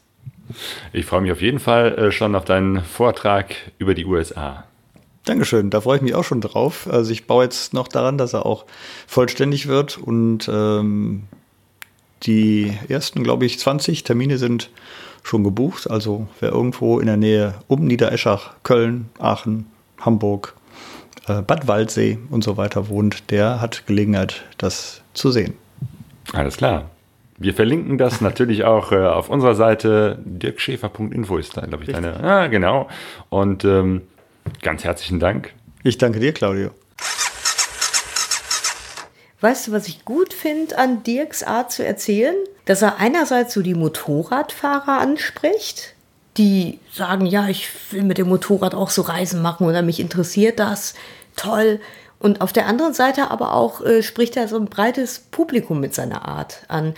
Ich 0.92 1.06
freue 1.06 1.22
mich 1.22 1.32
auf 1.32 1.40
jeden 1.40 1.58
Fall 1.58 1.94
äh, 1.98 2.12
schon 2.12 2.34
auf 2.34 2.44
deinen 2.44 2.82
Vortrag 2.82 3.54
über 3.78 3.94
die 3.94 4.04
USA. 4.04 4.64
Dankeschön, 5.24 5.70
da 5.70 5.80
freue 5.80 5.96
ich 5.96 6.02
mich 6.02 6.14
auch 6.14 6.24
schon 6.24 6.42
drauf. 6.42 6.86
Also 6.90 7.10
ich 7.10 7.26
baue 7.26 7.44
jetzt 7.44 7.72
noch 7.72 7.88
daran, 7.88 8.18
dass 8.18 8.34
er 8.34 8.44
auch 8.44 8.66
vollständig 9.06 9.66
wird 9.66 9.96
und 9.96 10.48
ähm, 10.52 11.24
die 12.24 12.72
ersten, 12.88 13.24
glaube 13.24 13.46
ich, 13.46 13.58
20 13.58 14.04
Termine 14.04 14.36
sind 14.36 14.70
schon 15.22 15.42
gebucht. 15.42 15.90
Also 15.90 16.28
wer 16.40 16.50
irgendwo 16.50 17.00
in 17.00 17.06
der 17.06 17.16
Nähe 17.16 17.54
um 17.68 17.86
Niedereschach, 17.86 18.52
Köln, 18.62 19.08
Aachen, 19.18 19.66
Hamburg, 19.98 20.54
äh, 21.26 21.40
Bad 21.40 21.66
Waldsee 21.66 22.18
und 22.30 22.44
so 22.44 22.58
weiter 22.58 22.88
wohnt, 22.88 23.30
der 23.30 23.62
hat 23.62 23.86
Gelegenheit, 23.86 24.44
das 24.58 25.00
zu 25.14 25.30
sehen. 25.30 25.54
Alles 26.34 26.58
klar. 26.58 26.90
Wir 27.36 27.54
verlinken 27.54 27.98
das 27.98 28.20
natürlich 28.20 28.64
auch 28.64 28.92
äh, 28.92 28.96
auf 28.96 29.28
unserer 29.28 29.54
Seite. 29.54 30.18
dirkschäfer.info 30.24 31.36
ist 31.36 31.56
da, 31.56 31.62
glaube 31.66 31.82
ich, 31.84 31.90
Richtig. 31.90 32.04
deine. 32.04 32.22
Ah, 32.22 32.46
genau. 32.46 32.88
Und 33.28 33.64
ähm, 33.64 34.02
ganz 34.62 34.84
herzlichen 34.84 35.18
Dank. 35.18 35.52
Ich 35.82 35.98
danke 35.98 36.20
dir, 36.20 36.32
Claudio. 36.32 36.70
Weißt 39.40 39.66
du, 39.66 39.72
was 39.72 39.88
ich 39.88 40.04
gut 40.04 40.32
finde 40.32 40.78
an 40.78 41.02
Dirks 41.02 41.42
Art 41.42 41.70
zu 41.72 41.84
erzählen? 41.84 42.34
Dass 42.64 42.80
er 42.80 42.98
einerseits 42.98 43.52
so 43.52 43.60
die 43.60 43.74
Motorradfahrer 43.74 44.98
anspricht, 44.98 45.94
die 46.38 46.78
sagen, 46.90 47.26
ja, 47.26 47.48
ich 47.48 47.68
will 47.90 48.04
mit 48.04 48.16
dem 48.16 48.28
Motorrad 48.28 48.74
auch 48.74 48.88
so 48.88 49.02
Reisen 49.02 49.42
machen 49.42 49.66
oder 49.66 49.82
mich 49.82 50.00
interessiert 50.00 50.58
das. 50.58 50.94
Toll. 51.36 51.80
Und 52.18 52.40
auf 52.40 52.54
der 52.54 52.66
anderen 52.66 52.94
Seite 52.94 53.30
aber 53.30 53.52
auch 53.52 53.84
äh, 53.84 54.02
spricht 54.02 54.36
er 54.36 54.48
so 54.48 54.56
ein 54.56 54.64
breites 54.64 55.18
Publikum 55.18 55.78
mit 55.80 55.94
seiner 55.94 56.26
Art 56.26 56.64
an. 56.68 56.94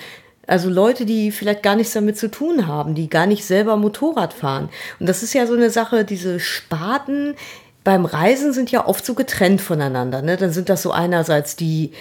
Also 0.47 0.71
Leute, 0.71 1.07
die 1.07 1.33
vielleicht 1.33 1.63
gar 1.63 1.75
nichts 1.75 1.93
damit 1.93 2.17
zu 2.17 2.31
tun 2.31 2.67
haben, 2.67 2.95
die 2.95 3.11
gar 3.11 3.27
nicht 3.27 3.45
selber 3.45 3.77
Motorrad 3.77 4.33
fahren. 4.33 4.69
Und 5.01 5.09
das 5.09 5.23
ist 5.23 5.35
ja 5.35 5.47
so 5.47 5.55
eine 5.55 5.71
Sache, 5.71 6.05
diese 6.05 6.39
Sparten 6.39 7.35
beim 7.83 8.05
Reisen 8.05 8.53
sind 8.53 8.73
ja 8.73 8.87
oft 8.87 9.07
so 9.07 9.15
getrennt 9.15 9.61
voneinander. 9.61 10.21
Ne? 10.21 10.37
Dann 10.37 10.51
sind 10.51 10.69
das 10.69 10.83
so 10.83 10.91
einerseits 10.91 11.55
die, 11.55 11.93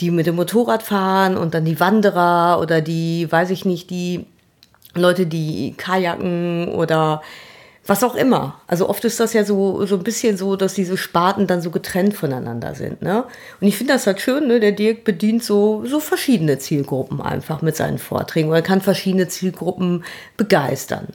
die 0.00 0.10
mit 0.10 0.26
dem 0.26 0.36
Motorrad 0.36 0.82
fahren 0.82 1.36
und 1.36 1.52
dann 1.52 1.66
die 1.66 1.80
Wanderer 1.80 2.60
oder 2.62 2.80
die, 2.80 3.30
weiß 3.30 3.50
ich 3.50 3.66
nicht, 3.66 3.90
die 3.90 4.24
Leute, 4.94 5.26
die 5.26 5.74
Kajaken 5.76 6.68
oder 6.68 7.20
was 7.86 8.02
auch 8.02 8.14
immer. 8.14 8.60
Also 8.66 8.88
oft 8.88 9.04
ist 9.04 9.20
das 9.20 9.32
ja 9.32 9.44
so, 9.44 9.84
so 9.86 9.96
ein 9.96 10.02
bisschen 10.02 10.36
so, 10.36 10.56
dass 10.56 10.74
diese 10.74 10.96
Sparten 10.96 11.46
dann 11.46 11.60
so 11.60 11.70
getrennt 11.70 12.14
voneinander 12.14 12.74
sind. 12.74 13.02
Ne? 13.02 13.24
Und 13.60 13.66
ich 13.66 13.76
finde 13.76 13.92
das 13.92 14.06
halt 14.06 14.20
schön, 14.20 14.48
ne? 14.48 14.60
der 14.60 14.72
Dirk 14.72 15.04
bedient 15.04 15.44
so, 15.44 15.84
so 15.86 16.00
verschiedene 16.00 16.58
Zielgruppen 16.58 17.20
einfach 17.20 17.62
mit 17.62 17.76
seinen 17.76 17.98
Vorträgen 17.98 18.48
oder 18.48 18.62
kann 18.62 18.80
verschiedene 18.80 19.28
Zielgruppen 19.28 20.04
begeistern. 20.36 21.08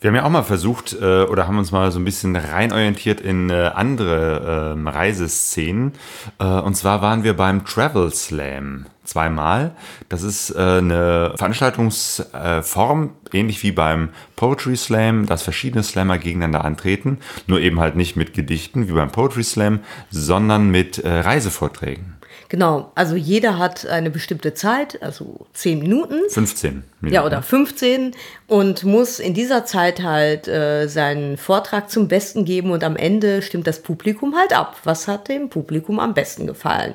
Wir 0.00 0.08
haben 0.08 0.16
ja 0.16 0.24
auch 0.24 0.30
mal 0.30 0.42
versucht 0.42 0.94
äh, 1.00 1.22
oder 1.22 1.48
haben 1.48 1.58
uns 1.58 1.72
mal 1.72 1.90
so 1.90 1.98
ein 1.98 2.04
bisschen 2.04 2.36
reinorientiert 2.36 3.20
in 3.20 3.50
äh, 3.50 3.70
andere 3.74 4.76
äh, 4.76 4.88
Reiseszenen. 4.88 5.92
Äh, 6.38 6.44
und 6.44 6.74
zwar 6.74 7.00
waren 7.02 7.24
wir 7.24 7.34
beim 7.34 7.64
Travel 7.64 8.12
Slam 8.12 8.86
zweimal. 9.06 9.72
Das 10.08 10.22
ist 10.22 10.50
äh, 10.50 10.58
eine 10.58 11.32
Veranstaltungsform, 11.36 13.10
ähnlich 13.32 13.62
wie 13.62 13.72
beim 13.72 14.10
Poetry 14.36 14.76
Slam, 14.76 15.26
dass 15.26 15.42
verschiedene 15.42 15.82
Slammer 15.82 16.18
gegeneinander 16.18 16.64
antreten. 16.64 17.18
Nur 17.46 17.60
eben 17.60 17.80
halt 17.80 17.96
nicht 17.96 18.16
mit 18.16 18.34
Gedichten 18.34 18.88
wie 18.88 18.92
beim 18.92 19.10
Poetry 19.10 19.44
Slam, 19.44 19.80
sondern 20.10 20.70
mit 20.70 20.98
äh, 20.98 21.08
Reisevorträgen. 21.08 22.16
Genau, 22.48 22.92
also 22.94 23.16
jeder 23.16 23.58
hat 23.58 23.86
eine 23.86 24.10
bestimmte 24.10 24.54
Zeit, 24.54 25.02
also 25.02 25.46
10 25.54 25.80
Minuten. 25.80 26.14
15 26.28 26.84
Minuten. 27.00 27.14
Ja, 27.14 27.24
oder 27.24 27.42
15 27.42 28.12
und 28.46 28.84
muss 28.84 29.18
in 29.18 29.34
dieser 29.34 29.64
Zeit 29.64 30.02
halt 30.02 30.46
äh, 30.46 30.86
seinen 30.86 31.38
Vortrag 31.38 31.90
zum 31.90 32.06
Besten 32.06 32.44
geben 32.44 32.70
und 32.70 32.84
am 32.84 32.94
Ende 32.94 33.42
stimmt 33.42 33.66
das 33.66 33.82
Publikum 33.82 34.36
halt 34.36 34.56
ab. 34.56 34.76
Was 34.84 35.08
hat 35.08 35.28
dem 35.28 35.50
Publikum 35.50 35.98
am 35.98 36.14
besten 36.14 36.46
gefallen? 36.46 36.94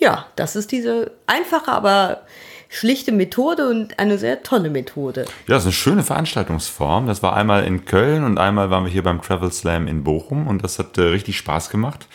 Ja, 0.00 0.26
das 0.34 0.56
ist 0.56 0.72
diese 0.72 1.12
einfache, 1.26 1.70
aber 1.70 2.22
schlichte 2.70 3.12
Methode 3.12 3.68
und 3.68 3.98
eine 3.98 4.16
sehr 4.16 4.42
tolle 4.42 4.70
Methode. 4.70 5.26
Ja, 5.46 5.54
das 5.54 5.62
ist 5.62 5.66
eine 5.66 5.72
schöne 5.72 6.02
Veranstaltungsform. 6.02 7.06
Das 7.06 7.22
war 7.22 7.36
einmal 7.36 7.64
in 7.64 7.84
Köln 7.84 8.24
und 8.24 8.38
einmal 8.38 8.70
waren 8.70 8.84
wir 8.84 8.92
hier 8.92 9.02
beim 9.02 9.20
Travel 9.20 9.52
Slam 9.52 9.86
in 9.88 10.02
Bochum 10.04 10.46
und 10.46 10.64
das 10.64 10.78
hat 10.78 10.96
äh, 10.96 11.02
richtig 11.02 11.36
Spaß 11.36 11.68
gemacht. 11.68 12.06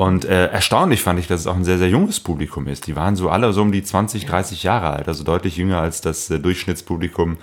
Und 0.00 0.26
äh, 0.26 0.46
erstaunlich 0.46 1.02
fand 1.02 1.18
ich, 1.18 1.26
dass 1.26 1.40
es 1.40 1.48
auch 1.48 1.56
ein 1.56 1.64
sehr, 1.64 1.76
sehr 1.76 1.88
junges 1.88 2.20
Publikum 2.20 2.68
ist. 2.68 2.86
Die 2.86 2.94
waren 2.94 3.16
so 3.16 3.30
alle 3.30 3.52
so 3.52 3.62
um 3.62 3.72
die 3.72 3.82
20, 3.82 4.26
30 4.26 4.62
Jahre 4.62 4.90
alt, 4.90 5.08
also 5.08 5.24
deutlich 5.24 5.56
jünger 5.56 5.80
als 5.80 6.00
das 6.00 6.30
äh, 6.30 6.38
Durchschnittspublikum 6.38 7.36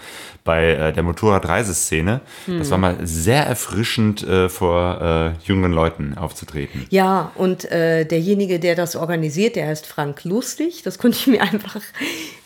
bei 0.46 0.72
äh, 0.72 0.94
der 0.94 1.04
Motorradreiseszene. 1.04 2.22
Hm. 2.46 2.60
Das 2.60 2.72
war 2.72 2.78
mal 2.78 2.96
sehr 3.04 3.46
erfrischend, 3.46 4.26
äh, 4.26 4.48
vor 4.48 5.02
äh, 5.02 5.46
jungen 5.46 5.74
Leuten 5.74 6.18
aufzutreten. 6.18 6.86
Ja, 6.92 7.34
und 7.36 7.70
äh, 7.70 8.06
derjenige, 8.06 8.58
der 8.58 8.76
das 8.76 8.96
organisiert, 8.96 9.58
der 9.58 9.68
heißt 9.68 9.86
Frank 9.86 10.24
Lustig. 10.24 10.82
Das 10.82 10.98
konnte 10.98 11.18
ich 11.18 11.28
mir 11.28 11.42
einfach 11.42 11.82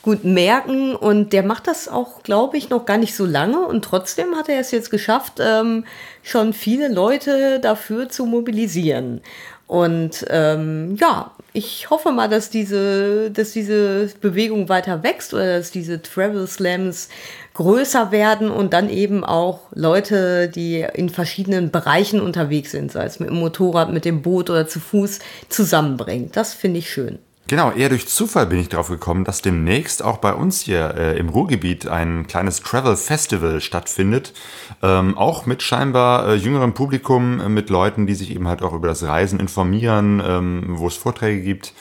gut 0.01 0.23
merken. 0.23 0.95
Und 0.95 1.33
der 1.33 1.43
macht 1.43 1.67
das 1.67 1.87
auch, 1.87 2.23
glaube 2.23 2.57
ich, 2.57 2.71
noch 2.71 2.87
gar 2.87 2.97
nicht 2.97 3.15
so 3.15 3.27
lange. 3.27 3.59
Und 3.59 3.85
trotzdem 3.85 4.33
hat 4.35 4.49
er 4.49 4.59
es 4.59 4.71
jetzt 4.71 4.89
geschafft, 4.89 5.33
ähm, 5.39 5.85
schon 6.23 6.53
viele 6.53 6.91
Leute 6.91 7.59
dafür 7.59 8.09
zu 8.09 8.25
mobilisieren. 8.25 9.21
Und 9.69 10.25
ähm, 10.31 10.95
ja, 10.99 11.29
ich 11.53 11.91
hoffe 11.91 12.11
mal, 12.11 12.27
dass 12.27 12.49
diese, 12.49 13.29
dass 13.29 13.51
diese 13.51 14.09
Bewegung 14.19 14.67
weiter 14.67 15.03
wächst 15.03 15.31
oder 15.31 15.59
dass 15.59 15.69
diese 15.69 16.01
Travel 16.01 16.47
Slams 16.47 17.07
größer 17.53 18.11
werden 18.11 18.49
und 18.49 18.73
dann 18.73 18.89
eben 18.89 19.23
auch 19.23 19.67
Leute, 19.75 20.49
die 20.49 20.83
in 20.95 21.09
verschiedenen 21.09 21.69
Bereichen 21.69 22.19
unterwegs 22.19 22.71
sind, 22.71 22.91
sei 22.91 23.05
es 23.05 23.19
mit 23.19 23.29
dem 23.29 23.37
Motorrad, 23.37 23.93
mit 23.93 24.05
dem 24.05 24.23
Boot 24.23 24.49
oder 24.49 24.67
zu 24.67 24.79
Fuß, 24.79 25.19
zusammenbringt. 25.49 26.35
Das 26.35 26.55
finde 26.55 26.79
ich 26.79 26.89
schön. 26.89 27.19
Genau, 27.49 27.71
eher 27.71 27.89
durch 27.89 28.07
Zufall 28.07 28.45
bin 28.45 28.59
ich 28.59 28.69
darauf 28.69 28.89
gekommen, 28.89 29.23
dass 29.23 29.41
demnächst 29.41 30.03
auch 30.03 30.19
bei 30.19 30.35
uns 30.35 30.61
hier 30.61 30.93
äh, 30.95 31.17
im 31.17 31.29
Ruhrgebiet 31.29 31.87
ein 31.87 32.27
kleines 32.27 32.61
Travel 32.61 32.95
Festival 32.95 33.59
stattfindet. 33.59 34.33
Ähm, 34.83 35.17
auch 35.17 35.47
mit 35.47 35.63
scheinbar 35.63 36.27
äh, 36.27 36.35
jüngerem 36.35 36.75
Publikum, 36.75 37.41
äh, 37.41 37.49
mit 37.49 37.71
Leuten, 37.71 38.05
die 38.05 38.13
sich 38.13 38.35
eben 38.35 38.47
halt 38.47 38.61
auch 38.61 38.73
über 38.73 38.87
das 38.87 39.01
Reisen 39.01 39.39
informieren, 39.39 40.21
ähm, 40.23 40.63
wo 40.77 40.85
es 40.85 40.95
Vorträge 40.95 41.41
gibt. 41.41 41.73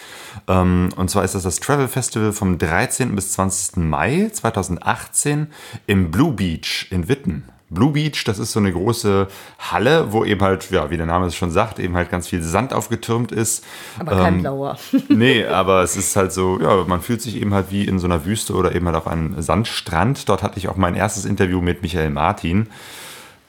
Ähm, 0.48 0.88
und 0.96 1.10
zwar 1.10 1.22
ist 1.22 1.34
das 1.34 1.42
das 1.42 1.60
Travel 1.60 1.88
Festival 1.88 2.32
vom 2.32 2.56
13. 2.56 3.14
bis 3.14 3.32
20. 3.32 3.76
Mai 3.76 4.30
2018 4.32 5.48
im 5.86 6.10
Blue 6.10 6.32
Beach 6.32 6.86
in 6.88 7.08
Witten. 7.08 7.44
Blue 7.70 7.92
Beach, 7.92 8.24
das 8.24 8.38
ist 8.38 8.52
so 8.52 8.60
eine 8.60 8.72
große 8.72 9.28
Halle, 9.58 10.12
wo 10.12 10.24
eben 10.24 10.40
halt, 10.40 10.70
ja, 10.70 10.90
wie 10.90 10.96
der 10.96 11.06
Name 11.06 11.26
es 11.26 11.34
schon 11.34 11.50
sagt, 11.50 11.78
eben 11.78 11.96
halt 11.96 12.10
ganz 12.10 12.26
viel 12.26 12.42
Sand 12.42 12.72
aufgetürmt 12.72 13.30
ist. 13.30 13.64
Aber 13.98 14.12
kein 14.12 14.40
blauer. 14.40 14.78
nee, 15.08 15.44
aber 15.44 15.82
es 15.82 15.96
ist 15.96 16.16
halt 16.16 16.32
so, 16.32 16.58
ja, 16.60 16.84
man 16.86 17.02
fühlt 17.02 17.20
sich 17.20 17.36
eben 17.36 17.52
halt 17.52 17.70
wie 17.70 17.84
in 17.84 17.98
so 17.98 18.06
einer 18.06 18.24
Wüste 18.24 18.54
oder 18.54 18.74
eben 18.74 18.86
halt 18.86 18.96
auf 18.96 19.06
einem 19.06 19.40
Sandstrand. 19.42 20.28
Dort 20.28 20.42
hatte 20.42 20.58
ich 20.58 20.68
auch 20.68 20.76
mein 20.76 20.94
erstes 20.94 21.26
Interview 21.26 21.60
mit 21.60 21.82
Michael 21.82 22.10
Martin. 22.10 22.68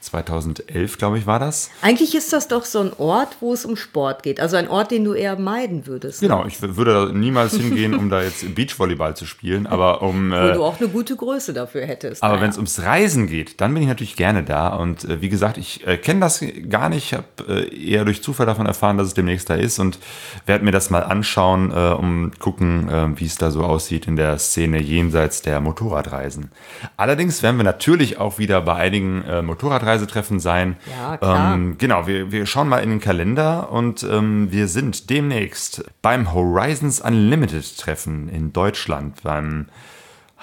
2011, 0.01 0.97
glaube 0.97 1.17
ich, 1.17 1.25
war 1.27 1.39
das. 1.39 1.69
Eigentlich 1.81 2.15
ist 2.15 2.31
das 2.33 2.47
doch 2.47 2.65
so 2.65 2.79
ein 2.79 2.91
Ort, 2.97 3.37
wo 3.41 3.53
es 3.53 3.65
um 3.65 3.75
Sport 3.75 4.23
geht. 4.23 4.39
Also 4.39 4.55
ein 4.57 4.67
Ort, 4.69 4.91
den 4.91 5.03
du 5.03 5.13
eher 5.13 5.37
meiden 5.37 5.85
würdest. 5.87 6.21
Genau, 6.21 6.45
ich 6.45 6.61
w- 6.61 6.75
würde 6.75 6.93
da 6.93 7.13
niemals 7.13 7.55
hingehen, 7.55 7.93
um 7.93 8.09
da 8.09 8.21
jetzt 8.21 8.55
Beachvolleyball 8.55 9.15
zu 9.15 9.25
spielen, 9.25 9.67
aber 9.67 10.01
um. 10.01 10.31
Wo 10.31 10.35
Äh, 10.35 10.53
du 10.53 10.63
auch 10.63 10.79
eine 10.79 10.89
gute 10.89 11.15
Größe 11.15 11.53
dafür 11.53 11.85
hättest. 11.85 12.23
aber 12.23 12.33
Naja. 12.33 12.43
wenn 12.43 12.49
es 12.51 12.57
ums 12.57 12.81
Reisen 12.81 13.27
geht, 13.27 13.59
dann 13.61 13.73
bin 13.73 13.83
ich 13.83 13.89
natürlich 13.89 14.15
gerne 14.15 14.43
da. 14.43 14.69
Und 14.69 15.03
äh, 15.05 15.21
wie 15.21 15.29
gesagt, 15.29 15.57
ich 15.57 15.85
äh, 15.85 15.97
kenne 15.97 16.21
das 16.21 16.43
gar 16.69 16.89
nicht, 16.89 17.13
habe 17.13 17.25
äh, 17.47 17.89
eher 17.91 18.05
durch 18.05 18.23
Zufall 18.23 18.45
davon 18.45 18.65
erfahren, 18.65 18.97
dass 18.97 19.07
es 19.07 19.13
demnächst 19.13 19.49
da 19.49 19.55
ist 19.55 19.79
und 19.79 19.99
werde 20.45 20.63
mir 20.65 20.71
das 20.71 20.89
mal 20.89 21.03
anschauen, 21.03 21.71
äh, 21.71 21.75
um 21.93 22.31
gucken, 22.39 22.89
äh, 22.89 23.19
wie 23.19 23.25
es 23.25 23.37
da 23.37 23.51
so 23.51 23.63
aussieht 23.63 24.07
in 24.07 24.15
der 24.15 24.37
Szene 24.39 24.79
jenseits 24.81 25.41
der 25.41 25.59
Motorradreisen. 25.59 26.51
Allerdings 26.97 27.43
werden 27.43 27.57
wir 27.57 27.63
natürlich 27.63 28.17
auch 28.17 28.37
wieder 28.39 28.61
bei 28.61 28.75
einigen 28.75 29.23
äh, 29.23 29.41
Motorradreisetreffen 29.89 30.39
sein. 30.39 30.77
Ja, 30.89 31.17
klar. 31.17 31.53
Ähm, 31.53 31.77
genau, 31.77 32.07
wir, 32.07 32.31
wir 32.31 32.45
schauen 32.45 32.69
mal 32.69 32.79
in 32.79 32.89
den 32.89 32.99
Kalender 32.99 33.71
und 33.71 34.03
ähm, 34.03 34.51
wir 34.51 34.67
sind 34.67 35.09
demnächst 35.09 35.83
beim 36.01 36.33
Horizons 36.33 37.01
Unlimited 37.01 37.77
Treffen 37.77 38.29
in 38.29 38.53
Deutschland, 38.53 39.23
beim 39.23 39.67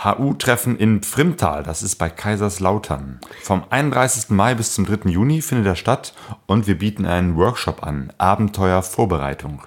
HU-Treffen 0.04 0.76
in 0.76 1.02
Frimtal, 1.02 1.62
das 1.62 1.82
ist 1.82 1.96
bei 1.96 2.10
Kaiserslautern. 2.10 3.18
Vom 3.42 3.64
31. 3.70 4.28
Mai 4.28 4.54
bis 4.54 4.74
zum 4.74 4.84
3. 4.84 5.08
Juni 5.08 5.40
findet 5.40 5.66
er 5.66 5.76
statt 5.76 6.12
und 6.46 6.66
wir 6.66 6.76
bieten 6.76 7.06
einen 7.06 7.36
Workshop 7.36 7.82
an, 7.82 8.12
Abenteuervorbereitung. 8.18 9.62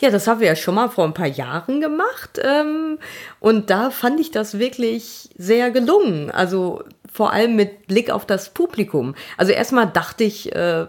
Ja, 0.00 0.10
das 0.10 0.26
haben 0.26 0.40
wir 0.40 0.46
ja 0.46 0.56
schon 0.56 0.74
mal 0.74 0.88
vor 0.88 1.04
ein 1.04 1.14
paar 1.14 1.26
Jahren 1.26 1.80
gemacht. 1.80 2.38
Ähm, 2.42 2.98
und 3.40 3.70
da 3.70 3.90
fand 3.90 4.20
ich 4.20 4.30
das 4.30 4.58
wirklich 4.58 5.30
sehr 5.36 5.70
gelungen. 5.70 6.30
Also 6.30 6.84
vor 7.16 7.32
allem 7.32 7.56
mit 7.56 7.86
Blick 7.86 8.10
auf 8.10 8.26
das 8.26 8.50
Publikum. 8.50 9.14
Also 9.38 9.52
erstmal 9.52 9.86
dachte 9.86 10.22
ich, 10.22 10.54
äh, 10.54 10.86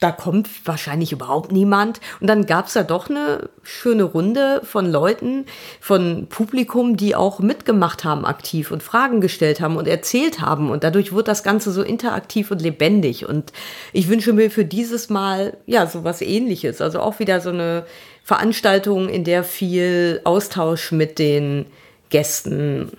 da 0.00 0.10
kommt 0.10 0.48
wahrscheinlich 0.64 1.12
überhaupt 1.12 1.52
niemand. 1.52 2.00
Und 2.18 2.26
dann 2.26 2.46
gab 2.46 2.66
es 2.66 2.72
da 2.72 2.82
doch 2.82 3.08
eine 3.08 3.48
schöne 3.62 4.02
Runde 4.02 4.60
von 4.64 4.90
Leuten, 4.90 5.46
von 5.78 6.26
Publikum, 6.28 6.96
die 6.96 7.14
auch 7.14 7.38
mitgemacht 7.38 8.02
haben 8.02 8.24
aktiv 8.24 8.72
und 8.72 8.82
Fragen 8.82 9.20
gestellt 9.20 9.60
haben 9.60 9.76
und 9.76 9.86
erzählt 9.86 10.40
haben. 10.40 10.68
Und 10.68 10.82
dadurch 10.82 11.12
wurde 11.12 11.26
das 11.26 11.44
Ganze 11.44 11.70
so 11.70 11.82
interaktiv 11.82 12.50
und 12.50 12.60
lebendig. 12.60 13.28
Und 13.28 13.52
ich 13.92 14.08
wünsche 14.08 14.32
mir 14.32 14.50
für 14.50 14.64
dieses 14.64 15.08
Mal 15.10 15.56
ja 15.66 15.86
sowas 15.86 16.22
ähnliches. 16.22 16.80
Also 16.80 16.98
auch 16.98 17.20
wieder 17.20 17.40
so 17.40 17.50
eine 17.50 17.86
Veranstaltung, 18.24 19.08
in 19.08 19.22
der 19.22 19.44
viel 19.44 20.20
Austausch 20.24 20.90
mit 20.90 21.20
den 21.20 21.66
Gästen 22.10 22.90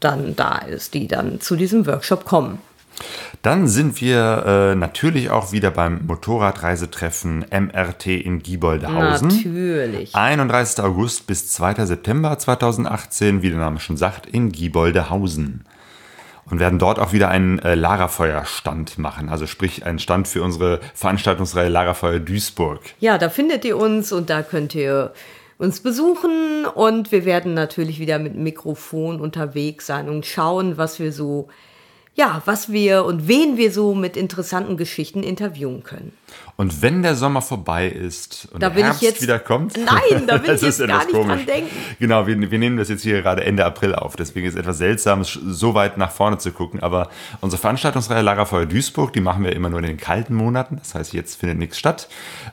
dann 0.00 0.36
da 0.36 0.58
ist, 0.58 0.94
die 0.94 1.08
dann 1.08 1.40
zu 1.40 1.56
diesem 1.56 1.86
Workshop 1.86 2.24
kommen. 2.24 2.58
Dann 3.42 3.68
sind 3.68 4.00
wir 4.00 4.44
äh, 4.46 4.74
natürlich 4.74 5.30
auch 5.30 5.52
wieder 5.52 5.70
beim 5.70 6.06
Motorradreisetreffen 6.06 7.44
MRT 7.50 8.06
in 8.06 8.40
Gieboldehausen. 8.40 9.28
Natürlich. 9.28 10.14
31. 10.14 10.82
August 10.84 11.26
bis 11.26 11.52
2. 11.52 11.84
September 11.86 12.38
2018, 12.38 13.42
wie 13.42 13.50
der 13.50 13.58
Name 13.58 13.80
schon 13.80 13.96
sagt, 13.96 14.26
in 14.26 14.50
Gieboldehausen. 14.50 15.64
Und 16.48 16.60
werden 16.60 16.78
dort 16.78 17.00
auch 17.00 17.12
wieder 17.12 17.28
einen 17.28 17.58
äh, 17.58 17.74
Lagerfeuerstand 17.74 18.98
machen, 18.98 19.28
also 19.28 19.46
sprich 19.48 19.84
einen 19.84 19.98
Stand 19.98 20.28
für 20.28 20.42
unsere 20.42 20.80
Veranstaltungsreihe 20.94 21.68
Lagerfeuer 21.68 22.20
Duisburg. 22.20 22.80
Ja, 23.00 23.18
da 23.18 23.30
findet 23.30 23.64
ihr 23.64 23.76
uns 23.76 24.12
und 24.12 24.30
da 24.30 24.42
könnt 24.42 24.72
ihr 24.76 25.12
uns 25.58 25.80
besuchen 25.80 26.66
und 26.66 27.12
wir 27.12 27.24
werden 27.24 27.54
natürlich 27.54 27.98
wieder 27.98 28.18
mit 28.18 28.34
Mikrofon 28.34 29.20
unterwegs 29.20 29.86
sein 29.86 30.08
und 30.08 30.26
schauen, 30.26 30.76
was 30.76 30.98
wir 30.98 31.12
so, 31.12 31.48
ja, 32.14 32.42
was 32.44 32.70
wir 32.70 33.04
und 33.04 33.26
wen 33.28 33.56
wir 33.56 33.72
so 33.72 33.94
mit 33.94 34.16
interessanten 34.16 34.76
Geschichten 34.76 35.22
interviewen 35.22 35.82
können. 35.82 36.12
Und 36.58 36.80
wenn 36.80 37.02
der 37.02 37.16
Sommer 37.16 37.42
vorbei 37.42 37.86
ist 37.86 38.48
und 38.52 38.62
Da 38.62 38.70
der 38.70 38.84
Herbst 38.84 39.02
jetzt- 39.02 39.20
wieder 39.20 39.38
kommt, 39.38 39.76
Nein, 39.84 40.26
da 40.26 40.42
will 40.42 40.50
ich 40.54 40.62
jetzt 40.62 40.78
gar 40.78 41.04
nicht 41.04 41.12
dran 41.12 41.28
komisch. 41.28 41.44
denken. 41.44 41.70
Genau, 42.00 42.26
wir, 42.26 42.50
wir 42.50 42.58
nehmen 42.58 42.78
das 42.78 42.88
jetzt 42.88 43.02
hier 43.02 43.20
gerade 43.20 43.44
Ende 43.44 43.64
April 43.66 43.94
auf, 43.94 44.16
deswegen 44.16 44.46
ist 44.46 44.54
es 44.54 44.60
etwas 44.60 44.78
seltsam, 44.78 45.22
so 45.24 45.74
weit 45.74 45.98
nach 45.98 46.10
vorne 46.10 46.38
zu 46.38 46.52
gucken. 46.52 46.80
Aber 46.82 47.10
unsere 47.42 47.60
Veranstaltungsreihe 47.60 48.22
Lagerfeuer 48.22 48.64
Duisburg, 48.64 49.12
die 49.12 49.20
machen 49.20 49.44
wir 49.44 49.54
immer 49.54 49.68
nur 49.68 49.80
in 49.80 49.86
den 49.86 49.96
kalten 49.98 50.34
Monaten. 50.34 50.76
Das 50.78 50.94
heißt, 50.94 51.12
jetzt 51.12 51.38
findet 51.38 51.58
nichts 51.58 51.78
statt. 51.78 52.08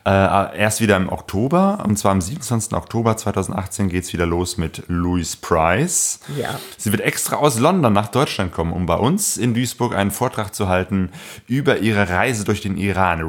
Äh, 0.06 0.10
erst 0.58 0.82
wieder 0.82 0.98
im 0.98 1.08
Oktober, 1.08 1.84
und 1.88 1.98
zwar 1.98 2.12
am 2.12 2.20
27. 2.20 2.74
Oktober 2.74 3.16
2018 3.16 3.88
geht 3.88 4.04
es 4.04 4.12
wieder 4.12 4.26
los 4.26 4.58
mit 4.58 4.84
Louise 4.88 5.38
Price. 5.40 6.20
Ja. 6.38 6.60
Sie 6.78 6.92
wird 6.92 7.02
extra 7.02 7.38
aus 7.38 7.58
London 7.58 7.94
nach 7.94 8.10
Deutschland 8.10 8.52
kommen, 8.52 8.74
um 8.74 8.86
bei 8.86 8.96
uns 8.96 9.38
in 9.38 9.54
Duisburg 9.54 9.96
einen 9.96 10.12
Vortrag 10.12 10.54
zu 10.54 10.68
halten 10.68 11.10
über 11.48 11.78
ihre 11.78 12.10
Reise 12.10 12.44
durch 12.44 12.60
den 12.60 12.76
Iran. 12.78 13.22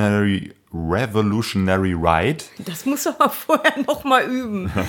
Revolutionary, 0.00 0.52
Revolutionary 0.72 1.94
Ride. 1.94 2.44
Das 2.58 2.86
muss 2.86 3.06
aber 3.06 3.30
vorher 3.30 3.74
noch 3.86 4.04
mal 4.04 4.24
üben. 4.24 4.70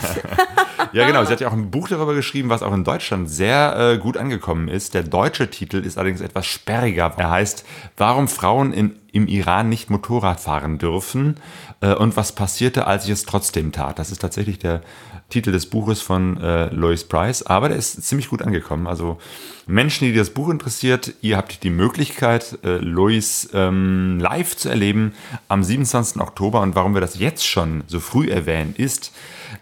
Ja, 0.94 1.08
genau. 1.08 1.24
Sie 1.24 1.32
hat 1.32 1.40
ja 1.40 1.48
auch 1.48 1.54
ein 1.54 1.72
Buch 1.72 1.88
darüber 1.88 2.14
geschrieben, 2.14 2.50
was 2.50 2.64
auch 2.64 2.74
in 2.74 2.84
Deutschland 2.84 3.30
sehr 3.30 3.78
äh, 3.78 3.98
gut 3.98 4.18
angekommen 4.18 4.68
ist. 4.68 4.94
Der 4.94 5.04
deutsche 5.04 5.50
Titel 5.50 5.78
ist 5.78 5.98
allerdings 5.98 6.20
etwas 6.20 6.46
sperriger. 6.48 7.14
Er 7.16 7.30
heißt, 7.30 7.66
warum 7.96 8.28
Frauen 8.28 8.74
in, 8.74 9.00
im 9.12 9.28
Iran 9.28 9.70
nicht 9.70 9.90
Motorrad 9.90 10.40
fahren 10.40 10.78
dürfen 10.78 11.36
äh, 11.82 11.94
und 11.94 12.16
was 12.16 12.34
passierte, 12.34 12.88
als 12.88 13.06
ich 13.06 13.12
es 13.12 13.24
trotzdem 13.24 13.72
tat. 13.72 14.00
Das 14.00 14.12
ist 14.12 14.22
tatsächlich 14.22 14.60
der 14.60 14.82
Titel 15.30 15.52
des 15.52 15.66
Buches 15.66 16.02
von 16.02 16.38
äh, 16.38 16.68
Lois 16.74 17.04
Price, 17.06 17.44
aber 17.44 17.70
der 17.70 17.78
ist 17.78 18.04
ziemlich 18.04 18.30
gut 18.30 18.42
angekommen. 18.42 18.86
Also 18.86 19.18
Menschen, 19.66 20.06
die 20.06 20.14
das 20.14 20.30
Buch 20.30 20.50
interessiert, 20.50 21.14
ihr 21.22 21.38
habt 21.38 21.64
die 21.64 21.70
Möglichkeit, 21.70 22.60
äh, 22.64 22.78
Lois 22.78 23.50
ähm, 23.54 24.20
live 24.20 24.56
zu 24.56 24.70
erleben 24.70 25.14
am 25.48 25.64
27. 25.64 26.22
Oktober. 26.22 26.62
Und 26.62 26.76
warum 26.76 26.94
wir 26.94 27.02
das 27.02 27.18
jetzt 27.18 27.48
schon 27.48 27.84
so 27.88 28.00
früh 28.00 28.30
erwähnen, 28.30 28.76
ist, 28.78 29.14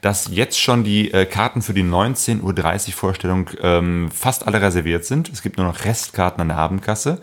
dass 0.02 0.30
jetzt 0.32 0.60
schon 0.60 0.84
die 0.84 1.12
äh, 1.12 1.26
Karten 1.26 1.62
für 1.62 1.74
die 1.74 1.84
19.30 1.84 2.88
Uhr 2.90 2.94
Vorstellung 2.94 3.50
ähm, 3.62 4.10
fast 4.14 4.48
alle 4.48 4.62
reserviert 4.62 5.06
sind. 5.06 5.30
Es 5.30 5.42
gibt 5.42 5.58
nur 5.58 5.66
noch 5.68 5.86
Restkarten 5.86 6.42
an 6.42 6.50
der 6.50 6.58
Abendkasse. 6.58 7.20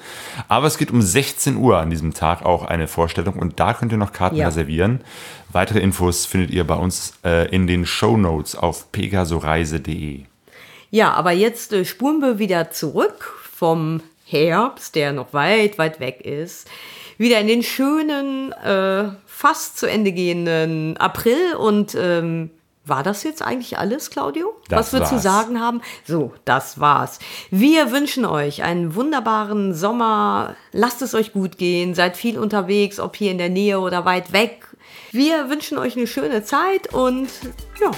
Aber 0.49 0.67
es 0.67 0.79
gibt 0.79 0.91
um 0.91 1.03
16 1.03 1.57
Uhr 1.57 1.79
an 1.79 1.91
diesem 1.91 2.14
Tag 2.14 2.45
auch 2.45 2.64
eine 2.64 2.89
Vorstellung 2.89 3.35
und 3.35 3.61
da 3.61 3.75
könnt 3.75 3.93
ihr 3.93 3.99
noch 3.99 4.12
Karten 4.12 4.37
Ja. 4.37 4.47
reservieren. 4.47 5.01
Weitere 5.51 5.81
Infos 5.81 6.27
findet 6.27 6.51
ihr 6.51 6.64
bei 6.64 6.75
uns 6.75 7.14
äh, 7.25 7.49
in 7.55 7.67
den 7.67 7.87
Show 7.87 8.17
Notes 8.17 8.57
auf 8.57 8.91
pegasoreise.de. 8.93 10.21
Ja, 10.91 11.12
aber 11.12 11.33
jetzt 11.33 11.73
äh, 11.73 11.85
spulen 11.85 12.21
wir 12.21 12.39
wieder 12.39 12.71
zurück 12.71 13.35
vom 13.53 14.01
Herbst, 14.25 14.95
der 14.95 15.12
noch 15.12 15.33
weit, 15.33 15.79
weit 15.79 16.01
weg 16.01 16.21
ist, 16.21 16.69
wieder 17.19 17.41
in 17.41 17.47
den 17.47 17.62
schönen, 17.62 18.53
äh, 18.53 19.05
fast 19.27 19.79
zu 19.79 19.87
Ende 19.87 20.12
gehenden 20.12 20.97
April. 20.97 21.55
Und 21.59 21.97
ähm, 21.99 22.51
war 22.87 23.03
das 23.03 23.24
jetzt 23.24 23.43
eigentlich 23.43 23.78
alles, 23.78 24.11
Claudio? 24.11 24.55
Das 24.68 24.93
was 24.93 24.93
wir 24.93 25.05
zu 25.05 25.14
war's. 25.14 25.22
sagen 25.22 25.61
haben? 25.61 25.82
So, 26.05 26.32
das 26.45 26.78
war's. 26.78 27.18
Wir 27.51 27.91
wünschen 27.91 28.24
euch 28.24 28.62
einen 28.62 28.95
wunderbaren 28.95 29.74
Sommer. 29.74 30.55
Lasst 30.72 31.03
es 31.03 31.14
euch 31.14 31.32
gut 31.32 31.59
gehen. 31.59 31.95
Seid 31.95 32.16
viel 32.16 32.39
unterwegs, 32.39 33.01
ob 33.01 33.16
hier 33.16 33.32
in 33.32 33.39
der 33.39 33.49
Nähe 33.49 33.80
oder 33.80 34.05
weit 34.05 34.32
weg. 34.32 34.68
Wir 35.11 35.51
wünschen 35.51 35.78
euch 35.78 35.97
eine 35.97 36.07
schöne 36.07 36.45
Zeit 36.45 36.93
und 36.95 37.28
ja, 37.80 37.91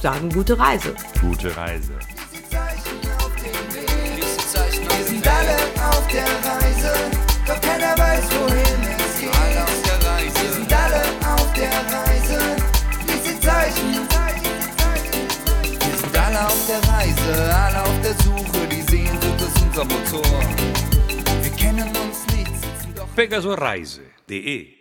sagen 0.00 0.30
gute 0.30 0.58
Reise. 0.58 0.94
Gute 1.20 1.56
Reise. 1.56 1.92
Wir 4.98 5.04
sind 5.04 5.26
alle 5.26 5.56
auf 5.90 6.06
der 6.08 6.24
Reise, 6.24 6.92
doch 7.46 7.60
keiner 7.60 7.96
weiß, 7.98 8.24
wohin 8.40 8.67
der 18.08 18.24
Suche, 18.24 18.66
die 18.70 18.82
Sehnsucht 18.82 19.40
ist 19.40 19.62
unser 19.62 19.84
Motor. 19.84 20.40
Wir 21.42 21.50
kennen 21.50 21.88
uns 21.88 22.26
nicht, 22.34 22.54
sitzen 22.54 22.94
doch 22.94 23.14
pegasoreise.de 23.14 24.77